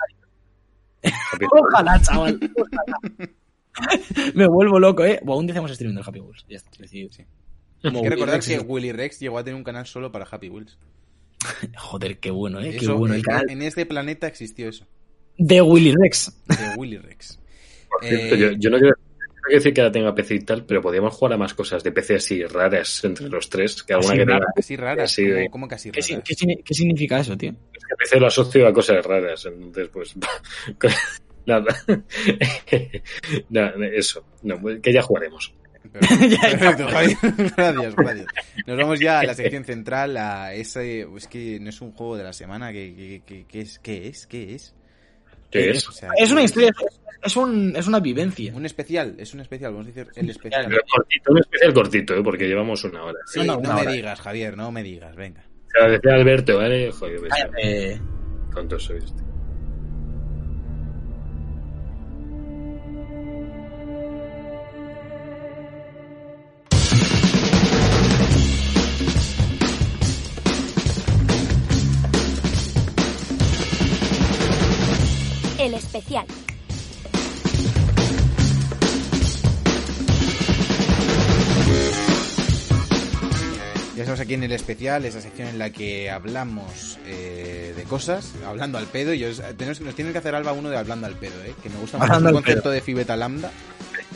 [1.52, 2.40] Ojalá, chaval.
[2.56, 3.30] ojalá.
[4.36, 5.20] Me vuelvo loco, ¿eh?
[5.26, 6.46] Un día hacemos streaming del Happy Wheels.
[6.48, 6.70] Ya está.
[6.74, 7.24] Es decir, Sí.
[7.82, 10.12] como Hay que recordar Willy que Rex, Willy Rex llegó a tener un canal solo
[10.12, 10.78] para Happy Wheels.
[11.78, 12.78] Joder, qué bueno, ¿eh?
[12.80, 14.86] Qué bueno el en- canal En este planeta existió eso,
[15.38, 16.32] de Willy Rex.
[16.48, 17.40] de Willy Rex.
[17.90, 19.13] Por cierto, Eh, yo, yo no quiero, no
[19.44, 21.92] quiero decir que ahora tenga PC y tal, pero podríamos jugar a más cosas de
[21.92, 24.40] PC así raras entre los tres, que alguna Así que tenga.
[24.40, 24.54] raras.
[24.56, 25.12] Casi raras.
[25.12, 26.24] Sí, ¿Cómo, de- cómo casi ¿Qué, raras?
[26.26, 27.52] qué qué significa eso, tío?
[27.74, 30.16] Es que PC lo asocio a cosas raras, entonces pues
[31.46, 31.76] nada.
[33.50, 35.54] No, eso, no, que ya jugaremos.
[35.92, 37.18] Perfecto, perfecto, Javi.
[37.56, 38.26] gracias, gracias.
[38.66, 41.02] Nos vamos ya a la sección central, a ese...
[41.18, 43.80] Es que no es un juego de la semana, que, que, que- que es?
[43.80, 44.26] ¿Qué es?
[44.28, 44.74] ¿Qué es?
[45.54, 45.88] ¿Qué es?
[45.88, 46.72] O sea, Es una ¿qué historia,
[47.24, 48.54] es, un, es una vivencia.
[48.54, 50.66] Un especial, es un especial, vamos a decir el especial.
[50.68, 52.24] Pero cortito, un especial cortito, ¿eh?
[52.24, 53.20] porque llevamos una hora.
[53.26, 53.92] Sí, No, no, una me hora.
[53.92, 55.44] digas, Javier, no me digas, venga.
[55.68, 56.92] Se lo decía Alberto, ¿vale?
[56.92, 57.32] Joder, ves,
[57.64, 58.02] Eh,
[58.54, 59.06] tonto sois.
[59.06, 59.33] tío.
[84.14, 88.78] Estamos aquí en el especial, esa sección en la que hablamos eh, de cosas, hablando
[88.78, 89.14] al pedo.
[89.14, 91.54] Y os- tenemos, nos tienen que hacer Alba uno de hablando al pedo, ¿eh?
[91.64, 93.52] que me gusta mucho el al concepto de Fibeta Lambda.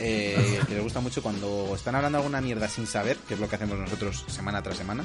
[0.00, 3.48] eh, que les gusta mucho cuando están hablando alguna mierda sin saber, que es lo
[3.48, 5.02] que hacemos nosotros semana tras semana,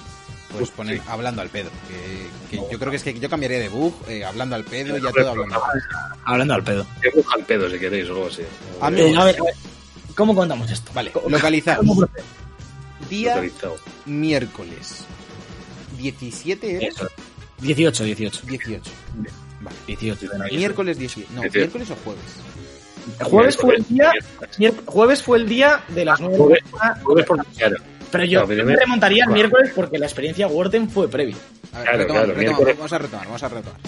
[0.55, 1.03] pues poner Sí.
[1.07, 1.71] hablando al pedo.
[1.87, 4.95] Que, que yo creo que es que yo cambiaría de bug, eh, hablando al pedo,
[4.97, 5.97] ya todo hablando al pedo.
[6.25, 6.85] hablando al pedo.
[7.15, 8.41] Busca el pedo si queréis o algo así.
[8.43, 8.45] Eh,
[8.81, 9.37] a ver, a ver,
[10.15, 10.91] ¿cómo contamos esto?
[10.93, 11.79] Vale, ¿Cómo- localizados.
[11.79, 12.23] cómo procede?
[13.14, 13.43] Día
[14.05, 15.05] miércoles.
[15.97, 16.95] 17 ¿eres?
[16.95, 17.07] Eso.
[17.59, 18.41] 18, 18.
[18.47, 18.91] 18.
[19.61, 19.76] Vale.
[19.88, 20.57] 18 de noviembre.
[20.57, 21.30] Miércoles 18.
[21.36, 21.59] No, 18.
[21.59, 22.24] miércoles o jueves.
[23.22, 24.11] Jueves fue el día,
[24.86, 26.64] jueves fue el día de las 9 de Jueves,
[27.03, 27.76] jueves por claro.
[28.11, 29.34] Pero yo No, me remontaría al Claro.
[29.34, 31.36] miércoles porque la experiencia Warden fue previa.
[31.74, 33.80] A ver, Claro, retomamos, claro, retomamos, vamos a retomar, vamos a retomar.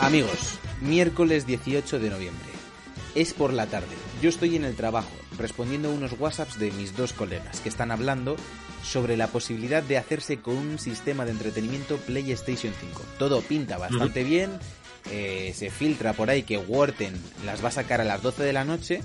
[0.00, 2.48] Amigos, miércoles 18 de noviembre.
[3.14, 3.86] Es por la tarde.
[4.20, 7.90] Yo estoy en el trabajo respondiendo a unos WhatsApps de mis dos colegas que están
[7.90, 8.36] hablando
[8.84, 13.02] sobre la posibilidad de hacerse con un sistema de entretenimiento PlayStation 5.
[13.18, 14.50] Todo pinta bastante bien.
[15.10, 17.14] eh, se filtra por ahí que Warten
[17.46, 19.00] las va a sacar a las 12 de la noche.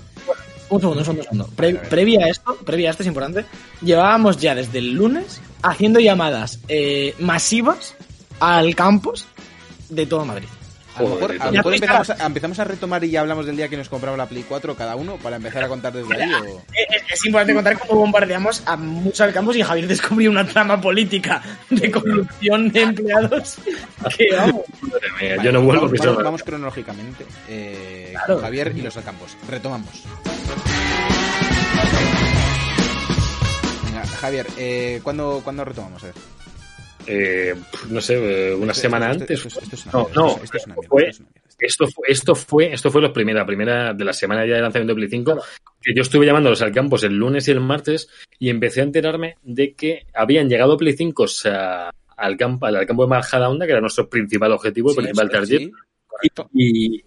[0.68, 1.48] Un segundo, un segundo, un segundo.
[1.56, 3.44] Pre- previa a esto, previa a esto es importante,
[3.82, 7.94] llevábamos ya desde el lunes haciendo llamadas eh, masivas
[8.40, 9.26] al campus
[9.88, 10.48] de todo Madrid.
[10.96, 11.74] A lo mejor, a lo y mejor tanto.
[11.74, 14.44] empezamos, a, empezamos a retomar y ya hablamos del día que nos compramos la Play
[14.48, 16.30] 4 cada uno para empezar a contar desde ahí.
[16.32, 16.62] O...
[16.74, 20.46] Eh, eh, Es importante contar cómo bombardeamos a muchos al campus y Javier descubrió una
[20.46, 23.56] trama política de corrupción de empleados
[24.16, 24.62] que vamos.
[24.82, 27.24] Madre mía, Vale, yo no vuelvo vamos, vamos, vamos cronológicamente.
[27.48, 28.34] Eh, Claro.
[28.34, 29.36] con Javier y los Alcampos.
[29.48, 30.04] Retomamos.
[33.84, 36.02] Venga, Javier, eh, ¿cuándo, ¿cuándo retomamos?
[36.02, 36.14] A ver.
[37.06, 37.54] Eh,
[37.90, 38.14] no sé,
[38.50, 39.46] eh, una Esto- semana esto- antes.
[39.46, 41.44] Esto, esto es una No, no, esto- es una mierda, esto es una mierda.
[41.58, 44.92] Esto fue, esto fue, esto fue la primera, primera de la semana ya de lanzamiento
[44.92, 45.40] de Play 5,
[45.80, 49.36] que yo estuve llamándolos al campus el lunes y el martes y empecé a enterarme
[49.42, 51.24] de que habían llegado Play 5
[52.16, 55.58] al campo, al campo de Majadahonda, que era nuestro principal objetivo, el Sí, principal target.
[55.58, 55.72] sí.
[56.52, 57.04] Y,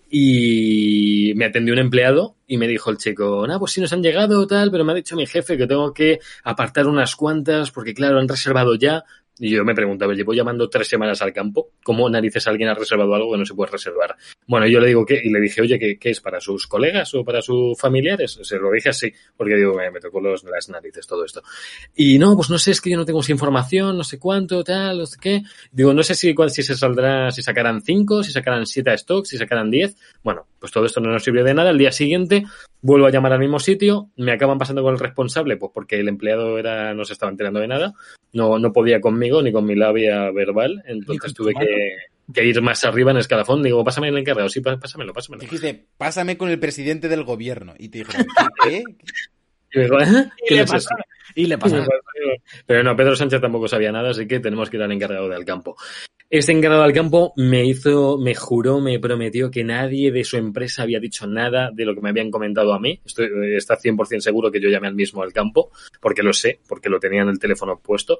[1.32, 4.04] y me atendió un empleado y me dijo el chico, ah, pues sí nos han
[4.04, 7.93] llegado tal, pero me ha dicho mi jefe que tengo que apartar unas cuantas porque
[7.93, 9.06] claro, han reservado ya
[9.39, 13.13] Y yo me preguntaba, llevo llamando tres semanas al campo, ¿cómo narices alguien ha reservado
[13.13, 14.15] algo que no se puede reservar?
[14.47, 17.13] Bueno, yo le digo que, y le dije, oye, ¿qué, qué es para sus colegas
[17.13, 18.39] o para sus familiares?
[18.41, 21.43] Se lo dije así, porque digo, me, tocó los, las narices todo esto.
[21.95, 24.63] Y no, pues no sé, es que yo no tengo esa información, no sé cuánto,
[24.63, 25.43] tal, no sé qué.
[25.71, 28.97] Digo, no sé si, cuál, si se saldrá, si sacarán cinco, si sacarán siete a
[28.97, 29.95] si sacarán diez.
[30.23, 31.69] Bueno, pues todo esto no nos sirvió de nada.
[31.69, 32.45] El día siguiente
[32.82, 36.07] vuelvo a llamar al mismo sitio, me acaban pasando con el responsable, pues porque el
[36.07, 37.93] empleado era, no se estaba enterando de nada,
[38.34, 42.84] no, no podía conmigo ni con mi labia verbal, entonces tuve que, que, ir más
[42.84, 43.63] arriba en escalafón.
[43.63, 45.41] Digo, pásame el encargado, sí, pásamelo, pásamelo.
[45.41, 47.73] Dijiste, pásame con el presidente del gobierno.
[47.78, 48.25] Y te dijeron,
[48.63, 48.78] ¿qué?
[49.73, 50.30] ¿Eh?
[50.47, 50.95] ¿Qué le pasa?
[51.38, 51.85] Y le pasa.
[52.65, 55.45] Pero no, Pedro Sánchez tampoco sabía nada, así que tenemos que ir al encargado del
[55.45, 55.77] campo.
[56.31, 60.81] Este encargado del campo me hizo, me juró, me prometió que nadie de su empresa
[60.81, 62.99] había dicho nada de lo que me habían comentado a mí.
[63.05, 65.69] Estoy, está 100% seguro que yo llamé al mismo al campo,
[66.01, 68.17] porque lo sé, porque lo tenía en el teléfono puesto.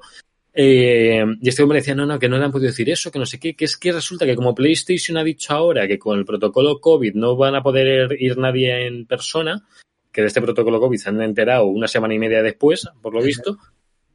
[0.54, 3.18] Eh, y este hombre decía, no, no, que no le han podido decir eso, que
[3.18, 6.16] no sé qué, que es que resulta que como PlayStation ha dicho ahora que con
[6.16, 9.66] el protocolo COVID no van a poder ir nadie en persona,
[10.12, 13.22] que de este protocolo COVID se han enterado una semana y media después, por lo
[13.22, 13.58] visto,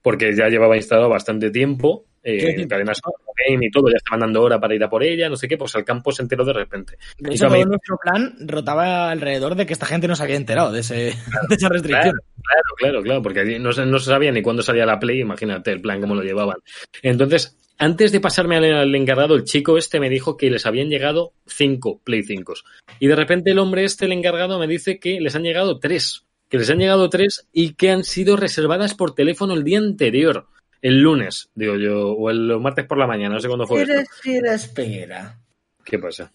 [0.01, 3.01] porque ya llevaba instalado bastante tiempo eh, en cadenas
[3.45, 5.75] y todo, ya estaban dando hora para ir a por ella, no sé qué, pues
[5.75, 6.97] al campo se enteró de repente.
[7.17, 10.71] De hecho, todo nuestro plan rotaba alrededor de que esta gente no se había enterado
[10.71, 12.13] de, ese, claro, de esa restricción.
[12.13, 15.71] Claro, claro, claro, porque allí no, no se sabía ni cuándo salía la Play, imagínate
[15.71, 16.57] el plan, cómo lo llevaban.
[17.01, 21.33] Entonces, antes de pasarme al, encargado, el chico este me dijo que les habían llegado
[21.45, 22.53] cinco Play 5.
[22.99, 26.25] Y de repente el hombre este, el encargado, me dice que les han llegado tres.
[26.49, 30.47] Que les han llegado tres y que han sido reservadas por teléfono el día anterior
[30.83, 33.81] el lunes, digo yo, o el martes por la mañana, no sé cuándo fue.
[33.81, 35.39] Espera, espera, espera.
[35.83, 36.31] ¿Qué pasa?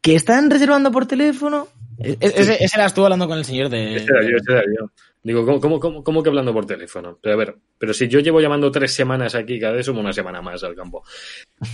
[0.00, 1.66] ¿Que están reservando por teléfono?
[1.98, 3.96] Ese, ese eras tú hablando con el señor de.
[3.96, 4.90] Ese era yo, ese era yo.
[5.22, 7.18] Digo, ¿cómo, cómo, cómo, cómo que hablando por teléfono?
[7.20, 10.12] Pero a ver, pero si yo llevo llamando tres semanas aquí, cada vez somos una
[10.12, 11.02] semana más al campo.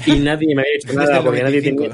[0.07, 1.91] Y nadie me ha dicho nada porque nadie tiene.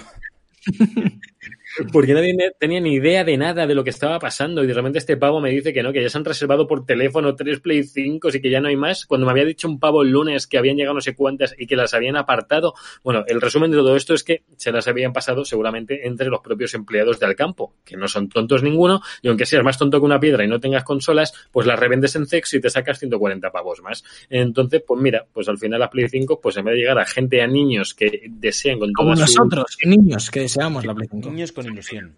[1.92, 4.98] Porque nadie tenía ni idea de nada de lo que estaba pasando y de repente
[4.98, 7.84] este pavo me dice que no, que ya se han reservado por teléfono tres Play
[7.84, 10.46] 5 y que ya no hay más, cuando me había dicho un pavo el lunes
[10.46, 12.74] que habían llegado no sé cuántas y que las habían apartado.
[13.02, 16.40] Bueno, el resumen de todo esto es que se las habían pasado seguramente entre los
[16.40, 20.06] propios empleados del campo, que no son tontos ninguno, y aunque seas más tonto que
[20.06, 23.50] una piedra y no tengas consolas, pues las revendes en Zex y te sacas 140
[23.50, 24.04] pavos más.
[24.28, 27.04] Entonces, pues mira, pues al final la Play 5, pues en vez de llegar a
[27.04, 29.88] gente, a niños que desean con Como toda nosotros, su...
[29.88, 31.30] niños que deseamos la Play 5.
[31.30, 32.16] Niños con ilusión.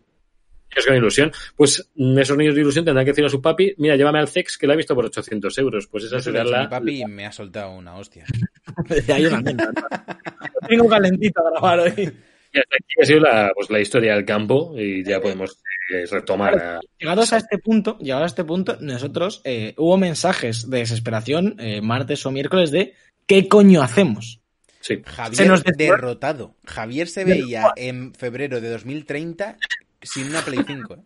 [0.75, 1.33] Es con ilusión.
[1.57, 4.57] Pues esos niños de ilusión tendrán que decir a su papi, mira, llévame al CEX
[4.57, 5.87] que la he visto por 800 euros.
[5.89, 6.63] Pues esa será la...
[6.63, 8.25] Mi papi me ha soltado una hostia.
[9.13, 9.43] Hay una
[10.69, 12.13] Tengo calentito a grabar hoy.
[12.53, 16.07] Y hasta aquí ha sido la, pues, la historia del campo y ya podemos eh,
[16.11, 16.59] retomar.
[16.59, 16.81] A...
[16.99, 21.81] Llegados a este punto, llegados a este punto, nosotros eh, hubo mensajes de desesperación eh,
[21.81, 22.95] martes o miércoles de
[23.27, 24.40] ¿qué coño hacemos?
[24.81, 25.03] Sí.
[25.05, 26.55] Javier se nos derrotado.
[26.65, 29.59] Javier se veía en febrero de 2030
[30.03, 30.95] sin una Play 5.
[30.95, 30.99] ¿eh?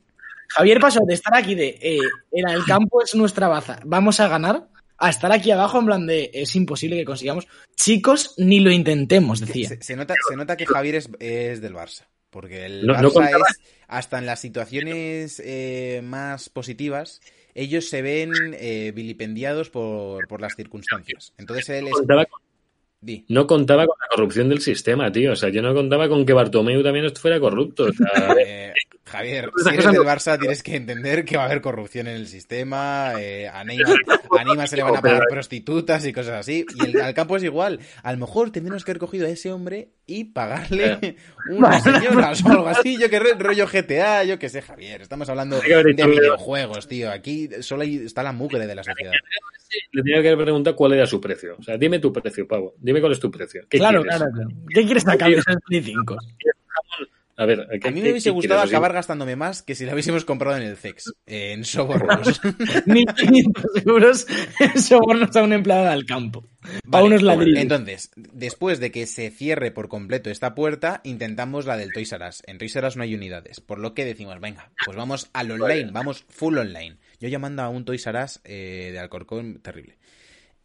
[0.49, 1.99] Javier pasó de estar aquí de eh,
[2.31, 4.69] en el campo es nuestra baza, vamos a ganar,
[4.99, 7.49] a estar aquí abajo en plan de es imposible que consigamos.
[7.75, 9.69] Chicos, ni lo intentemos, decía.
[9.69, 12.05] Se, se nota, se nota que Javier es, es, del Barça.
[12.31, 17.21] Porque el no, Barça no es, hasta en las situaciones eh, más positivas,
[17.55, 21.33] ellos se ven eh, vilipendiados por, por, las circunstancias.
[21.39, 21.95] Entonces él es...
[23.05, 23.25] Di.
[23.29, 25.33] No contaba con la corrupción del sistema, tío.
[25.33, 27.85] O sea, yo no contaba con que Bartomeu también fuera corrupto.
[27.85, 28.73] O sea, eh,
[29.05, 32.27] Javier, si eres del Barça tienes que entender que va a haber corrupción en el
[32.27, 33.13] sistema.
[33.21, 33.97] Eh, a, Neymar,
[34.39, 36.65] a Neymar se le van a pagar prostitutas y cosas así.
[36.75, 37.81] Y el, al campo es igual.
[38.03, 41.17] A lo mejor tendríamos que haber cogido a ese hombre y pagarle
[41.51, 42.99] unas señoras o algo así.
[42.99, 45.03] Yo que rollo GTA, yo que sé, Javier.
[45.03, 47.11] Estamos hablando de videojuegos, tío.
[47.11, 49.13] Aquí solo hay, está la mugre de la sociedad
[49.93, 51.57] le tenía que preguntar cuál era su precio.
[51.59, 52.75] O sea, dime tu precio, Pavo.
[52.79, 53.63] Dime cuál es tu precio.
[53.69, 54.19] ¿Qué claro, quieres?
[54.19, 54.51] claro, claro.
[54.69, 56.17] ¿Qué quieres sacar de esos Play 5?
[57.37, 60.25] A ver, ¿qué, a mí me hubiese gustado acabar gastándome más que si la hubiésemos
[60.25, 62.41] comprado en el CEX, en sobornos.
[62.43, 64.27] 1.500 euros
[64.61, 66.47] en sobornos a un empleado del campo.
[66.85, 67.61] Vale, a unos ladrillos.
[67.61, 72.29] Entonces, después de que se cierre por completo esta puerta, intentamos la del Toys R
[72.29, 72.43] Us.
[72.47, 75.51] En Toys R Us no hay unidades, por lo que decimos, venga, pues vamos al
[75.51, 76.99] online, vamos full online.
[77.19, 79.99] Yo llamando a un Toys R Us eh, de Alcorcón, terrible.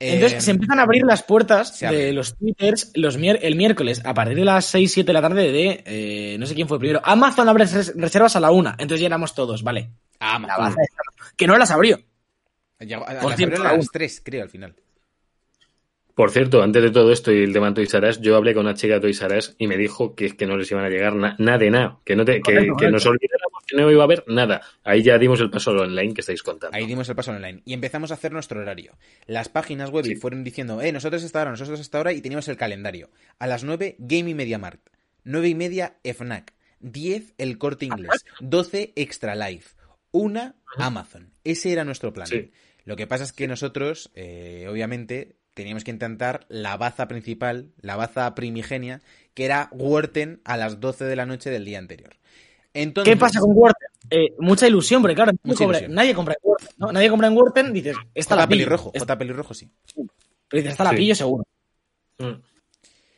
[0.02, 4.14] Entonces eh, se empiezan a abrir las puertas de los twitters los el miércoles a
[4.14, 7.02] partir de las 6, 7 de la tarde de eh, no sé quién fue primero.
[7.04, 8.72] Amazon abre reservas a la una.
[8.72, 9.90] Entonces ya éramos todos, vale.
[10.20, 10.76] Amazon.
[11.36, 12.00] Que no las abrió.
[12.80, 14.74] Ya, a, Por las cierto, abrió a las 3, creo, al final.
[16.16, 18.54] Por cierto, antes de todo esto y el tema de Toys R Us, yo hablé
[18.54, 20.86] con una chica de Toys R Us y me dijo que, que no les iban
[20.86, 22.00] a llegar nada na de nada.
[22.06, 24.62] Que, no te, que, que nos olvidáramos que no iba a haber nada.
[24.84, 26.76] Ahí ya dimos el paso al online que estáis contando.
[26.76, 27.62] Ahí dimos el paso al online.
[27.66, 28.98] Y empezamos a hacer nuestro horario.
[29.26, 30.16] Las páginas web Sí.
[30.16, 33.10] fueron diciendo, eh, nosotros esta hora, nosotros esta hora, y teníamos el calendario.
[33.40, 34.90] A las 9, Game y Media Markt.
[35.24, 36.54] 9 y media, FNAC.
[36.80, 38.26] 10, el corte inglés.
[38.40, 39.76] 12, Extra Life.
[40.12, 41.32] 1, Amazon.
[41.44, 42.28] Ese era nuestro plan.
[42.28, 42.52] Sí.
[42.86, 47.98] Lo que pasa es que nosotros, eh, obviamente, teníamos que intentar la baza principal, la
[47.98, 49.02] baza primigenia,
[49.34, 52.16] que era Wharton a las 12 de la noche del día anterior.
[52.74, 53.88] Entonces, ¿Qué pasa con Wharton?
[54.12, 56.92] Eh, mucha ilusión, porque claro, nadie compra, nadie compra en Wharton, ¿no?
[56.92, 58.50] Nadie compra en Wharton, dices, esta la pillo.
[58.58, 59.18] pelirrojo, Esta- J.
[59.18, 59.70] pelirrojo, sí.
[59.96, 60.08] pero
[60.62, 60.96] dices, esta la Sí.
[60.98, 61.44] pillo seguro.
[62.20, 62.34] Mm.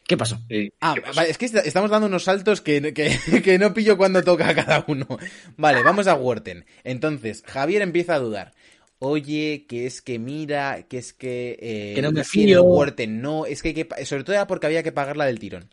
[0.07, 0.37] ¿Qué pasó?
[0.81, 1.21] Ah, ¿qué pasó?
[1.21, 3.09] es que est- estamos dando unos saltos que, que,
[3.45, 5.07] que no pillo cuando toca a cada uno.
[5.57, 6.65] Vale, vamos a Wharton.
[6.83, 8.53] Entonces, Javier empieza a dudar.
[8.99, 11.57] Oye, que es que mira, que es que...
[11.59, 12.61] eh, Que no me fío.
[12.63, 14.05] Wharton no, es que hay que...
[14.05, 15.69] Sobre todo era porque había que pagarla del tirón.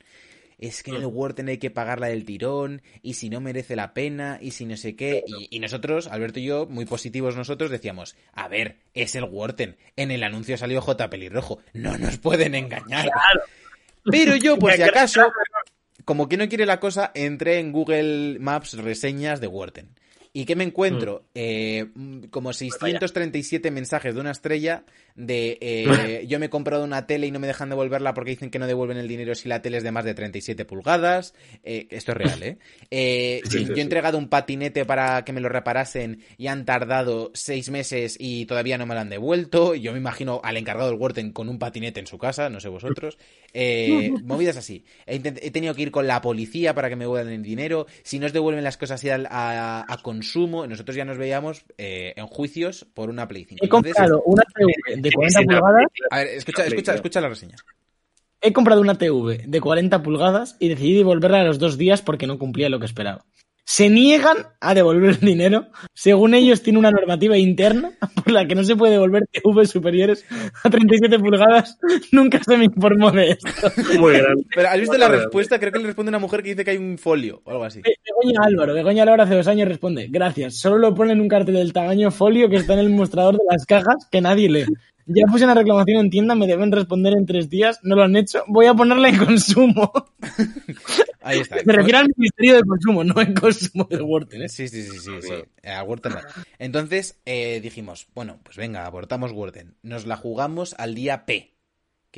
[0.59, 1.17] Es que en el Mm.
[1.17, 4.77] Wharton hay que pagarla del tirón, y si no merece la pena, y si no
[4.77, 5.23] sé qué.
[5.27, 9.77] Y, y nosotros, Alberto y yo, muy positivos nosotros, decíamos, a ver, es el Wharton.
[9.97, 11.09] En el anuncio salió J.
[11.11, 11.61] Pelirrojo.
[11.73, 13.09] No nos pueden engañar.
[14.05, 15.33] Pero yo, por si acaso,
[16.05, 19.91] como que no quiere la cosa, entré en Google Maps reseñas de Wharton.
[20.39, 21.25] ¿Y qué me encuentro?
[21.35, 24.85] Eh, mm, como 637 mensajes de una estrella
[25.17, 28.49] de eh, yo me he comprado una tele y no me dejan devolverla porque dicen
[28.49, 31.35] que no devuelven el dinero si la tele es de más de 37 pulgadas.
[31.65, 32.59] Eh, esto es real, ¿eh?
[32.93, 36.65] Eh, Sí, sí, yo he entregado un patinete para que me lo reparasen y han
[36.65, 39.75] tardado seis meses y todavía no me lo han devuelto.
[39.75, 42.69] Yo me imagino al encargado del Wharton con un patinete en su casa, no sé
[42.69, 43.19] vosotros.
[43.55, 44.85] Eh, movidas así.
[45.05, 47.89] He, tenido que ir con la policía para que me devuelvan el dinero.
[48.05, 49.97] Si nos devuelven las cosas así al- a, a
[50.29, 53.63] consumo, nosotros ya nos veíamos eh, en juicios por una Play 5.
[53.63, 55.87] He Entonces, comprado una TV de 40 Sí, la- pulgadas.
[56.11, 57.57] a ver, escucha, escucha, escucha la reseña.
[58.41, 62.27] He comprado una TV de 40 pulgadas y decidí devolverla a los dos días porque
[62.27, 63.25] no cumplía lo que esperaba.
[63.71, 65.67] Se niegan a devolver el dinero.
[65.93, 70.25] Según ellos, tiene una normativa interna por la que no se puede devolver TV superiores
[70.65, 71.77] a 37 pulgadas.
[72.11, 73.47] Nunca se me informó de esto.
[74.01, 74.45] Muy grande.
[74.55, 75.59] Pero ¿has visto la respuesta?
[75.61, 77.83] Creo que le responde una mujer que dice que hay un folio o algo así.
[77.83, 81.29] Be- Begoña Álvaro, Begoña Álvaro hace dos años responde, gracias, solo lo ponen en un
[81.29, 84.65] cartel del tamaño folio que está en el mostrador de las cajas que nadie lee.
[85.09, 88.15] Ya puse una reclamación en tienda, me deben responder en tres días, no lo han
[88.15, 89.91] hecho, voy a ponerla en consumo.
[91.23, 91.57] Ahí está.
[91.65, 94.43] Me refiero al Ministerio de Consumo, no en consumo de Wharton.
[94.43, 94.49] ¿eh?
[94.49, 95.29] Sí, sí, sí, sí, sí.
[95.29, 95.45] Bueno.
[95.63, 96.21] Eh, A Wharton no.
[96.59, 99.77] Entonces eh, dijimos, bueno, pues venga, abortamos Wharton.
[99.83, 101.58] Nos la jugamos al día P,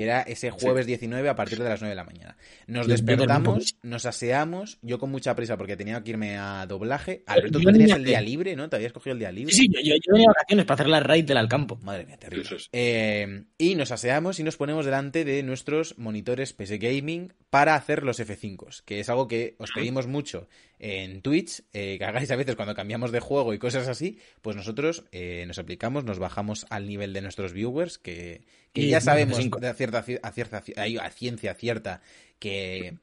[0.00, 2.34] que era ese jueves 19 a partir de las 9 de la mañana.
[2.66, 7.22] Nos Yo- despertamos, nos aseamos, yo con mucha prisa porque tenía que irme a doblaje.
[7.26, 8.70] Alberto, yo tú tenías el día libre, ¿no?
[8.70, 9.52] Te habías cogido el día libre.
[9.52, 11.78] Sí, sí, yo, yo, yo venía de vacaciones para hacer la raid del Alcampo.
[11.82, 12.48] Madre mía, terrible.
[12.72, 18.02] Eh, y nos aseamos y nos ponemos delante de nuestros monitores PC Gaming para hacer
[18.02, 20.48] los F5s, que es algo que os pedimos mucho
[20.80, 24.56] en Twitch, eh, que hagáis a veces cuando cambiamos de juego y cosas así, pues
[24.56, 28.42] nosotros eh, nos aplicamos, nos bajamos al nivel de nuestros viewers, que,
[28.72, 29.60] que ya sabemos F5.
[29.60, 30.62] de a cierta, a, cierta,
[31.02, 32.00] a ciencia cierta
[32.38, 32.94] que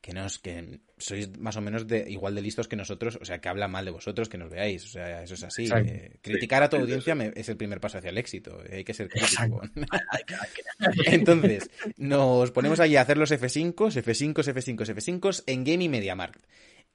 [0.00, 3.38] que nos que sois más o menos de igual de listos que nosotros, o sea,
[3.40, 5.66] que habla mal de vosotros, que nos veáis, o sea, eso es así.
[5.88, 8.84] Eh, criticar a tu audiencia me- es el primer paso hacia el éxito, eh, hay
[8.84, 9.62] que ser crítico.
[11.06, 16.42] Entonces, nos ponemos allí a hacer los F5s, F5s, F5s, F5s en Game y MediaMarkt.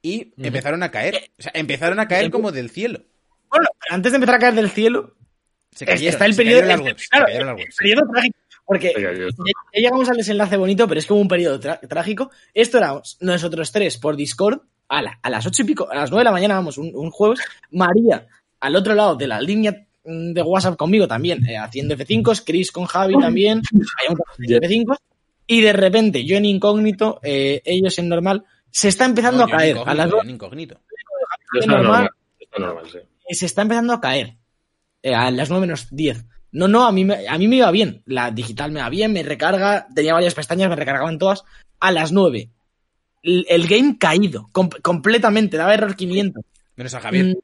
[0.02, 3.02] Y empezaron a caer, o sea, empezaron a caer como del cielo.
[3.50, 5.14] Bueno, pero antes de empezar a caer del cielo,
[5.74, 8.38] Se cayeron, está el periodo, se el trágico.
[8.64, 12.30] Porque ya llegamos al desenlace bonito, pero es hubo un periodo trágico.
[12.54, 16.10] Esto éramos nosotros tres por Discord a, la- a las ocho y pico, a las
[16.10, 17.40] nueve de la mañana, vamos, un, un jueves.
[17.70, 18.26] María
[18.60, 22.70] al otro lado de la línea mm, de WhatsApp conmigo también, eh, haciendo F5s, Chris
[22.70, 23.60] con Javi también,
[23.98, 24.98] habíamos haciendo F5s.
[25.46, 29.56] Y de repente, yo en incógnito, eh, ellos en normal, se está empezando No, a
[29.56, 29.76] caer.
[29.76, 30.80] incógnito, A las incógnito.
[31.54, 31.82] Está normal.
[31.92, 32.10] normal.
[32.38, 32.98] Está normal, sí.
[33.28, 34.36] eh, se está empezando a caer.
[35.02, 36.24] Eh, a las 9 menos 10.
[36.52, 38.02] No, no, a mí, me, a mí me iba bien.
[38.06, 41.44] La digital me va bien, me recarga, tenía varias pestañas, me recargaban todas.
[41.78, 42.48] A las 9.
[43.22, 46.42] El, el game caído, com- completamente, daba error 500.
[46.76, 47.26] Menos a Javier.
[47.26, 47.34] Mm,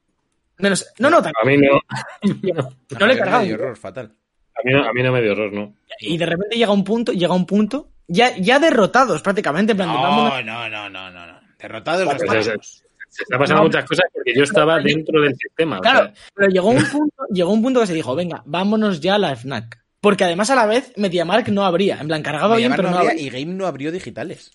[0.62, 1.36] menos, no, no, también.
[1.42, 2.64] A mí no, A
[3.00, 3.42] no le Javier cargaba.
[3.44, 4.12] dio error fatal.
[4.54, 5.74] a mí no, a mí no me dio error, ¿no?
[6.00, 9.88] Y de repente llega un punto, llega un punto, ya, ya derrotados prácticamente, en plan,
[9.90, 10.44] de, vámonos.
[10.44, 11.40] No, no, no, no, no, no.
[11.58, 12.66] Derrotados Pues los Pues estamos.
[12.66, 13.68] es- Se está pasando No.
[13.68, 15.78] muchas cosas porque yo estaba dentro del sistema.
[15.78, 19.00] o Claro, sea, pero llegó un punto, llegó un punto que se dijo, venga, vámonos
[19.00, 19.78] ya a la FNAC.
[20.00, 21.98] Porque además a la vez MediaMark no abría.
[22.00, 23.22] En plan, cargaba bien, Mediamar pero no abría.
[23.22, 24.50] y Game no abrió digitales.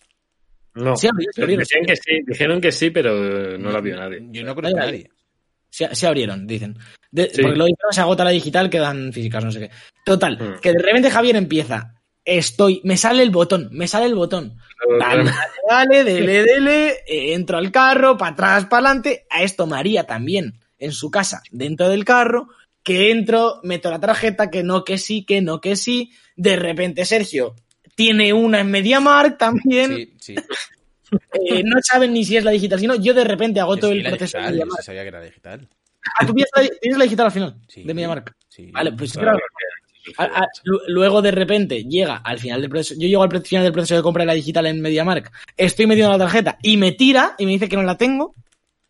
[0.76, 0.96] no.
[0.96, 4.20] Sí, abrió, sí, que dijeron que sí, pero no la vio nadie.
[4.30, 5.10] Yo no conozco a Vaya, nadie.
[5.70, 6.78] Se, se abrieron, dicen.
[7.10, 7.42] De- Sí.
[7.42, 9.72] Porque lo dijeron, se agota la digital, quedan físicas, no sé qué.
[10.06, 10.60] Total, Mm.
[10.62, 11.96] que de repente Javier empieza.
[12.26, 14.58] Estoy, me sale el botón, me sale el botón.
[15.00, 15.34] Dale, dale,
[15.70, 19.26] dale, dele, dele, eh, entro al carro, para atrás, para adelante.
[19.30, 22.48] A esto María también, en su casa, dentro del carro,
[22.84, 26.12] que entro, meto la tarjeta, que no, que sí, que no, que sí.
[26.36, 27.56] De repente Sergio
[27.96, 29.96] tiene una en MediaMark también.
[29.96, 30.36] Sí, sí.
[31.34, 33.98] Eh, no saben ni si es la digital, sino yo de repente hago todo sí,
[33.98, 35.68] el la proceso de digital, yo sí sabía que era digital.
[36.20, 37.84] Ah, ¿tú tienes la, tienes la digital al final Sí.
[37.84, 38.36] de MediaMark?
[38.48, 38.72] Sí.
[38.72, 39.44] Vale, pues Claro, claro.
[40.18, 43.64] A- a- lu- luego de repente llega al final del proceso, yo llego al final
[43.64, 46.92] del proceso de compra de la digital en MediaMark, estoy metiendo la tarjeta y me
[46.94, 48.34] tira y me dice que no la tengo.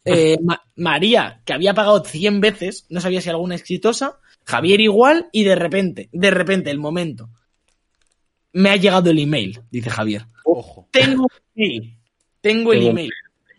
[0.05, 5.27] Eh, Ma- María, que había pagado 100 veces, no sabía si alguna exitosa, Javier igual
[5.31, 7.29] y de repente, de repente el momento.
[8.53, 10.25] Me ha llegado el email, dice Javier.
[10.43, 10.87] Ojo.
[10.91, 11.97] Tengo un email.
[12.41, 13.11] Tengo el email.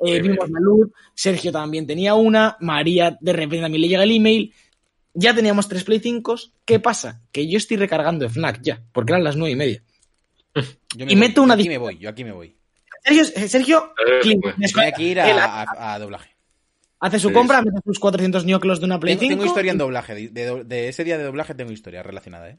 [0.04, 4.10] Eh, vimos la luz, Sergio también tenía una, María de repente también le llega el
[4.10, 4.52] email.
[5.14, 6.36] Ya teníamos tres Play 5.
[6.64, 7.20] ¿Qué pasa?
[7.32, 9.82] Que yo estoy recargando FNAC ya, porque eran las nueve y media.
[10.94, 12.56] Yo Y voy, meto una yo aquí me voy, yo aquí me voy.
[13.04, 13.94] Sergio, Sergio
[14.24, 16.36] Eh, pues, Voy aquí a ir a, a- a doblaje.
[17.00, 19.32] hace su compra, mete sus 400 ñoclos de una Play Tengo, 5.
[19.38, 20.14] tengo historia en doblaje.
[20.14, 22.58] De, de- de ese día de doblaje tengo historia relacionada, ¿eh?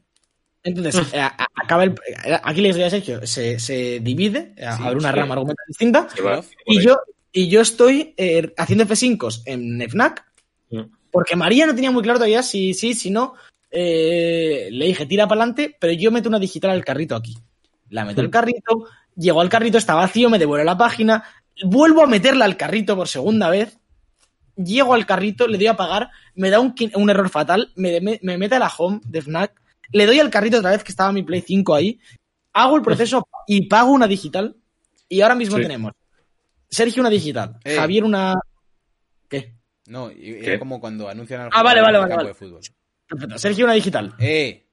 [0.64, 1.90] Entonces, eh, a- acaba el,
[2.24, 5.16] eh, aquí la historia de Sergio se, se divide, Sí, abre una sí.
[5.16, 6.08] rama argumental distinta.
[6.66, 6.98] Y yo,
[7.32, 10.24] y yo estoy eh, haciendo F5 en FNAC
[10.70, 10.80] Mm.
[11.14, 13.34] Porque María no tenía muy claro todavía si sí, si no.
[13.70, 17.38] Eh, le dije, tira para adelante, pero yo meto una digital al carrito aquí.
[17.88, 21.22] La meto al carrito, llego al carrito, está vacío, me devuelve la página,
[21.64, 23.78] vuelvo a meterla al carrito por segunda vez,
[24.56, 26.74] llego al carrito, le doy a pagar, me da un,
[27.10, 29.52] error fatal, me, me, me mete a la home de FNAC,
[29.92, 32.00] le doy al carrito otra vez que estaba mi Play 5 ahí,
[32.52, 34.56] hago el proceso y pago una digital,
[35.08, 35.62] y ahora mismo Sí.
[35.62, 35.92] tenemos
[36.68, 37.76] Sergio una digital, Eh.
[37.76, 38.34] Javier una...
[39.86, 42.28] No, era como cuando anuncian al Ah, vale, vale, el vale, campo vale.
[42.28, 42.60] de fútbol.
[43.06, 43.38] Perfecto.
[43.38, 44.66] Sergio una digital, ¡Eh!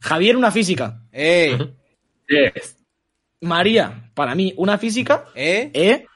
[0.00, 1.56] Javier una física, ¡Eh!
[2.28, 2.76] Yes.
[3.40, 5.70] María, para mí, una física, ¿Eh?
[5.74, 6.06] ¿eh?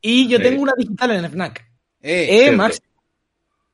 [0.00, 0.42] Y yo Sí.
[0.42, 1.64] tengo una digital en FNAC.
[2.02, 2.46] ¡Eh!
[2.46, 2.86] Eh, máximo.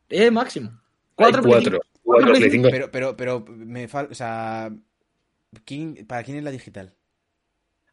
[0.08, 0.80] Eh, máximo.
[1.14, 1.80] Cuatro, cuatro.
[2.02, 2.50] Cuatro cinco.
[2.50, 2.68] cinco.
[2.70, 4.70] Pero, pero, pero, me falta, o sea,
[5.64, 6.94] ¿quién- ¿para quién es la digital?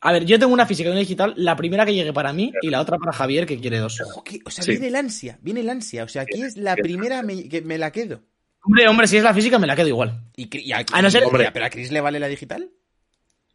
[0.01, 2.53] A ver, yo tengo una física y una digital, la primera que llegue para mí
[2.61, 3.99] y la otra para Javier, que quiere dos.
[4.01, 4.71] Ojo, que- o sea, Sí.
[4.71, 6.05] viene el ansia, viene el ansia.
[6.05, 8.21] O sea, aquí es la primera me- que me la quedo.
[8.63, 10.21] Hombre, hombre, si es la física me la quedo igual.
[10.37, 11.49] Y, A no ser- Hombre.
[11.51, 12.69] ¿Pero a Chris le vale la digital?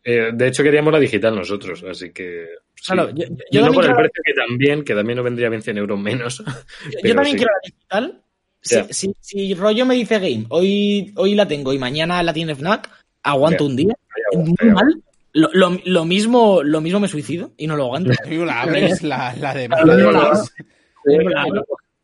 [0.07, 2.47] Eh, de hecho, queríamos la digital nosotros, así que.
[2.75, 2.85] sí.
[2.93, 5.17] Claro, yo, yo- Y yo no también por el quiero, precio que también, que también
[5.17, 6.39] no vendría bien 100 euros menos.
[6.39, 6.45] yo-
[7.25, 7.37] también sí.
[7.37, 8.21] quiero la digital.
[8.61, 12.55] Si, si, si rollo me dice game, hoy, hoy la tengo y mañana la tiene
[12.55, 12.91] FNAC,
[13.23, 13.95] aguanto un día.
[14.09, 15.03] Ahí Muy aguanta, mal.
[15.35, 18.13] Lo, lo- lo mismo, lo mismo me suicido y no lo aguanto.
[18.31, 19.69] La abres, la, la de.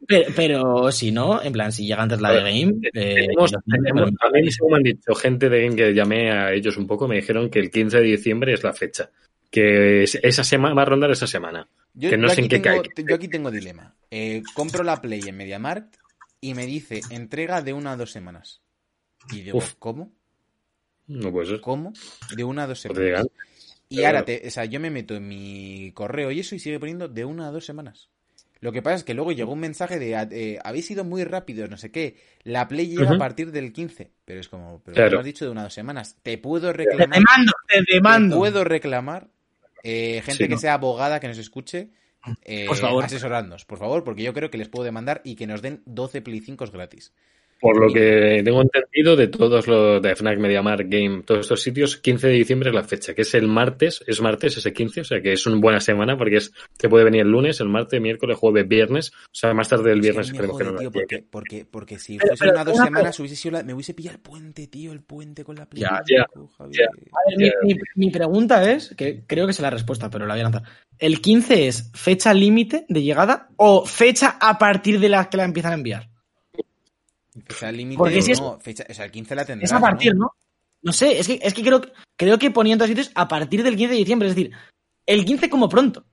[0.07, 2.81] Pero, pero si no, en plan, si llega antes la de game.
[2.95, 6.33] eh, Tenemos- yo- tenemos- a mí según me han dicho gente de Game que llamé
[6.33, 9.11] a ellos un poco, me dijeron que el 15 de diciembre es la fecha.
[9.51, 11.69] Que es- esa semana va a rondar esa semana.
[11.95, 13.05] Yo, Que no sé en aquí qué tengo, cae.
[13.09, 13.95] yo aquí tengo dilema.
[14.11, 15.97] Eh, compro la Play en MediaMarkt
[16.41, 18.63] y me dice entrega de una a dos semanas.
[19.33, 19.75] Y digo, Uf.
[19.79, 20.13] ¿cómo?
[21.11, 21.61] No puede ser.
[21.61, 21.93] ¿Cómo?
[22.37, 23.27] De una a dos semanas.
[23.89, 24.19] Y Claro.
[24.19, 27.09] ahora, te, o sea, yo me meto en mi correo y eso y sigue poniendo
[27.09, 28.09] de una a dos semanas.
[28.61, 31.71] Lo que pasa es que luego llegó un mensaje de eh, habéis sido muy rápidos,
[31.71, 32.17] no sé qué.
[32.45, 34.11] La Play llega a partir del 15.
[34.27, 35.13] Pero es como, pero Claro.
[35.13, 36.17] me has dicho de una a dos semanas.
[36.23, 37.09] Te puedo Te reclamar.
[37.19, 38.37] demando, te te demando.
[38.37, 39.29] puedo reclamar.
[39.83, 40.61] eh, gente Sí, que ¿no?
[40.61, 41.89] sea abogada, que nos escuche.
[42.45, 43.03] eh, Por favor.
[43.03, 46.21] Asesorarnos, por favor, porque yo creo que les puedo demandar y que nos den 12
[46.21, 47.15] Play 5 gratis.
[47.61, 51.97] Por lo que tengo entendido de todos los de FNAC, MediaMarkt, Game, todos estos sitios,
[51.99, 55.05] 15 de diciembre es la fecha, que es el martes, es martes ese 15, o
[55.05, 58.01] sea que es una buena semana porque es que puede venir el lunes, el martes,
[58.01, 60.79] miércoles, jueves, viernes, o sea, más tarde del viernes Es que esperemos me que no
[60.79, 63.63] tío, porque, porque, porque si Pero- fuese pero una dos una semanas hubiese sido la-
[63.63, 66.01] me hubiese pillado el puente, tío, el puente con la Play Ya,
[66.35, 66.81] 5, Javier.
[66.81, 66.87] ya.
[67.13, 70.35] A ver, mi, mi- mi pregunta es, que creo que es la respuesta, pero la
[70.35, 70.63] voy a lanzar.
[70.99, 75.45] ¿El 15 es fecha límite de llegada o fecha a partir de la que la
[75.45, 76.10] empiezan a enviar?
[77.47, 79.81] Fecha límite, Porque si es- no, fecha, o sea, el 15 la tendrás, Es a
[79.81, 80.33] partir, ¿no?
[80.83, 81.81] No sé, es que, es que creo,
[82.17, 84.53] creo que ponían todos sitios a partir del 15 de diciembre, es decir,
[85.07, 86.05] el 15 como pronto.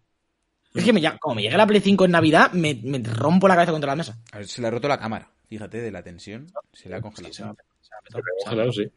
[0.74, 3.48] Es que me, ya- como me llegue la Play 5 en Navidad, me, me rompo
[3.48, 4.20] la cabeza contra la mesa.
[4.32, 7.02] A ver, se le ha roto la cámara, fíjate, de la tensión, se le ha
[7.02, 7.34] congelado.
[7.34, 8.92] Se se ha se sí.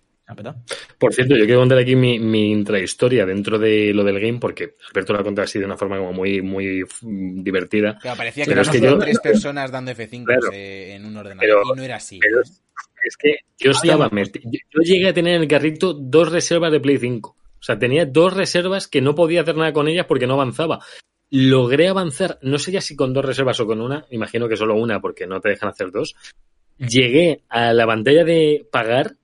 [0.99, 4.75] Por cierto, yo quiero contar aquí mi, mi intrahistoria dentro de lo del game, porque
[4.89, 7.99] Alberto lo ha contado así de una forma como muy, muy divertida.
[8.01, 10.49] Claro, parecía que Pero es éramos que yo- tres personas dando F5 Claro.
[10.53, 12.19] eh, en un ordenador, Pero- y no era así.
[12.21, 12.43] pero-.
[13.03, 16.81] Es que yo Había estaba, yo llegué a tener en el carrito dos reservas de
[16.81, 17.35] Play 5.
[17.59, 20.81] O sea, tenía dos reservas que no podía hacer nada con ellas porque no avanzaba.
[21.31, 24.75] Logré avanzar, no sé ya si con dos reservas o con una, imagino que solo
[24.75, 26.15] una porque no te dejan hacer dos.
[26.79, 29.17] Llegué a la pantalla de pagar,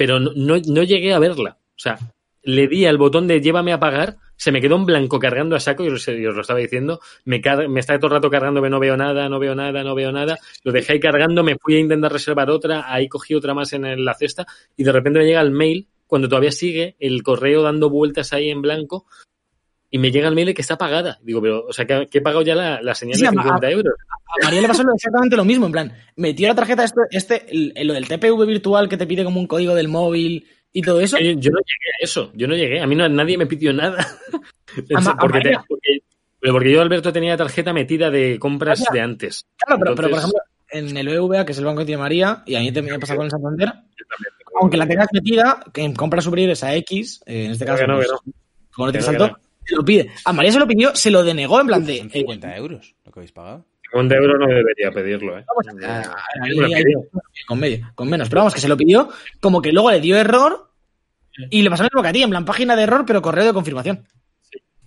[0.00, 1.58] pero no, no, llegué a verla.
[1.60, 1.98] O sea,
[2.42, 5.60] le di al botón de llévame a pagar, se me quedó en blanco cargando a
[5.60, 8.80] saco, y os, os lo estaba diciendo, me, me está todo el rato cargando, no
[8.80, 11.80] veo nada, no veo nada, no veo nada, lo dejé ahí cargando, me fui a
[11.80, 15.42] intentar reservar otra, ahí cogí otra más en la cesta, y de repente me llega
[15.42, 19.04] el mail, cuando todavía sigue el correo dando vueltas ahí en blanco,
[19.90, 21.18] y me llega el mail de que está pagada.
[21.22, 23.30] Digo, pero, o sea, que, que he pagado ya la, la señal Sí, de a-
[23.32, 23.94] 50 euros.
[24.40, 27.86] A María le pasó exactamente lo mismo, en plan, metió la tarjeta, este, este el-
[27.86, 31.18] lo del TPV virtual que te pide como un código del móvil y todo eso.
[31.18, 33.72] Yo, yo no llegué a eso, yo no llegué, a mí no, nadie me pidió
[33.72, 33.98] nada.
[34.94, 35.98] A- a porque, te- porque-
[36.38, 39.44] pero porque yo, Alberto, tenía tarjeta metida de compras de antes.
[39.58, 40.40] Claro, pero, pero, por ejemplo,
[40.70, 43.00] en el BBVA, que es el banco que tiene María, y a mí también me
[43.00, 43.68] pasa con el Santander,
[44.60, 47.98] aunque la tengas metida, que en compras superiores a X, eh, en este caso, no,
[47.98, 48.32] que pues, no.
[48.72, 49.04] como no te Que
[49.64, 50.10] te lo pide.
[50.24, 51.98] A María se lo pidió, se lo denegó en plan de...
[51.98, 53.64] Son eh, 50 euros lo que habéis pagado.
[53.90, 55.44] 50 euros no debería pedirlo, ¿eh?
[55.46, 57.00] Vamos a- a- Yo me lo ahí- pidió.
[57.46, 58.28] con medio, con menos.
[58.28, 59.08] Pero vamos, que se lo pidió,
[59.40, 60.70] como que luego le dio error
[61.50, 63.44] y le pasó lo mismo que a ti, en plan página de error, pero correo
[63.46, 64.06] de confirmación.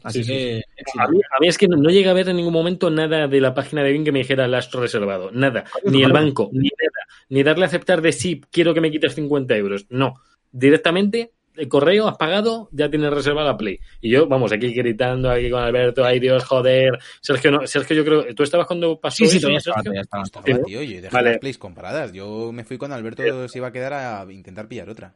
[0.04, 0.62] Así Sí, sí, que.
[1.00, 3.26] A mí, a mí es que no, no llegué a ver en ningún momento nada
[3.28, 5.32] de la página de BIM que me dijera lastro reservado.
[5.32, 5.64] Nada.
[5.86, 7.08] Ni el banco, ni nada.
[7.30, 9.86] Ni darle a aceptar de sí, quiero que me quites 50 euros.
[9.90, 10.16] No.
[10.52, 13.80] Directamente, el correo, has pagado, ya tienes reservada Play.
[14.02, 16.98] Y yo, vamos, aquí gritando, aquí con Alberto, ay Dios, joder.
[17.22, 19.74] Sergio, no, Sergio yo creo, ¿tú estabas cuando pasó Sí, sí, eso, Sergio?
[19.84, 20.24] todavía estaba.
[20.24, 20.54] Estaba, Sí.
[20.66, 21.30] tío, yo dejé Vale.
[21.32, 22.12] las plays comparadas.
[22.14, 25.16] Yo me fui cuando Alberto se iba a quedar a intentar pillar otra.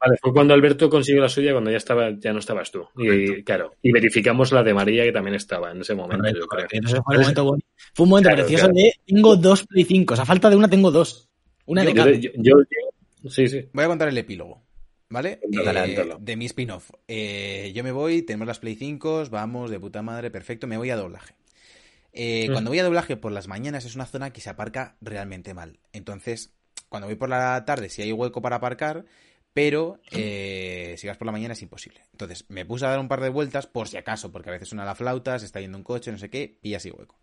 [0.00, 2.86] Vale, fue cuando Alberto consiguió la suya, cuando ya estaba, ya no estabas tú.
[2.96, 6.66] Y claro, y verificamos la de María, que también estaba en ese momento, yo creo.
[6.70, 7.62] Entonces fue, un momento bueno.
[7.94, 8.74] Fue un momento Claro, precioso claro.
[8.76, 10.14] de tengo dos Play 5.
[10.14, 11.28] O sea, a falta de una tengo dos.
[11.66, 12.12] Una de cada.
[12.12, 12.30] yo-
[13.28, 13.68] sí, sí.
[13.72, 14.62] Voy a contar el epílogo,
[15.10, 15.40] ¿vale?
[15.42, 16.90] Eh, de mi spin-off.
[17.06, 20.90] Eh, yo me voy, tenemos las Play 5, vamos, de puta madre, perfecto, me voy
[20.90, 21.34] a doblaje.
[22.12, 22.52] Eh, Mm.
[22.52, 25.78] Cuando voy a doblaje por las mañanas es una zona que se aparca realmente mal.
[25.92, 26.52] Entonces,
[26.88, 29.04] cuando voy por la tarde sí hay hueco para aparcar,
[29.52, 32.02] pero eh, si vas por la mañana es imposible.
[32.12, 34.68] Entonces, me puse a dar un par de vueltas por si acaso, porque a veces
[34.68, 37.18] suena la flauta, se está yendo un coche, no sé qué, y así hueco.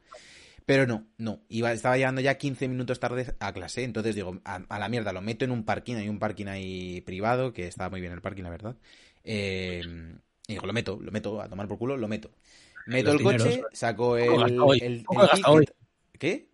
[0.66, 1.42] Pero no, no.
[1.48, 3.84] Iba, estaba llegando ya 15 minutos tarde a clase.
[3.84, 5.96] Entonces digo, a, a la mierda, lo meto en un parking.
[5.96, 8.76] Hay un parking ahí privado, que estaba muy bien el parking, la verdad.
[9.24, 9.84] Eh,
[10.48, 12.32] y digo, lo meto, lo meto, a tomar por culo, lo meto.
[12.88, 14.60] Meto Los el coche, saco el.
[14.82, 15.76] El- ticket.
[16.18, 16.50] ¿Qué?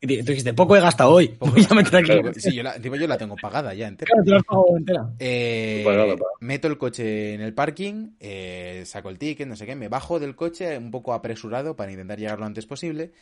[0.00, 1.36] Y tú dijiste, poco he gastado hoy.
[1.38, 2.40] Voy a meter aquí.
[2.40, 4.12] Sí, yo la, encima yo la tengo pagada ya entera.
[4.22, 5.10] Claro, te entera.
[5.18, 9.88] Eh, meto el coche en el parking, eh, saco el ticket, no sé qué, me
[9.88, 13.12] bajo del coche un poco apresurado para intentar llegar lo antes posible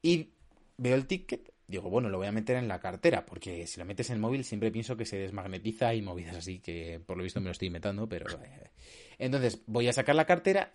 [0.00, 0.30] y
[0.76, 3.84] veo el ticket, digo, bueno, lo voy a meter en la cartera, porque si lo
[3.84, 7.24] metes en el móvil siempre pienso que se desmagnetiza y movidas así, que por lo
[7.24, 8.26] visto me lo estoy inventando, pero...
[8.30, 8.70] eh.
[9.18, 10.70] Entonces voy a sacar la cartera,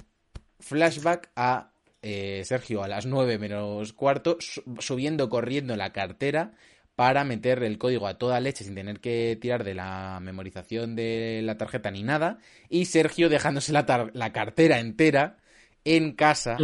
[0.59, 1.71] flashback a
[2.01, 6.53] eh, Sergio a las 9 menos cuarto, su- subiendo corriendo la cartera
[6.95, 11.41] para meter el código a toda leche sin tener que tirar de la memorización de
[11.43, 15.37] la tarjeta ni nada, y Sergio dejándose la, tar- la cartera entera
[15.85, 16.57] en casa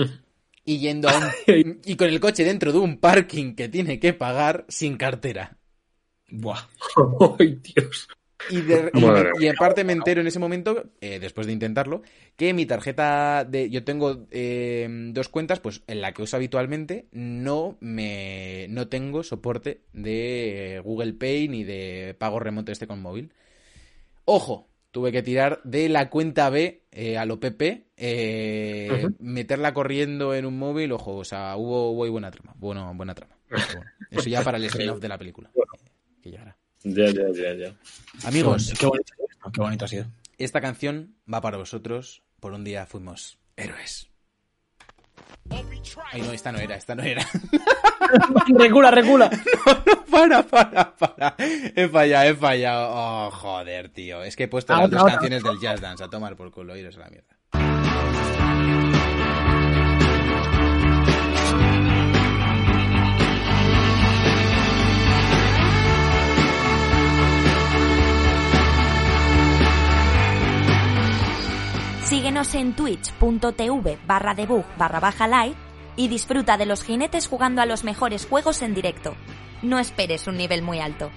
[0.66, 4.14] y yendo a un- y con el coche dentro de un parking que tiene que
[4.14, 5.58] pagar sin cartera.
[6.30, 6.68] Buah.
[7.40, 8.08] ¡Ay, Dios!
[8.50, 11.54] Y, de, y, Madre me- y aparte me entero en ese momento, eh, después de
[11.54, 12.02] intentarlo,
[12.36, 13.70] que mi tarjeta de.
[13.70, 18.68] Yo tengo eh, dos cuentas, pues en la que uso habitualmente, no me.
[18.70, 23.32] no tengo soporte de Google Pay ni de pago remoto este con móvil.
[24.26, 30.34] Ojo, tuve que tirar de la cuenta B eh, a lo PP, eh, meterla corriendo
[30.36, 33.36] en un móvil, ojo, o sea, hubo, hubo buena trama, bueno, buena trama.
[33.50, 33.66] Bueno,
[34.12, 35.52] eso ya para el spin-off de la película.
[36.22, 36.56] Que llegará.
[36.84, 37.76] Ya, ya, ya, ya.
[38.28, 39.14] Amigos, Qué bonito,
[39.54, 40.06] qué bonito ha sido.
[40.38, 42.24] esta canción va para vosotros.
[42.40, 44.10] Por un día fuimos héroes.
[46.12, 47.26] Ay, no, esta no era, esta no era.
[48.58, 49.30] recula, recula.
[50.12, 51.36] para, para, para.
[51.38, 52.90] He fallado, he fallado.
[52.92, 54.24] Oh, joder, tío.
[54.24, 56.76] Es que he puesto Ah, las dos canciones del Jazz Dance a tomar por culo.
[56.76, 57.36] Iros a la mierda.
[72.14, 75.56] Síguenos en twitch.tv barra debug barra baja live
[75.96, 79.16] y disfruta de los jinetes jugando a los mejores juegos en directo.
[79.64, 81.10] No esperes un nivel muy alto.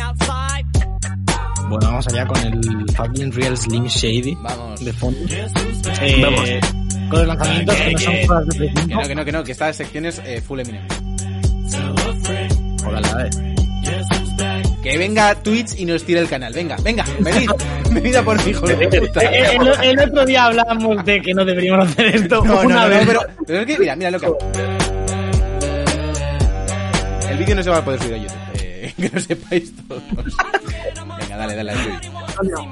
[0.00, 0.64] Outside.
[1.68, 4.84] Bueno, vamos allá con el fucking Real Slim Shady Vamos.
[4.84, 5.18] de fondo.
[5.30, 6.40] Eh, Vamos.
[7.10, 8.94] Con los lanzamientos que no son cosas de Play Que 5.
[9.02, 10.86] no, que no, que no, que esta sección es eh, full Eminem.
[12.86, 13.54] Ojalá, eh.
[14.82, 16.52] Que venga Twitch y nos tire el canal.
[16.54, 17.50] Venga, venga, venid.
[17.90, 19.20] venid a por mi hijo de puta.
[19.22, 22.82] Eh, El, el otro día hablábamos de que no deberíamos hacer esto No, no, una
[22.84, 23.06] no, vez.
[23.06, 24.38] pero, pero es que, mira, mira lo que hago.
[27.48, 28.38] Vídeo no se va a poder subir a YouTube.
[28.60, 30.02] eh, que lo sepáis todos.
[31.18, 31.98] Venga, dale, dale, dale.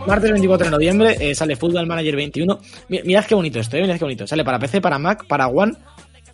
[0.07, 2.59] Martes 24 de noviembre eh, sale Football Manager 21.
[2.89, 4.27] Mi- Mirad qué bonito esto, eh, mirad qué bonito.
[4.27, 5.73] Sale para PC, para Mac, para One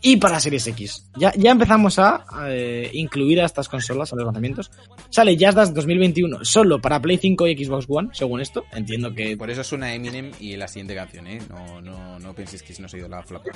[0.03, 1.09] y para Series X.
[1.17, 4.71] Ya, ya empezamos a eh, incluir a estas consolas a los lanzamientos.
[5.11, 8.65] Sale Just Dance 2021 solo para Play 5 y Xbox One, según esto.
[8.73, 11.39] Entiendo que Por eso suena Eminem y la siguiente canción, ¿eh?
[11.49, 13.51] No, no, no penséis que no ha ido la flapa.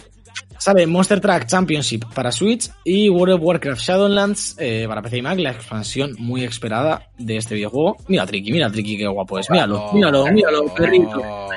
[0.58, 5.22] Sale Monster Truck Championship para Switch y World of Warcraft Shadowlands eh, para PC y
[5.22, 7.96] Mac, la expansión muy esperada de este videojuego.
[8.06, 9.50] Mira Tricky, mira Tricky, qué guapo es.
[9.50, 11.48] Míralo, míralo, míralo, perrito.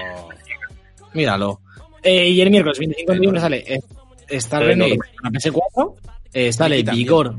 [1.13, 1.61] Míralo.
[2.01, 3.63] Eh, y el miércoles 25 de noviembre sale
[4.29, 4.85] no.
[4.85, 5.95] Renegade para PS4.
[6.33, 7.05] Eh, sale Tricky también.
[7.05, 7.35] Vigor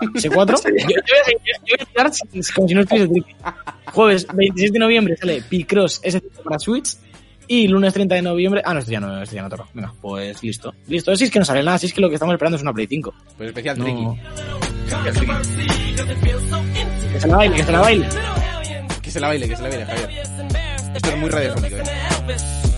[0.00, 0.62] PS4.
[0.88, 0.88] Yo,
[1.66, 3.08] yo voy a sin- como si no estuviese.
[3.92, 6.96] Jueves 26 de noviembre sale Picross S5 para Switch.
[7.48, 8.62] Y lunes 30 de noviembre.
[8.64, 9.66] Ah, no, esto ya no, esto ya no toca.
[9.74, 10.72] Venga, pues listo.
[10.86, 11.16] Listo.
[11.16, 12.72] Si es que no sale nada, si es que lo que estamos esperando es una
[12.72, 13.14] Play 5.
[13.36, 13.84] Pues especial No.
[13.84, 14.06] Tricky.
[17.12, 18.06] Que se la baile, que se la baile.
[19.02, 20.10] Que se la baile, que se la baile, Javier.
[20.94, 21.82] Esto es muy radiofónico, ¿eh?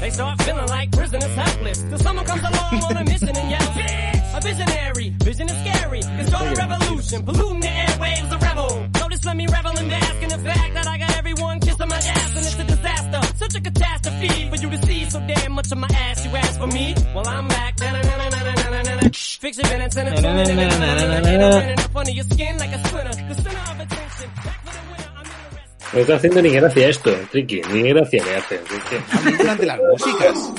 [0.02, 1.78] They start feeling like prisoners helpless.
[1.82, 6.00] Till someone comes along on a mission and yells, "Bitch!" A visionary, vision is scary.
[6.18, 8.88] It's start a revolution, polluting the airwaves, a rebel.
[9.12, 11.96] Just let me revel and bask in the fact that I got everyone kissing my
[11.96, 13.20] ass and it's a disaster.
[13.36, 16.24] Such a catastrophe for you to see so damn much of my ass.
[16.24, 16.96] You ask for me?
[17.14, 17.62] Well, I'm back.
[19.42, 20.24] Fix your minutes and it's
[21.94, 23.71] under your skin like a splinter.
[25.92, 27.60] No está haciendo ni gracia esto, Tricky.
[27.72, 28.54] Ni gracia le hace.
[28.56, 30.52] Es que- También durante las músicas.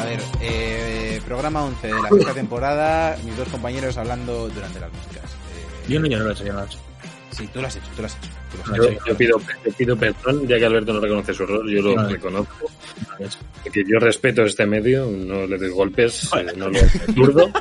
[0.00, 3.16] A ver, eh, programa 11 de la sexta temporada.
[3.24, 5.24] Mis dos compañeros hablando durante las músicas.
[5.24, 6.78] Eh, Yo no, yo no lo he hecho, yo no lo he hecho.
[7.34, 8.28] Sí, tú lo has hecho, tú lo has hecho.
[8.52, 9.04] tú lo has Yo, hecho.
[9.06, 12.70] yo pido, yo pido perdón, ya que Alberto no reconoce su error, yo lo reconozco.
[13.18, 13.26] No.
[13.62, 16.78] Porque yo respeto este medio, no le doy golpes, eh, no lo
[17.14, 17.50] zurdo.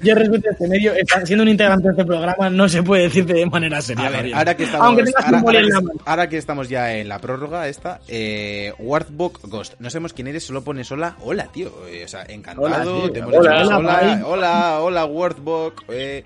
[0.00, 3.26] Yo respeto este medio, está- siendo un integrante de este programa, no se puede decir
[3.26, 4.06] de manera seria.
[4.06, 4.36] A ver, Javier.
[4.36, 6.00] ahora que estamos, Aunque tengas ahora, un boli ahora en la que- mano.
[6.06, 9.74] ahora que estamos ya en la prórroga esta, eh, Warthog Ghost.
[9.80, 11.16] No sabemos quién eres, solo pone sola.
[11.20, 11.72] Hola, tío.
[11.88, 12.66] Eh, o sea, encantado.
[12.66, 13.10] Hola, tío.
[13.12, 15.72] te hemos Hola, dicho hola, hola, hola, hola, Warthog.
[15.88, 16.24] Eh,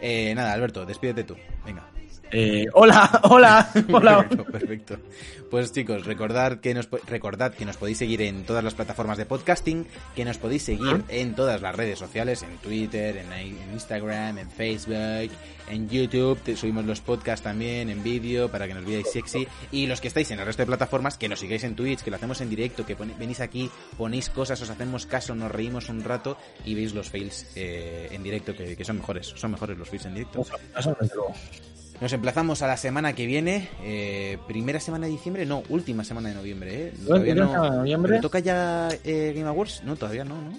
[0.00, 1.34] eh, nada, Alberto, despídete tú.
[1.66, 1.95] Venga.
[2.30, 4.28] Eh, hola, hola, hola.
[4.28, 4.98] Perfecto, perfecto.
[5.50, 9.26] Pues chicos, recordad que nos recordad que nos podéis seguir en todas las plataformas de
[9.26, 14.38] podcasting, que nos podéis seguir en todas las redes sociales, en Twitter, en, en Instagram,
[14.38, 15.30] en Facebook,
[15.68, 19.86] en YouTube, te subimos los podcasts también en vídeo para que nos veáis sexy y
[19.86, 22.16] los que estáis en el resto de plataformas que nos sigáis en Twitch, que lo
[22.16, 26.36] hacemos en directo, que venís aquí, ponéis cosas, os hacemos caso, nos reímos un rato
[26.64, 30.06] y veis los fails eh, en directo que, que son mejores, son mejores los fails
[30.06, 30.44] en directo.
[32.00, 36.28] Nos emplazamos a la semana que viene, eh, primera semana de diciembre, no, última semana
[36.28, 36.92] de noviembre, ¿eh?
[37.08, 38.10] Noviembre.
[38.10, 39.82] ¿Pero toca ya eh, Game Awards?
[39.84, 40.52] No, todavía no, ¿no?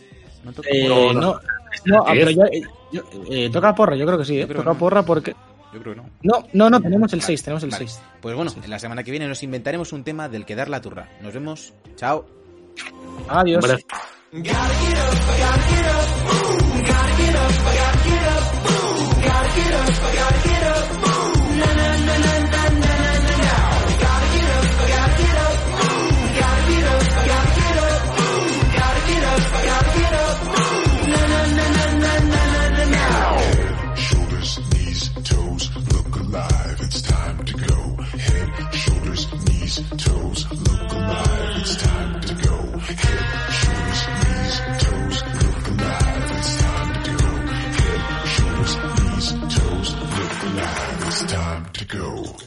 [0.44, 0.68] No toca.
[0.72, 1.40] Eh, No, no, no.
[1.86, 2.62] no, ah, ¿Qué pero ya, eh,
[2.92, 4.78] yo- eh, toca porra, yo creo que sí, eh, toca no.
[4.78, 5.36] porra porque...
[5.74, 6.10] Yo creo que no.
[6.24, 7.88] No, no, no, tenemos el 6, tenemos el Vale.
[7.88, 8.02] 6.
[8.22, 10.82] Pues bueno, en la semana que viene nos inventaremos un tema del que dar la
[10.82, 11.10] turra.
[11.22, 11.74] Nos vemos.
[11.98, 12.26] Chao.
[13.28, 13.64] Adiós.
[39.84, 41.58] Toes, look alive.
[41.58, 42.80] It's time to go.
[42.80, 46.32] Head, shoulders, knees, toes, look alive.
[46.38, 47.30] It's time to go.
[47.78, 51.08] Head, shoulders, knees, toes, look alive.
[51.08, 52.47] It's time to go.